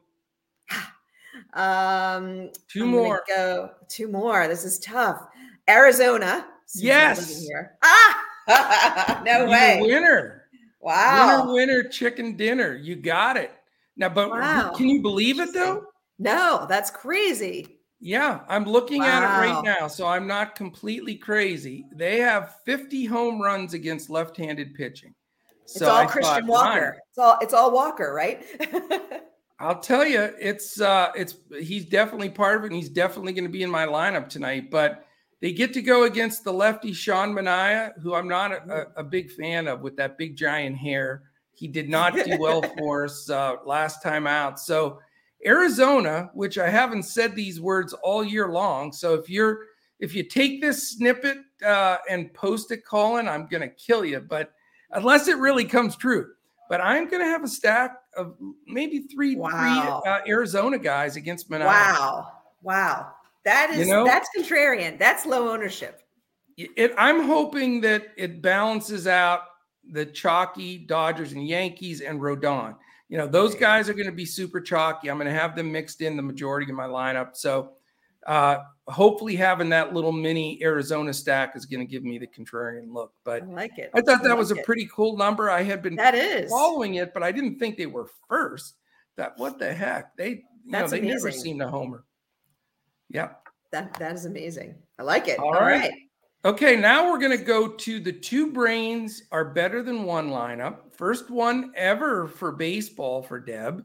Um, 1.55 2.51
2 2.69 2.83
I'm 2.85 2.91
more. 2.91 3.23
Go 3.29 3.71
two 3.89 4.09
more. 4.09 4.47
This 4.49 4.65
is 4.65 4.79
tough. 4.79 5.27
Arizona. 5.69 6.47
Yes. 6.75 7.47
Ah, 7.83 9.23
no 9.25 9.39
You're 9.41 9.49
way. 9.49 9.79
winner. 9.81 10.45
Wow. 10.81 11.47
Winner, 11.47 11.53
winner, 11.55 11.89
chicken 11.89 12.37
dinner. 12.37 12.75
You 12.77 12.97
got 12.97 13.37
it. 13.37 13.51
Now, 13.97 14.09
but 14.11 14.31
Wow. 14.31 14.73
can 14.77 14.89
you 14.89 15.03
believe 15.03 15.41
it 15.41 15.53
though? 15.53 15.85
No, 16.19 16.67
that's 16.69 16.91
crazy. 16.91 17.81
Yeah, 18.01 18.41
I'm 18.49 18.65
looking 18.65 19.03
at 19.03 19.23
it 19.25 19.41
right 19.41 19.61
now, 19.65 19.89
so 19.89 20.07
I'm 20.07 20.27
not 20.29 20.55
completely 20.55 21.17
crazy. 21.17 21.85
They 21.93 22.19
have 22.21 22.55
50 22.65 23.05
home 23.07 23.43
runs 23.43 23.75
against 23.75 24.09
left-handed 24.09 24.75
pitching. 24.75 25.13
It's 25.65 25.83
all 25.83 25.97
I 25.97 26.07
Christian 26.07 26.47
thought, 26.47 26.49
Walker. 26.49 26.81
"My, 26.81 26.99
It's 27.11 27.19
all 27.19 27.39
it's 27.43 27.55
all 27.55 27.71
Walker, 27.73 28.13
right? 28.15 28.45
I'll 29.61 29.81
tell 29.81 30.07
you, 30.07 30.33
it's 30.41 30.81
uh 30.81 31.11
it's 31.17 31.37
he's 31.59 31.87
definitely 31.87 32.31
part 32.31 32.57
of 32.57 32.65
it, 32.65 32.67
and 32.69 32.77
he's 32.77 32.89
definitely 32.89 33.33
going 33.33 33.45
to 33.45 33.51
be 33.51 33.63
in 33.63 33.71
my 33.71 33.87
lineup 33.87 34.29
tonight. 34.29 34.71
But 34.71 35.05
they 35.41 35.53
get 35.53 35.73
to 35.75 35.83
go 35.83 36.05
against 36.05 36.45
the 36.45 36.53
lefty 36.53 36.93
Sean 36.93 37.33
Manaea, 37.33 38.01
who 38.01 38.15
I'm 38.15 38.29
not 38.29 38.53
a, 38.53 38.87
a 38.97 39.05
big 39.05 39.31
fan 39.31 39.69
of 39.69 39.81
with 39.81 39.97
that 39.97 40.19
big 40.19 40.37
giant 40.37 40.77
hair. 40.77 41.23
He 41.55 41.67
did 41.67 41.89
not 41.89 42.15
do 42.15 42.37
well 42.41 42.63
for 42.79 43.05
us 43.05 43.29
uh, 43.29 43.57
last 43.65 44.03
time 44.03 44.27
out. 44.27 44.61
So 44.61 45.01
Arizona, 45.45 46.31
which 46.35 46.59
I 46.59 46.69
haven't 46.69 47.05
said 47.05 47.35
these 47.35 47.61
words 47.61 47.93
all 47.93 48.25
year 48.25 48.49
long. 48.49 48.93
So 48.93 49.15
if 49.15 49.29
you're 49.29 49.67
if 50.01 50.15
you 50.15 50.23
take 50.23 50.61
this 50.61 50.91
snippet 50.91 51.39
uh, 51.65 51.97
and 52.09 52.33
post 52.33 52.71
it, 52.71 52.85
Colin, 52.85 53.29
I'm 53.29 53.47
going 53.47 53.63
to 53.63 53.75
kill 53.75 54.05
you. 54.05 54.21
But 54.21 54.53
unless 54.93 55.27
it 55.27 55.39
really 55.39 55.65
comes 55.65 55.97
true, 55.97 56.31
but 56.69 56.81
I'm 56.81 57.09
going 57.09 57.23
to 57.23 57.29
have 57.29 57.45
a 57.45 57.49
stack 57.49 57.97
of 58.17 58.35
maybe 58.67 59.01
three 59.13 59.37
Wow. 59.37 59.51
three 60.05 60.11
uh, 60.13 60.21
Arizona 60.27 60.79
guys 60.79 61.17
against 61.17 61.51
Manaea. 61.51 61.67
wow. 61.67 62.33
Wow. 62.63 63.13
That 63.45 63.71
is 63.71 63.87
You 63.87 63.95
know- 63.95 64.05
that's 64.05 64.29
contrarian. 64.37 64.99
That's 64.99 65.25
low 65.27 65.51
ownership. 65.53 66.03
it, 66.57 66.93
I'm 66.99 67.23
hoping 67.23 67.81
that 67.83 68.09
it 68.17 68.43
balances 68.43 69.07
out 69.07 69.43
the 69.93 70.05
chalky 70.05 70.77
Dodgers 70.79 71.33
and 71.33 71.47
Yankees 71.47 72.01
and 72.01 72.21
Rodon. 72.21 72.75
You 73.09 73.17
know, 73.17 73.27
those 73.27 73.55
guys 73.55 73.89
are 73.89 73.95
going 73.95 74.07
to 74.07 74.13
be 74.13 74.27
super 74.27 74.61
chalky. 74.61 75.09
I'm 75.11 75.17
going 75.17 75.29
to 75.33 75.33
have 75.39 75.57
them 75.57 75.73
mixed 75.73 76.03
in 76.03 76.17
the 76.17 76.23
majority 76.23 76.71
of 76.71 76.77
my 76.77 76.87
lineup. 76.87 77.37
So 77.37 77.73
uh, 78.29 78.59
hopefully 78.87 79.35
having 79.35 79.69
that 79.71 79.93
little 79.95 80.13
mini 80.13 80.63
Arizona 80.63 81.13
stack 81.13 81.57
is 81.57 81.67
going 81.67 81.81
to 81.81 81.91
give 81.91 82.05
me 82.05 82.19
the 82.19 82.27
contrarian 82.27 82.93
look. 82.93 83.13
But 83.25 83.43
I 83.43 83.47
like 83.47 83.79
it. 83.79 83.91
I 83.95 84.01
thought 84.03 84.23
that 84.23 84.31
I 84.31 84.35
was 84.35 84.53
a 84.53 84.57
it. 84.57 84.65
pretty 84.65 84.89
cool 84.93 85.17
number. 85.17 85.51
I 85.51 85.63
had 85.63 85.83
been 85.83 85.97
That 85.97 86.15
is. 86.15 86.51
following 86.51 86.95
it, 86.97 87.13
but 87.15 87.23
I 87.23 87.33
didn't 87.33 87.59
think 87.59 87.77
they 87.77 87.87
were 87.87 88.09
first. 88.29 88.75
That 89.17 89.33
what 89.37 89.59
the 89.59 89.75
heck? 89.75 90.17
They 90.17 90.29
you 90.29 90.43
know 90.67 90.79
That's 90.81 90.93
they 90.93 91.01
never 91.01 91.27
amazing. 91.29 91.41
seem 91.43 91.59
to 91.59 91.69
homer. 91.69 92.05
Yeah. 93.11 93.31
That 93.73 93.95
that 93.95 94.15
is 94.15 94.27
amazing. 94.27 94.77
I 94.99 95.03
like 95.03 95.27
it. 95.29 95.39
All 95.39 95.47
All 95.47 95.61
right. 95.61 95.81
right. 95.81 95.93
Okay, 96.45 96.77
now 96.77 97.11
we're 97.11 97.19
going 97.19 97.37
to 97.37 97.45
go 97.45 97.67
to 97.69 97.99
the 97.99 98.13
two 98.13 98.53
brains 98.53 99.23
are 99.33 99.45
better 99.47 99.83
than 99.83 100.05
one 100.05 100.31
lineup. 100.31 100.93
First 100.93 101.31
one 101.31 101.73
ever 101.75 102.29
for 102.29 102.53
baseball 102.53 103.23
for 103.25 103.41
Deb. 103.41 103.85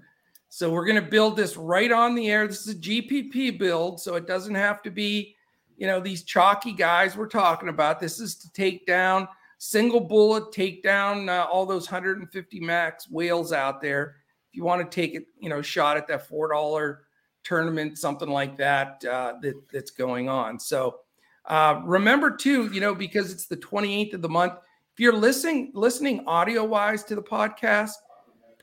So 0.53 0.69
we're 0.69 0.85
going 0.85 1.03
to 1.03 1.09
build 1.09 1.35
this 1.35 1.57
right 1.57 1.91
on 1.91 2.13
the 2.13 2.29
air. 2.29 2.47
This 2.47 2.67
is 2.67 2.75
a 2.75 2.77
GPP 2.77 3.57
build, 3.57 3.99
so 3.99 4.13
it 4.13 4.27
doesn't 4.27 4.53
have 4.53 4.83
to 4.83 4.91
be, 4.91 5.35
you 5.77 5.87
know, 5.87 5.99
these 5.99 6.21
chalky 6.21 6.73
guys 6.73 7.17
we're 7.17 7.25
talking 7.25 7.69
about. 7.69 7.99
This 7.99 8.19
is 8.19 8.35
to 8.35 8.53
take 8.53 8.85
down 8.85 9.27
single 9.57 9.99
bullet, 9.99 10.51
take 10.51 10.83
down 10.83 11.27
uh, 11.27 11.47
all 11.51 11.65
those 11.65 11.87
150 11.87 12.59
max 12.59 13.09
whales 13.09 13.51
out 13.51 13.81
there. 13.81 14.17
If 14.51 14.55
you 14.55 14.63
want 14.63 14.91
to 14.91 14.95
take 14.95 15.15
it, 15.15 15.25
you 15.39 15.49
know, 15.49 15.63
shot 15.63 15.97
at 15.97 16.05
that 16.09 16.27
four 16.27 16.53
dollar 16.53 17.05
tournament, 17.43 17.97
something 17.97 18.29
like 18.29 18.55
that, 18.57 19.03
uh, 19.05 19.33
that 19.41 19.55
that's 19.71 19.89
going 19.89 20.29
on. 20.29 20.59
So 20.59 20.99
uh, 21.45 21.81
remember 21.83 22.29
too, 22.29 22.67
you 22.71 22.79
know, 22.79 22.93
because 22.93 23.33
it's 23.33 23.47
the 23.47 23.57
28th 23.57 24.13
of 24.13 24.21
the 24.21 24.29
month. 24.29 24.53
If 24.93 24.99
you're 24.99 25.17
listening 25.17 25.71
listening 25.73 26.25
audio 26.27 26.63
wise 26.63 27.03
to 27.05 27.15
the 27.15 27.23
podcast, 27.23 27.93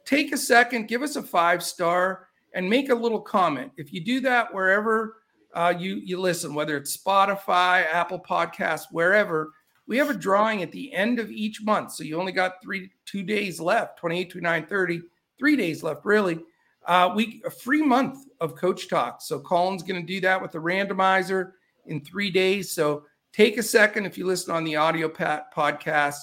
take 0.04 0.32
a 0.32 0.36
second, 0.36 0.88
give 0.88 1.02
us 1.02 1.16
a 1.16 1.22
five 1.22 1.62
star, 1.62 2.28
and 2.54 2.68
make 2.68 2.88
a 2.90 2.94
little 2.94 3.20
comment. 3.20 3.72
If 3.76 3.92
you 3.92 4.04
do 4.04 4.20
that 4.20 4.52
wherever 4.52 5.16
uh, 5.54 5.74
you 5.76 5.96
you 5.96 6.20
listen, 6.20 6.54
whether 6.54 6.76
it's 6.76 6.96
Spotify, 6.96 7.84
Apple 7.90 8.20
Podcasts, 8.20 8.86
wherever, 8.90 9.52
we 9.86 9.96
have 9.96 10.10
a 10.10 10.14
drawing 10.14 10.62
at 10.62 10.72
the 10.72 10.92
end 10.92 11.18
of 11.18 11.30
each 11.30 11.62
month. 11.62 11.92
So 11.92 12.04
you 12.04 12.18
only 12.18 12.32
got 12.32 12.62
three 12.62 12.90
two 13.06 13.22
days 13.22 13.60
left, 13.60 13.98
28 13.98 14.30
to 14.30 14.40
9:30, 14.40 15.02
three 15.38 15.56
days 15.56 15.82
left 15.82 16.04
really. 16.04 16.40
Uh, 16.86 17.12
we 17.14 17.42
a 17.44 17.50
free 17.50 17.82
month 17.82 18.26
of 18.40 18.54
Coach 18.54 18.88
Talk. 18.88 19.20
So 19.20 19.38
Colin's 19.40 19.82
going 19.82 20.00
to 20.00 20.06
do 20.06 20.20
that 20.20 20.40
with 20.40 20.52
the 20.52 20.58
randomizer 20.58 21.52
in 21.86 22.00
three 22.00 22.30
days. 22.30 22.70
So 22.70 23.04
take 23.32 23.58
a 23.58 23.62
second 23.62 24.06
if 24.06 24.16
you 24.16 24.26
listen 24.26 24.54
on 24.54 24.64
the 24.64 24.76
audio 24.76 25.08
podcast. 25.08 26.16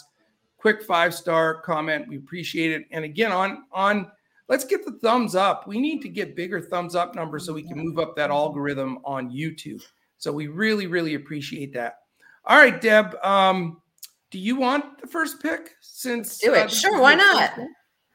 Quick 0.68 0.84
five 0.84 1.14
star 1.14 1.62
comment. 1.62 2.10
We 2.10 2.18
appreciate 2.18 2.74
it. 2.74 2.88
And 2.92 3.06
again, 3.06 3.32
on 3.32 3.64
on 3.72 4.12
let's 4.50 4.66
get 4.66 4.84
the 4.84 4.92
thumbs 5.00 5.34
up. 5.34 5.66
We 5.66 5.80
need 5.80 6.02
to 6.02 6.10
get 6.10 6.36
bigger 6.36 6.60
thumbs 6.60 6.94
up 6.94 7.16
numbers 7.16 7.46
so 7.46 7.54
we 7.54 7.64
can 7.64 7.78
move 7.78 8.00
up 8.00 8.18
that 8.18 8.32
algorithm 8.32 9.00
on 9.06 9.32
YouTube. 9.32 9.82
So 10.18 10.34
we 10.34 10.48
really, 10.48 10.86
really 10.86 11.14
appreciate 11.14 11.72
that. 11.76 12.00
All 12.44 12.58
right, 12.58 12.82
Deb. 12.82 13.16
Um, 13.24 13.82
do 14.30 14.40
you 14.40 14.58
want 14.58 15.00
the 15.00 15.08
first 15.08 15.42
pick? 15.42 15.76
Since 15.80 16.40
Do 16.40 16.54
it. 16.54 16.66
uh, 16.66 16.68
Sure, 16.68 17.00
why 17.00 17.16
not? 17.16 17.54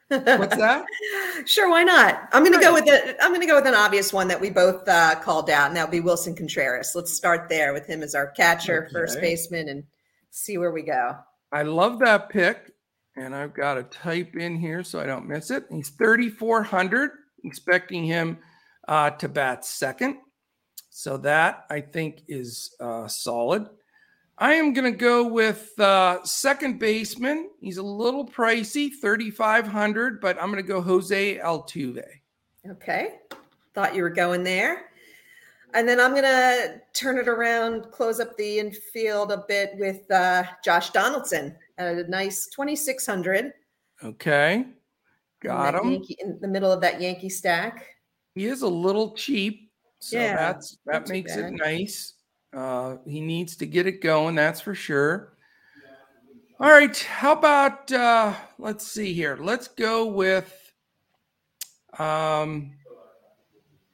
What's 0.09 0.57
that? 0.57 0.85
Sure, 1.45 1.71
why 1.71 1.81
not? 1.81 2.29
I'm 2.33 2.43
going 2.43 2.53
to 2.53 2.59
go 2.59 2.71
with 2.71 2.85
the. 2.85 3.15
I'm 3.19 3.31
going 3.31 3.41
to 3.41 3.47
go 3.47 3.55
with 3.55 3.65
an 3.65 3.73
obvious 3.73 4.13
one 4.13 4.27
that 4.27 4.39
we 4.39 4.51
both 4.51 4.87
uh, 4.87 5.15
called 5.15 5.49
out, 5.49 5.69
and 5.69 5.75
that 5.75 5.89
would 5.89 5.91
be 5.91 6.07
Willson 6.07 6.37
Contreras. 6.37 6.91
Let's 6.93 7.15
start 7.15 7.49
there 7.49 7.73
with 7.73 7.87
him 7.87 8.03
as 8.03 8.13
our 8.13 8.27
catcher, 8.27 8.89
first 8.93 9.19
baseman, 9.19 9.69
and 9.69 9.83
see 10.29 10.59
where 10.59 10.71
we 10.71 10.83
go. 10.83 11.15
I 11.53 11.61
love 11.61 11.99
that 11.99 12.29
pick, 12.29 12.73
and 13.15 13.35
I've 13.35 13.53
got 13.53 13.75
to 13.75 13.83
type 13.83 14.35
in 14.35 14.55
here 14.55 14.83
so 14.83 14.99
I 14.99 15.05
don't 15.05 15.27
miss 15.27 15.51
it. 15.51 15.65
He's 15.69 15.89
3,400, 15.89 17.11
expecting 17.43 18.03
him 18.03 18.39
uh, 18.87 19.11
to 19.11 19.29
bat 19.29 19.63
second. 19.63 20.17
So 20.89 21.17
that 21.17 21.65
I 21.69 21.81
think 21.81 22.23
is 22.27 22.75
uh, 22.79 23.07
solid. 23.07 23.69
I 24.39 24.53
am 24.53 24.73
going 24.73 24.91
to 24.91 24.97
go 24.97 25.27
with 25.27 25.79
uh, 25.79 26.23
second 26.23 26.79
baseman. 26.79 27.51
He's 27.59 27.77
a 27.77 27.83
little 27.83 28.27
pricey, 28.27 28.89
3,500, 28.99 30.19
but 30.19 30.41
I'm 30.41 30.51
going 30.51 30.63
to 30.63 30.67
go 30.67 30.81
Jose 30.81 31.37
Altuve. 31.37 32.03
Okay, 32.67 33.15
thought 33.75 33.93
you 33.93 34.01
were 34.01 34.09
going 34.09 34.43
there, 34.43 34.85
and 35.73 35.87
then 35.87 35.99
I'm 35.99 36.11
going 36.11 36.23
to 36.23 36.81
turn 36.93 37.17
it 37.17 37.27
around, 37.27 37.91
close 37.91 38.19
up 38.19 38.37
the 38.37 38.59
infield 38.59 39.31
a 39.31 39.43
bit 39.47 39.71
with 39.77 40.09
uh, 40.11 40.43
Josh 40.63 40.91
Donaldson 40.91 41.55
at 41.77 41.97
a 41.97 42.09
nice 42.09 42.47
2,600. 42.47 43.53
Okay, 44.03 44.65
got 45.41 45.75
him. 45.75 45.91
Yankee, 45.91 46.17
in 46.19 46.39
the 46.41 46.47
middle 46.47 46.71
of 46.71 46.81
that 46.81 47.01
Yankee 47.01 47.29
stack. 47.29 47.87
He 48.35 48.45
is 48.45 48.61
a 48.61 48.67
little 48.67 49.13
cheap, 49.13 49.71
so 49.99 50.17
Yeah, 50.17 50.35
that's 50.35 50.77
that 50.85 51.07
makes 51.07 51.35
it 51.35 51.51
nice. 51.51 52.13
Uh, 52.51 52.97
he 53.07 53.21
needs 53.21 53.55
to 53.57 53.65
get 53.65 53.87
it 53.87 54.01
going, 54.01 54.35
that's 54.35 54.61
for 54.61 54.75
sure. 54.75 55.33
All 56.59 56.69
right, 56.69 56.97
how 56.97 57.33
about 57.33 57.91
uh, 57.91 58.33
let's 58.59 58.85
see 58.85 59.13
here. 59.13 59.37
Let's 59.39 59.67
go 59.67 60.05
with 60.05 60.73
um, 61.97 62.73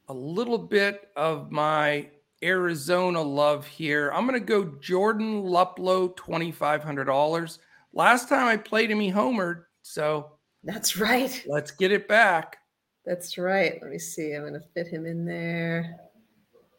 a 0.09 0.13
little 0.13 0.57
bit 0.57 1.09
of 1.15 1.51
my 1.51 2.09
Arizona 2.43 3.21
love 3.21 3.65
here. 3.65 4.11
I'm 4.11 4.27
going 4.27 4.39
to 4.39 4.45
go 4.45 4.65
Jordan 4.81 5.43
Luplow, 5.43 6.15
twenty 6.15 6.51
five 6.51 6.83
hundred 6.83 7.05
dollars. 7.05 7.59
Last 7.93 8.29
time 8.29 8.47
I 8.47 8.57
played 8.57 8.91
him, 8.91 8.99
he 8.99 9.11
homered, 9.11 9.63
so 9.81 10.33
That's 10.63 10.97
right. 10.97 11.43
let's 11.47 11.71
get 11.71 11.91
it 11.91 12.07
back. 12.07 12.57
That's 13.05 13.37
right. 13.37 13.79
Let 13.81 13.89
me 13.91 13.97
see. 13.97 14.33
I'm 14.33 14.41
going 14.41 14.53
to 14.53 14.61
fit 14.73 14.87
him 14.87 15.05
in 15.05 15.25
there. 15.25 15.95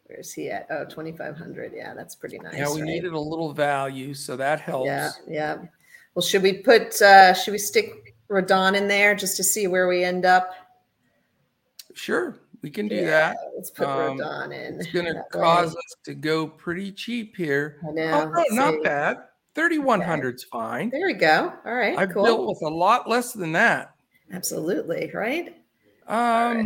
Where's 0.05 0.31
he 0.33 0.49
at? 0.49 0.67
Oh, 0.69 0.85
2,500. 0.85 1.73
Yeah, 1.75 1.93
that's 1.93 2.15
pretty 2.15 2.37
nice. 2.39 2.55
yeah, 2.55 2.69
we 2.73 2.81
right? 2.81 2.87
needed 2.87 3.13
a 3.13 3.19
little 3.19 3.53
value, 3.53 4.13
so 4.13 4.35
that 4.37 4.59
helps. 4.61 4.85
Yeah, 4.85 5.11
yeah. 5.27 5.57
Well, 6.13 6.23
should 6.23 6.43
we 6.43 6.53
put, 6.53 7.01
uh, 7.01 7.33
should 7.33 7.51
we 7.51 7.57
stick 7.57 8.15
Rodon 8.29 8.75
in 8.75 8.87
there 8.87 9.15
just 9.15 9.37
to 9.37 9.43
see 9.43 9.67
where 9.67 9.87
we 9.87 10.03
end 10.03 10.25
up? 10.25 10.53
Sure, 11.93 12.40
we 12.61 12.69
can 12.69 12.87
do 12.87 12.95
Yeah, 12.95 13.03
that. 13.05 13.37
Let's 13.55 13.69
put 13.71 13.87
Um, 13.87 14.17
Rodon 14.17 14.45
in. 14.53 14.75
It's 14.79 14.91
going 14.91 15.05
to 15.07 15.23
cause 15.31 15.73
way. 15.73 15.79
us 15.79 15.95
to 16.05 16.13
go 16.13 16.47
pretty 16.47 16.91
cheap 16.91 17.35
here. 17.35 17.79
I 17.83 17.87
Oh, 17.87 17.91
no, 17.93 18.43
not 18.51 18.73
see. 18.75 18.81
bad. 18.83 19.17
3100's 19.55 20.43
fine. 20.45 20.89
There 20.89 21.05
we 21.07 21.13
go. 21.13 21.51
All 21.65 21.73
right. 21.73 21.97
I've 21.97 22.11
cool. 22.13 22.23
built 22.23 22.47
with 22.47 22.61
a 22.61 22.73
lot 22.73 23.09
less 23.09 23.33
than 23.33 23.51
that. 23.53 23.95
Absolutely. 24.31 25.11
Right. 25.13 25.57
Um, 26.07 26.65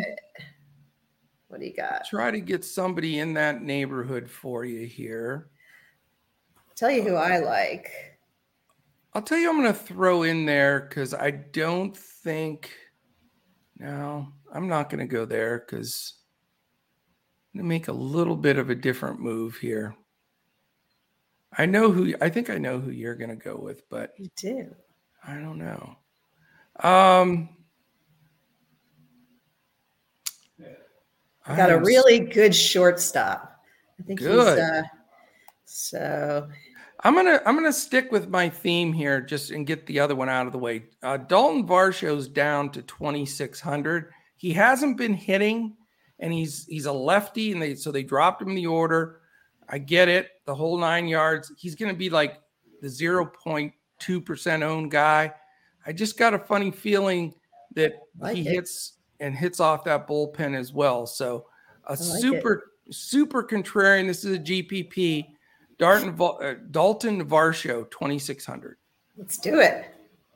What 1.47 1.59
do 1.61 1.65
you 1.65 1.73
got? 1.73 2.05
try 2.05 2.29
to 2.31 2.39
get 2.39 2.63
somebody 2.65 3.19
in 3.19 3.33
that 3.35 3.61
neighborhood 3.61 4.29
for 4.29 4.65
you 4.65 4.85
here. 4.85 5.47
Tell 6.75 6.91
you 6.91 7.01
who 7.03 7.15
I 7.15 7.39
like. 7.39 7.91
I'll 9.13 9.21
tell 9.21 9.37
you, 9.37 9.49
I'm 9.49 9.61
going 9.61 9.71
to 9.73 9.79
throw 9.79 10.23
in 10.23 10.45
there 10.45 10.81
because 10.81 11.13
I 11.13 11.31
don't 11.31 11.95
think. 11.95 12.69
No, 13.79 14.27
I'm 14.55 14.67
not 14.69 14.89
going 14.89 15.05
to 15.05 15.13
go 15.13 15.25
there 15.25 15.59
because 15.59 16.13
I'm 17.53 17.59
going 17.59 17.65
to 17.65 17.69
make 17.69 17.87
a 17.89 17.93
little 17.93 18.37
bit 18.37 18.57
of 18.57 18.69
a 18.69 18.75
different 18.75 19.19
move 19.19 19.57
here. 19.57 19.95
I 21.57 21.65
know 21.65 21.91
who 21.91 22.13
I 22.21 22.29
think 22.29 22.49
I 22.49 22.57
know 22.57 22.79
who 22.79 22.91
you're 22.91 23.15
going 23.15 23.29
to 23.29 23.35
go 23.35 23.57
with, 23.57 23.87
but 23.89 24.13
You 24.17 24.29
do. 24.35 24.73
I 25.27 25.35
don't 25.35 25.57
know. 25.57 25.97
Um, 26.79 27.49
I 31.47 31.55
Got 31.55 31.71
a 31.71 31.79
really 31.79 32.19
good 32.19 32.55
shortstop. 32.55 33.59
I 33.99 34.03
think 34.03 34.19
Good. 34.19 34.57
he's 34.57 34.63
uh 34.63 34.83
so 35.65 36.47
I'm 37.03 37.13
gonna 37.13 37.41
I'm 37.45 37.55
gonna 37.55 37.71
stick 37.71 38.11
with 38.11 38.29
my 38.29 38.49
theme 38.49 38.91
here, 38.91 39.21
just 39.21 39.51
and 39.51 39.67
get 39.67 39.85
the 39.85 39.99
other 39.99 40.15
one 40.15 40.29
out 40.29 40.47
of 40.47 40.53
the 40.53 40.57
way. 40.57 40.85
Uh, 41.03 41.17
Dalton 41.17 41.67
Varsho's 41.67 42.27
down 42.27 42.71
to 42.71 42.81
2600. 42.81 44.11
He 44.38 44.51
hasn't 44.53 44.97
been 44.97 45.13
hitting, 45.13 45.75
and 46.19 46.31
he's 46.33 46.65
he's 46.67 46.86
a 46.86 46.91
lefty, 46.93 47.51
and 47.51 47.61
they 47.61 47.75
so 47.75 47.91
they 47.91 48.03
dropped 48.03 48.41
him 48.41 48.49
in 48.49 48.55
the 48.55 48.67
order. 48.67 49.21
I 49.69 49.77
get 49.79 50.07
it, 50.09 50.29
the 50.45 50.53
whole 50.53 50.77
nine 50.77 51.07
yards. 51.07 51.51
He's 51.57 51.75
gonna 51.75 51.93
be 51.93 52.09
like 52.09 52.39
the 52.81 52.88
0.2 52.88 54.25
percent 54.25 54.63
owned 54.63 54.91
guy. 54.91 55.33
I 55.86 55.91
just 55.93 56.17
got 56.17 56.33
a 56.33 56.39
funny 56.39 56.71
feeling 56.71 57.33
that 57.75 57.93
Like 58.19 58.36
he 58.36 58.41
it. 58.47 58.51
hits 58.51 58.93
and 59.19 59.36
hits 59.36 59.59
off 59.59 59.83
that 59.86 60.07
bullpen 60.07 60.55
as 60.57 60.73
well. 60.73 61.05
So 61.07 61.45
a 61.86 61.93
like 61.93 61.99
it. 61.99 62.03
super 62.03 62.71
super 62.91 63.43
contrarian. 63.43 64.07
This 64.07 64.23
is 64.25 64.36
a 64.36 64.39
GPP. 64.39 65.27
Dalton, 65.77 66.15
uh, 66.21 66.53
Dalton 66.71 67.25
Varsho, 67.27 67.89
2,600. 67.91 68.77
let's 69.17 69.38
do 69.38 69.59
it. 69.59 69.86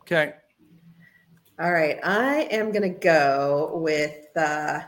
Okay. 0.01 0.33
All 1.59 1.73
right. 1.73 1.99
I 2.03 2.43
am 2.51 2.71
gonna 2.71 2.87
go 2.87 3.71
with 3.83 4.27
uh 4.37 4.79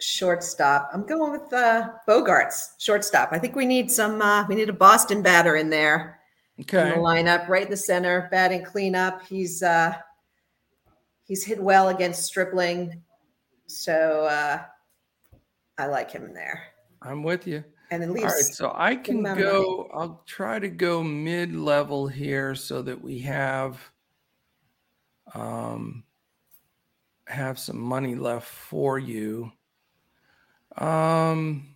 shortstop. 0.00 0.90
I'm 0.92 1.06
going 1.06 1.30
with 1.30 1.52
uh 1.52 1.90
Bogaerts, 2.08 2.70
shortstop. 2.78 3.28
I 3.30 3.38
think 3.38 3.54
we 3.54 3.64
need 3.64 3.92
some 3.92 4.20
uh 4.20 4.44
we 4.48 4.56
need 4.56 4.68
a 4.68 4.72
Boston 4.72 5.22
batter 5.22 5.54
in 5.54 5.70
there 5.70 6.18
Okay. 6.60 6.82
in 6.82 6.88
the 6.88 6.96
lineup, 6.96 7.48
right 7.48 7.64
in 7.64 7.70
the 7.70 7.76
center, 7.76 8.28
batting 8.32 8.64
cleanup. 8.64 9.24
He's 9.24 9.62
uh 9.62 9.94
he's 11.22 11.44
hit 11.44 11.62
well 11.62 11.90
against 11.90 12.24
Stripling. 12.24 13.02
So 13.68 14.24
uh 14.24 14.62
I 15.78 15.86
like 15.86 16.10
him 16.10 16.34
there. 16.34 16.64
I'm 17.02 17.22
with 17.22 17.46
you. 17.46 17.62
And 17.92 18.02
then 18.02 18.08
All 18.10 18.16
right, 18.16 18.30
so 18.30 18.72
I 18.74 18.96
can 18.96 19.22
go. 19.22 19.88
I'll 19.94 20.24
try 20.26 20.58
to 20.58 20.68
go 20.68 21.04
mid-level 21.04 22.08
here 22.08 22.56
so 22.56 22.82
that 22.82 23.00
we 23.00 23.20
have 23.20 23.78
um 25.34 26.04
have 27.26 27.58
some 27.58 27.78
money 27.78 28.14
left 28.14 28.46
for 28.46 28.98
you. 28.98 29.50
Um 30.76 31.68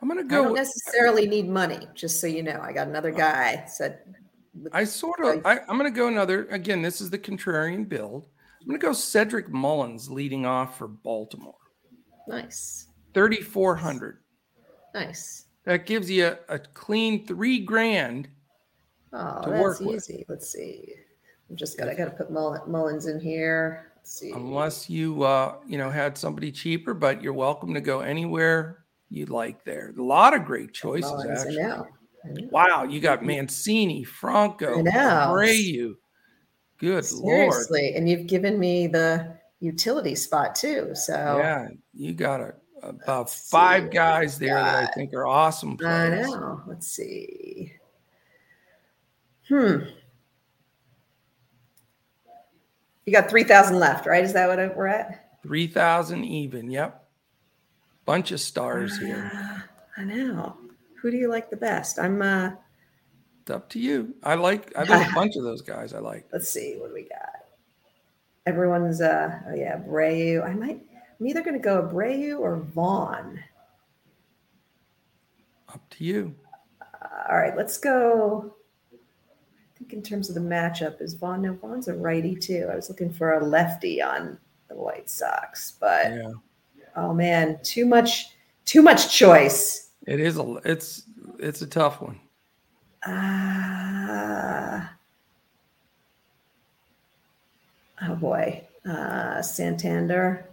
I'm 0.00 0.06
gonna 0.06 0.24
go. 0.24 0.40
I 0.40 0.44
don't 0.44 0.54
necessarily 0.54 1.26
need 1.26 1.48
money, 1.48 1.88
just 1.94 2.20
so 2.20 2.26
you 2.26 2.42
know. 2.42 2.60
I 2.62 2.72
got 2.72 2.86
another 2.86 3.10
guy 3.10 3.64
said 3.66 4.00
I 4.72 4.84
sort 4.84 5.20
of. 5.20 5.44
I, 5.44 5.60
I'm 5.68 5.76
gonna 5.76 5.90
go 5.90 6.08
another. 6.08 6.46
Again, 6.46 6.82
this 6.82 7.00
is 7.00 7.10
the 7.10 7.18
contrarian 7.18 7.88
build. 7.88 8.28
I'm 8.60 8.68
gonna 8.68 8.78
go 8.78 8.92
Cedric 8.92 9.48
Mullins 9.48 10.10
leading 10.10 10.46
off 10.46 10.78
for 10.78 10.88
Baltimore. 10.88 11.54
nice. 12.26 12.86
3,400. 13.14 14.18
Nice. 14.94 15.46
That 15.64 15.86
gives 15.86 16.10
you 16.10 16.26
a, 16.26 16.38
a 16.48 16.58
clean 16.58 17.26
three 17.26 17.60
grand. 17.60 18.28
Oh, 19.12 19.40
that's 19.46 19.60
work 19.60 19.80
with. 19.80 19.96
easy. 19.96 20.24
Let's 20.28 20.52
see. 20.52 20.94
I'm 21.50 21.56
just 21.56 21.78
got 21.78 21.88
I 21.88 21.94
gotta 21.94 22.10
put 22.10 22.30
Mull- 22.30 22.62
Mullins 22.66 23.06
in 23.06 23.18
here. 23.20 23.92
Let's 23.96 24.20
see. 24.20 24.30
unless 24.30 24.88
you 24.88 25.22
uh 25.22 25.56
you 25.66 25.76
know 25.76 25.90
had 25.90 26.16
somebody 26.16 26.50
cheaper 26.50 26.94
but 26.94 27.22
you're 27.22 27.32
welcome 27.34 27.74
to 27.74 27.80
go 27.80 28.00
anywhere 28.00 28.84
you 29.10 29.26
like 29.26 29.64
there 29.64 29.92
a 29.98 30.02
lot 30.02 30.34
of 30.34 30.44
great 30.46 30.72
choices 30.72 31.10
Mullins, 31.10 31.40
I 31.40 31.42
actually 31.42 31.56
know. 31.58 31.86
I 32.24 32.28
know. 32.28 32.48
wow 32.50 32.84
you 32.84 33.00
got 33.00 33.22
mancini 33.24 34.04
franco 34.04 34.78
I 34.78 34.82
know. 34.82 34.90
Abreu. 34.92 35.94
good 36.78 37.04
lord 37.12 37.52
Seriously. 37.52 37.94
And 37.96 38.08
you've 38.08 38.26
given 38.26 38.58
me 38.58 38.86
the 38.86 39.36
utility 39.60 40.14
spot 40.14 40.54
too. 40.54 40.90
So 40.94 41.12
yeah 41.42 41.68
you 41.92 42.14
got 42.14 42.40
a, 42.40 42.54
about 42.82 43.26
Let's 43.26 43.50
five 43.50 43.90
guys 43.90 44.38
there 44.38 44.54
that 44.54 44.88
i 44.88 44.92
think 44.92 45.12
are 45.12 45.26
awesome 45.26 45.76
I 45.84 46.08
know. 46.08 46.62
Let's 46.66 46.86
see. 46.88 47.72
Hmm. 49.48 49.78
You 53.08 53.14
got 53.14 53.30
3,000 53.30 53.78
left, 53.78 54.04
right? 54.04 54.22
Is 54.22 54.34
that 54.34 54.48
what 54.48 54.76
we're 54.76 54.86
at? 54.86 55.38
3000 55.42 56.24
even 56.24 56.70
yep 56.70 57.08
bunch 58.04 58.32
of 58.32 58.38
stars 58.40 58.98
here 58.98 59.30
Ah, 59.32 59.64
I 59.96 60.04
know. 60.04 60.58
Who 61.00 61.10
do 61.10 61.16
you 61.16 61.30
like 61.30 61.48
the 61.48 61.56
best? 61.56 61.98
I'm, 61.98 62.20
uh, 62.20 62.50
it's 63.40 63.50
up 63.50 63.70
to 63.70 63.78
you 63.78 64.14
i 64.24 64.34
like 64.34 64.76
i 64.76 64.84
think 64.84 65.10
a 65.10 65.14
bunch 65.14 65.36
of 65.36 65.42
those 65.42 65.62
guys 65.62 65.94
i 65.94 65.98
like 66.00 66.28
let's 66.34 66.50
see 66.50 66.76
what 66.78 66.92
we 66.92 67.04
got. 67.08 67.46
Everyone's, 68.44 69.00
uh, 69.00 69.40
oh 69.48 69.54
yeah, 69.54 69.78
Abreu. 69.78 70.44
I 70.46 70.52
might, 70.52 70.82
I'm 71.18 71.26
either 71.26 71.40
going 71.40 71.56
to 71.56 71.64
go 71.64 71.82
Abreu 71.82 72.38
or 72.38 72.58
Vaughn. 72.58 73.42
up 75.72 75.80
to 75.88 76.04
you 76.04 76.34
Uh, 76.82 77.30
all 77.30 77.38
right, 77.38 77.56
let's 77.56 77.78
go. 77.78 78.54
Think 79.88 79.92
in 79.92 80.02
terms 80.02 80.28
of 80.28 80.34
the 80.34 80.40
matchup, 80.40 81.00
is 81.00 81.14
Vaughn? 81.14 81.42
No, 81.42 81.54
Vaughn's 81.54 81.88
a 81.88 81.94
righty 81.94 82.36
too. 82.36 82.68
I 82.70 82.76
was 82.76 82.90
looking 82.90 83.10
for 83.10 83.38
a 83.38 83.44
lefty 83.44 84.02
on 84.02 84.38
the 84.68 84.74
White 84.74 85.08
Sox, 85.08 85.72
but 85.80 86.12
yeah 86.12 86.32
oh 86.98 87.14
man, 87.14 87.58
too 87.62 87.86
much, 87.86 88.26
too 88.64 88.82
much 88.82 89.14
choice. 89.14 89.90
it 90.06 90.20
is 90.20 90.38
a 90.38 90.60
it's 90.64 91.04
it's 91.38 91.62
a 91.62 91.66
tough 91.66 92.02
one 92.02 92.18
Ah, 93.06 94.92
oh 98.02 98.16
boy, 98.16 98.64
uh, 98.84 99.40
Santander. 99.40 100.44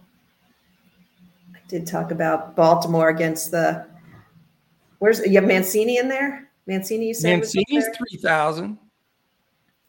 I 1.54 1.58
did 1.66 1.86
talk 1.88 2.12
about 2.12 2.54
Baltimore 2.54 3.08
against 3.08 3.50
the. 3.50 3.84
Where's 5.00 5.18
you 5.26 5.34
have 5.34 5.44
Mancini 5.44 5.98
in 5.98 6.08
there? 6.08 6.48
Mancini, 6.66 7.08
you 7.08 7.14
said 7.14 7.40
Mancini's 7.40 7.88
three 7.96 8.18
thousand. 8.22 8.78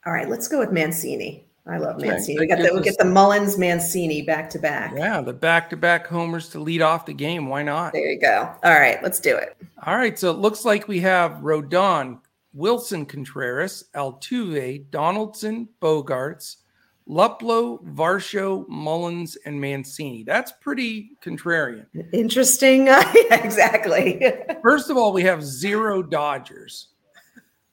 All 0.07 0.13
right, 0.13 0.29
let's 0.29 0.47
go 0.47 0.59
with 0.59 0.71
Mancini. 0.71 1.45
I 1.67 1.79
love 1.79 1.99
Mancini. 1.99 2.39
We 2.39 2.47
got 2.47 2.59
the 2.59 2.73
we 2.73 2.79
get 2.81 2.97
the 2.97 3.03
Mullins 3.03 3.57
Mancini 3.57 4.21
back 4.21 4.49
to 4.51 4.57
back. 4.57 4.93
Yeah, 4.95 5.19
the 5.19 5.33
back-to-back 5.33 6.07
homers 6.07 6.47
to 6.51 6.61
lead 6.61 6.81
off 6.81 7.05
the 7.05 7.13
game. 7.13 7.47
Why 7.47 7.61
not? 7.61 7.91
There 7.91 8.09
you 8.09 8.17
go. 8.17 8.49
All 8.63 8.79
right, 8.79 9.03
let's 9.03 9.19
do 9.19 9.35
it. 9.35 9.57
All 9.85 9.97
right, 9.97 10.17
so 10.17 10.31
it 10.31 10.37
looks 10.37 10.63
like 10.63 10.87
we 10.87 11.01
have 11.01 11.41
Rodon, 11.41 12.21
Willson 12.55 13.05
Contreras, 13.05 13.83
Altuve, 13.95 14.89
Donaldson, 14.91 15.67
Bogaerts, 15.81 16.55
Luplow, 17.09 17.83
Varsho, 17.93 18.65
Mullins, 18.69 19.35
and 19.45 19.59
Mancini. 19.59 20.23
That's 20.23 20.53
pretty 20.53 21.17
contrarian. 21.21 21.85
Interesting. 22.13 22.87
yeah, 22.87 23.43
exactly. 23.43 24.21
First 24.63 24.89
of 24.89 24.95
all, 24.95 25.11
we 25.11 25.23
have 25.23 25.43
zero 25.43 26.01
Dodgers, 26.01 26.93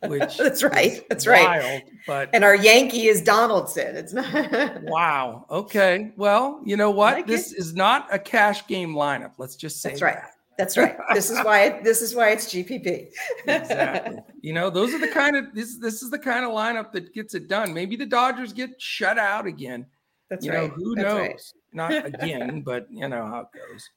which 0.09 0.37
That's 0.39 0.63
right. 0.63 1.05
That's 1.09 1.27
right. 1.27 1.83
but 2.07 2.31
And 2.33 2.45
our 2.45 2.55
Yankee 2.55 3.07
is 3.07 3.23
Donaldson. 3.23 3.97
It's 3.97 4.13
not. 4.13 4.83
wow. 4.83 5.47
Okay. 5.51 6.13
Well, 6.17 6.61
you 6.65 6.77
know 6.77 6.91
what? 6.91 7.15
Like 7.15 7.27
this 7.27 7.53
is 7.53 7.75
not 7.75 8.09
a 8.13 8.19
cash 8.19 8.67
game 8.67 8.95
lineup. 8.95 9.33
Let's 9.39 9.57
just 9.57 9.81
say 9.81 9.91
That's 9.91 10.03
right. 10.03 10.17
that. 10.17 10.31
That's 10.57 10.77
right. 10.77 10.97
This 11.13 11.31
is 11.31 11.45
why. 11.45 11.65
It, 11.65 11.85
this 11.85 12.01
is 12.01 12.15
why 12.15 12.31
it's 12.31 12.47
GPP. 12.47 13.09
exactly. 13.47 14.19
You 14.41 14.53
know, 14.53 14.71
those 14.71 14.95
are 14.95 15.01
the 15.01 15.09
kind 15.09 15.37
of 15.37 15.55
this 15.55 15.79
this 15.79 16.03
is 16.03 16.11
the 16.11 16.19
kind 16.19 16.45
of 16.45 16.53
lineup 16.53 16.93
that 16.93 17.13
gets 17.13 17.35
it 17.35 17.49
done. 17.49 17.75
Maybe 17.75 17.97
the 17.97 18.07
Dodgers 18.07 18.53
get 18.53 18.81
shut 18.81 19.19
out 19.19 19.47
again. 19.47 19.87
That's 20.31 20.47
you 20.47 20.53
right. 20.53 20.69
know, 20.69 20.75
who 20.75 20.95
That's 20.95 21.07
knows? 21.07 21.19
right. 21.21 21.41
Not 21.73 22.07
again, 22.07 22.63
but 22.63 22.87
you 22.91 23.09
know 23.09 23.27
how 23.27 23.41
it 23.41 23.59
goes. 23.59 23.89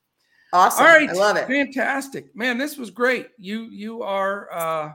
Awesome. 0.54 0.86
All 0.86 0.92
right. 0.92 1.10
I 1.10 1.14
love 1.14 1.38
it. 1.38 1.48
Fantastic. 1.48 2.36
Man, 2.36 2.58
this 2.58 2.78
was 2.78 2.90
great. 2.90 3.28
You 3.38 3.64
you 3.64 4.02
are 4.02 4.52
uh 4.52 4.94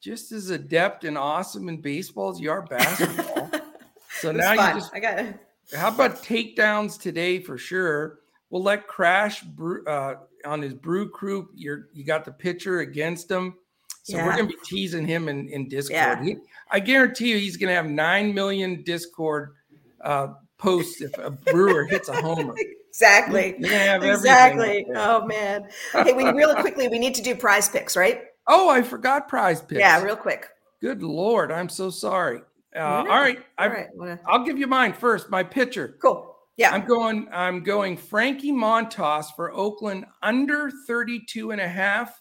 just 0.00 0.32
as 0.32 0.50
adept 0.50 1.04
and 1.04 1.18
awesome 1.18 1.68
in 1.68 1.80
baseball 1.80 2.30
as 2.30 2.40
you 2.40 2.50
are 2.50 2.62
basketball. 2.62 3.50
so 4.20 4.32
now 4.32 4.54
fun. 4.54 4.74
you 4.74 4.80
just 4.80 4.94
I 4.94 5.00
got 5.00 5.18
it. 5.18 5.38
how 5.76 5.88
about 5.88 6.22
takedowns 6.22 7.00
today 7.00 7.40
for 7.40 7.58
sure? 7.58 8.20
We'll 8.50 8.62
let 8.62 8.86
Crash 8.86 9.42
brew, 9.42 9.84
uh, 9.86 10.16
on 10.44 10.62
his 10.62 10.74
brew 10.74 11.10
crew. 11.10 11.48
You're 11.54 11.88
you 11.92 12.04
got 12.04 12.24
the 12.24 12.32
pitcher 12.32 12.80
against 12.80 13.30
him, 13.30 13.54
so 14.02 14.16
we're 14.16 14.36
gonna 14.36 14.46
be 14.46 14.56
teasing 14.64 15.06
him 15.06 15.28
in 15.28 15.48
in 15.48 15.68
Discord. 15.68 15.94
Yeah. 15.94 16.22
He- 16.22 16.36
I 16.70 16.80
guarantee 16.80 17.30
you, 17.30 17.38
he's 17.38 17.56
gonna 17.56 17.74
have 17.74 17.86
nine 17.86 18.34
million 18.34 18.82
Discord 18.82 19.54
uh, 20.02 20.28
posts 20.58 21.00
if 21.00 21.16
a 21.18 21.30
brewer 21.30 21.84
hits 21.84 22.08
a 22.08 22.20
homer. 22.20 22.54
Exactly. 22.90 23.54
Exactly. 23.60 24.84
Oh 24.96 25.24
man. 25.24 25.68
Hey, 25.92 26.14
we 26.14 26.24
really 26.24 26.60
quickly 26.60 26.88
we 26.88 26.98
need 26.98 27.14
to 27.14 27.22
do 27.22 27.36
prize 27.36 27.68
picks, 27.68 27.96
right? 27.96 28.22
Oh, 28.48 28.68
I 28.68 28.82
forgot 28.82 29.28
prize 29.28 29.60
picks. 29.60 29.80
Yeah, 29.80 30.02
real 30.02 30.16
quick. 30.16 30.48
Good 30.80 31.02
lord, 31.02 31.52
I'm 31.52 31.68
so 31.68 31.90
sorry. 31.90 32.40
Uh, 32.74 32.80
all 32.80 33.04
right, 33.06 33.38
All 33.58 33.66
I, 33.66 33.68
right. 33.68 33.86
Wanna, 33.94 34.18
I'll 34.26 34.44
give 34.44 34.58
you 34.58 34.66
mine 34.66 34.92
first. 34.92 35.30
My 35.30 35.42
pitcher. 35.42 35.96
cool. 36.00 36.34
Yeah. 36.56 36.72
I'm 36.72 36.84
going 36.86 37.28
I'm 37.32 37.62
going 37.62 37.96
Frankie 37.96 38.52
Montas 38.52 39.26
for 39.36 39.52
Oakland 39.52 40.04
under 40.22 40.70
32 40.86 41.52
and 41.52 41.60
a 41.60 41.68
half 41.68 42.20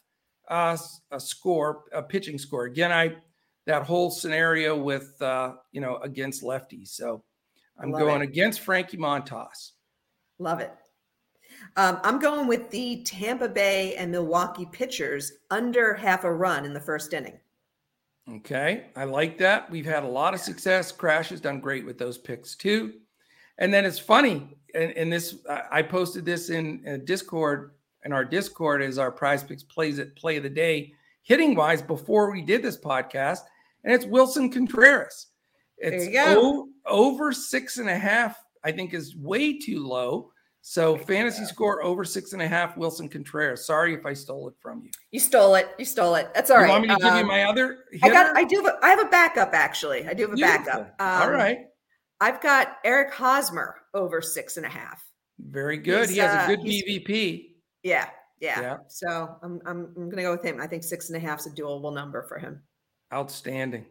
uh 0.50 0.78
a 1.12 1.20
score, 1.20 1.86
a 1.92 2.02
pitching 2.04 2.38
score. 2.38 2.66
Again, 2.66 2.92
I 2.92 3.16
that 3.66 3.84
whole 3.84 4.10
scenario 4.12 4.78
with 4.78 5.20
uh, 5.22 5.54
you 5.72 5.82
know, 5.82 5.98
against 5.98 6.44
lefties. 6.44 6.90
So 6.90 7.24
I'm 7.80 7.92
Love 7.92 8.02
going 8.02 8.22
it. 8.22 8.26
against 8.30 8.62
Frankie 8.62 8.98
Montas. 8.98 9.72
Love 10.40 10.60
it. 10.62 10.72
Um, 11.78 12.00
I'm 12.04 12.18
going 12.20 12.48
with 12.48 12.72
the 12.72 13.04
Tampa 13.04 13.48
Bay 13.48 13.96
and 13.96 14.12
Milwaukee 14.12 14.68
pitchers 14.72 15.32
under 15.52 15.94
half 15.94 16.24
a 16.24 16.34
run 16.34 16.66
in 16.66 16.74
the 16.74 16.80
first 16.80 17.14
inning. 17.14 17.40
Okay, 18.30 18.88
I 18.96 19.04
like 19.06 19.38
that. 19.38 19.70
We've 19.70 19.86
had 19.86 20.04
a 20.04 20.08
lot 20.08 20.34
of 20.34 20.40
success. 20.40 20.92
Crash 20.92 21.30
has 21.30 21.40
done 21.40 21.60
great 21.60 21.86
with 21.86 22.00
those 22.00 22.18
picks 22.18 22.56
too. 22.56 22.94
And 23.60 23.72
then 23.72 23.86
it's 23.86 24.00
funny, 24.00 24.58
and, 24.74 24.92
and 24.92 25.14
this 25.14 25.38
I 25.72 25.82
posted 25.84 26.26
this 26.26 26.50
in, 26.50 26.82
in 26.86 27.06
Discord, 27.06 27.72
and 28.04 28.14
our 28.14 28.26
Discord 28.26 28.82
is 28.82 28.98
our 28.98 29.12
Prize 29.12 29.44
Picks 29.44 29.64
plays 29.64 30.00
at 30.00 30.16
play 30.16 30.38
of 30.38 30.44
the 30.44 30.50
day 30.50 30.94
hitting 31.22 31.56
wise 31.56 31.82
before 31.82 32.32
we 32.32 32.42
did 32.42 32.64
this 32.64 32.78
podcast, 32.78 33.42
and 33.84 33.94
it's 33.94 34.06
Willson 34.06 34.52
Contreras. 34.52 35.28
It's 35.78 36.08
you 36.08 36.14
go. 36.14 36.26
o- 36.38 36.70
over 36.86 37.32
six 37.32 37.78
and 37.78 37.90
a 37.90 37.98
half. 37.98 38.44
I 38.64 38.72
think 38.72 38.94
is 38.94 39.16
way 39.16 39.58
too 39.60 39.86
low. 39.86 40.32
So 40.70 40.98
fantasy 40.98 41.46
score 41.46 41.82
over 41.82 42.04
six 42.04 42.34
and 42.34 42.42
a 42.42 42.48
half. 42.48 42.76
Willson 42.76 43.10
Contreras. 43.10 43.66
Sorry 43.66 43.94
if 43.94 44.06
I 44.06 44.12
stole 44.12 44.50
it 44.50 44.54
from 44.60 44.84
you. 44.84 44.90
You 45.12 45.20
stole 45.22 45.56
it. 45.56 45.70
You 45.80 45.86
stole 45.86 46.16
it. 46.16 46.30
That's 46.36 46.52
all 46.52 46.58
you 46.58 46.64
right. 46.64 46.70
want 46.72 46.82
me 46.82 46.90
to 46.90 46.96
give 46.96 47.06
you 47.06 47.20
Um, 47.22 47.28
my 47.28 47.44
other? 47.46 47.86
I 48.04 48.10
got. 48.10 48.36
I 48.36 48.44
do. 48.44 48.58
Have 48.58 48.66
a, 48.66 48.78
I 48.86 48.90
have 48.90 49.00
a 49.00 49.06
backup. 49.10 49.54
Actually, 49.54 50.06
I 50.06 50.14
do 50.14 50.24
have 50.24 50.34
a 50.34 50.36
Beautiful. 50.36 50.66
backup. 50.66 50.96
All 51.00 51.24
Um, 51.30 51.32
right. 51.32 51.60
I've 52.20 52.42
got 52.42 52.80
Eric 52.84 53.14
Hosmer 53.14 53.76
over 53.94 54.22
six 54.22 54.58
and 54.58 54.66
a 54.66 54.70
half. 54.70 55.02
Very 55.40 55.78
good. 55.78 56.08
He's, 56.10 56.16
he 56.16 56.18
has 56.18 56.36
uh, 56.36 56.52
a 56.52 56.56
good 56.58 56.68
he's- 56.68 56.84
BVP. 57.08 57.46
Yeah. 57.84 58.10
Yeah. 58.42 58.60
Yeah. 58.60 58.78
So 58.90 59.38
I'm, 59.42 59.62
I'm, 59.66 59.94
I'm 59.96 60.10
going 60.10 60.18
to 60.18 60.24
go 60.24 60.32
with 60.34 60.44
him. 60.44 60.60
I 60.60 60.68
think 60.68 60.84
six 60.84 61.08
and 61.10 61.16
a 61.16 61.20
half 61.26 61.40
is 61.40 61.46
a 61.48 61.52
doable 61.52 61.94
number 61.94 62.24
for 62.24 62.40
him. 62.40 62.62
Outstanding. 63.14 63.86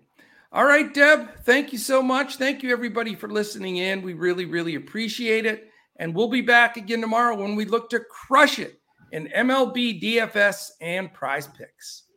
All 0.53 0.67
right, 0.67 0.93
Deb. 0.93 1.43
Thank 1.45 1.73
you 1.73 1.79
so 1.79 2.03
much. 2.03 2.37
Thank 2.37 2.63
you, 2.63 2.71
everybody, 2.71 3.15
for 3.15 3.31
listening 3.31 3.79
in. 3.79 4.03
We 4.03 4.13
really, 4.13 4.45
really 4.45 4.75
appreciate 4.75 5.47
it. 5.47 5.71
And 5.99 6.15
we'll 6.15 6.29
be 6.29 6.43
back 6.43 6.77
again 6.77 7.01
tomorrow 7.01 7.37
when 7.37 7.57
we 7.57 7.65
look 7.65 7.89
to 7.91 8.01
crush 8.01 8.59
it 8.59 8.81
in 9.13 9.29
MLB, 9.35 10.03
DFS, 10.03 10.73
and 10.81 11.13
prize 11.13 11.47
picks. 11.47 12.05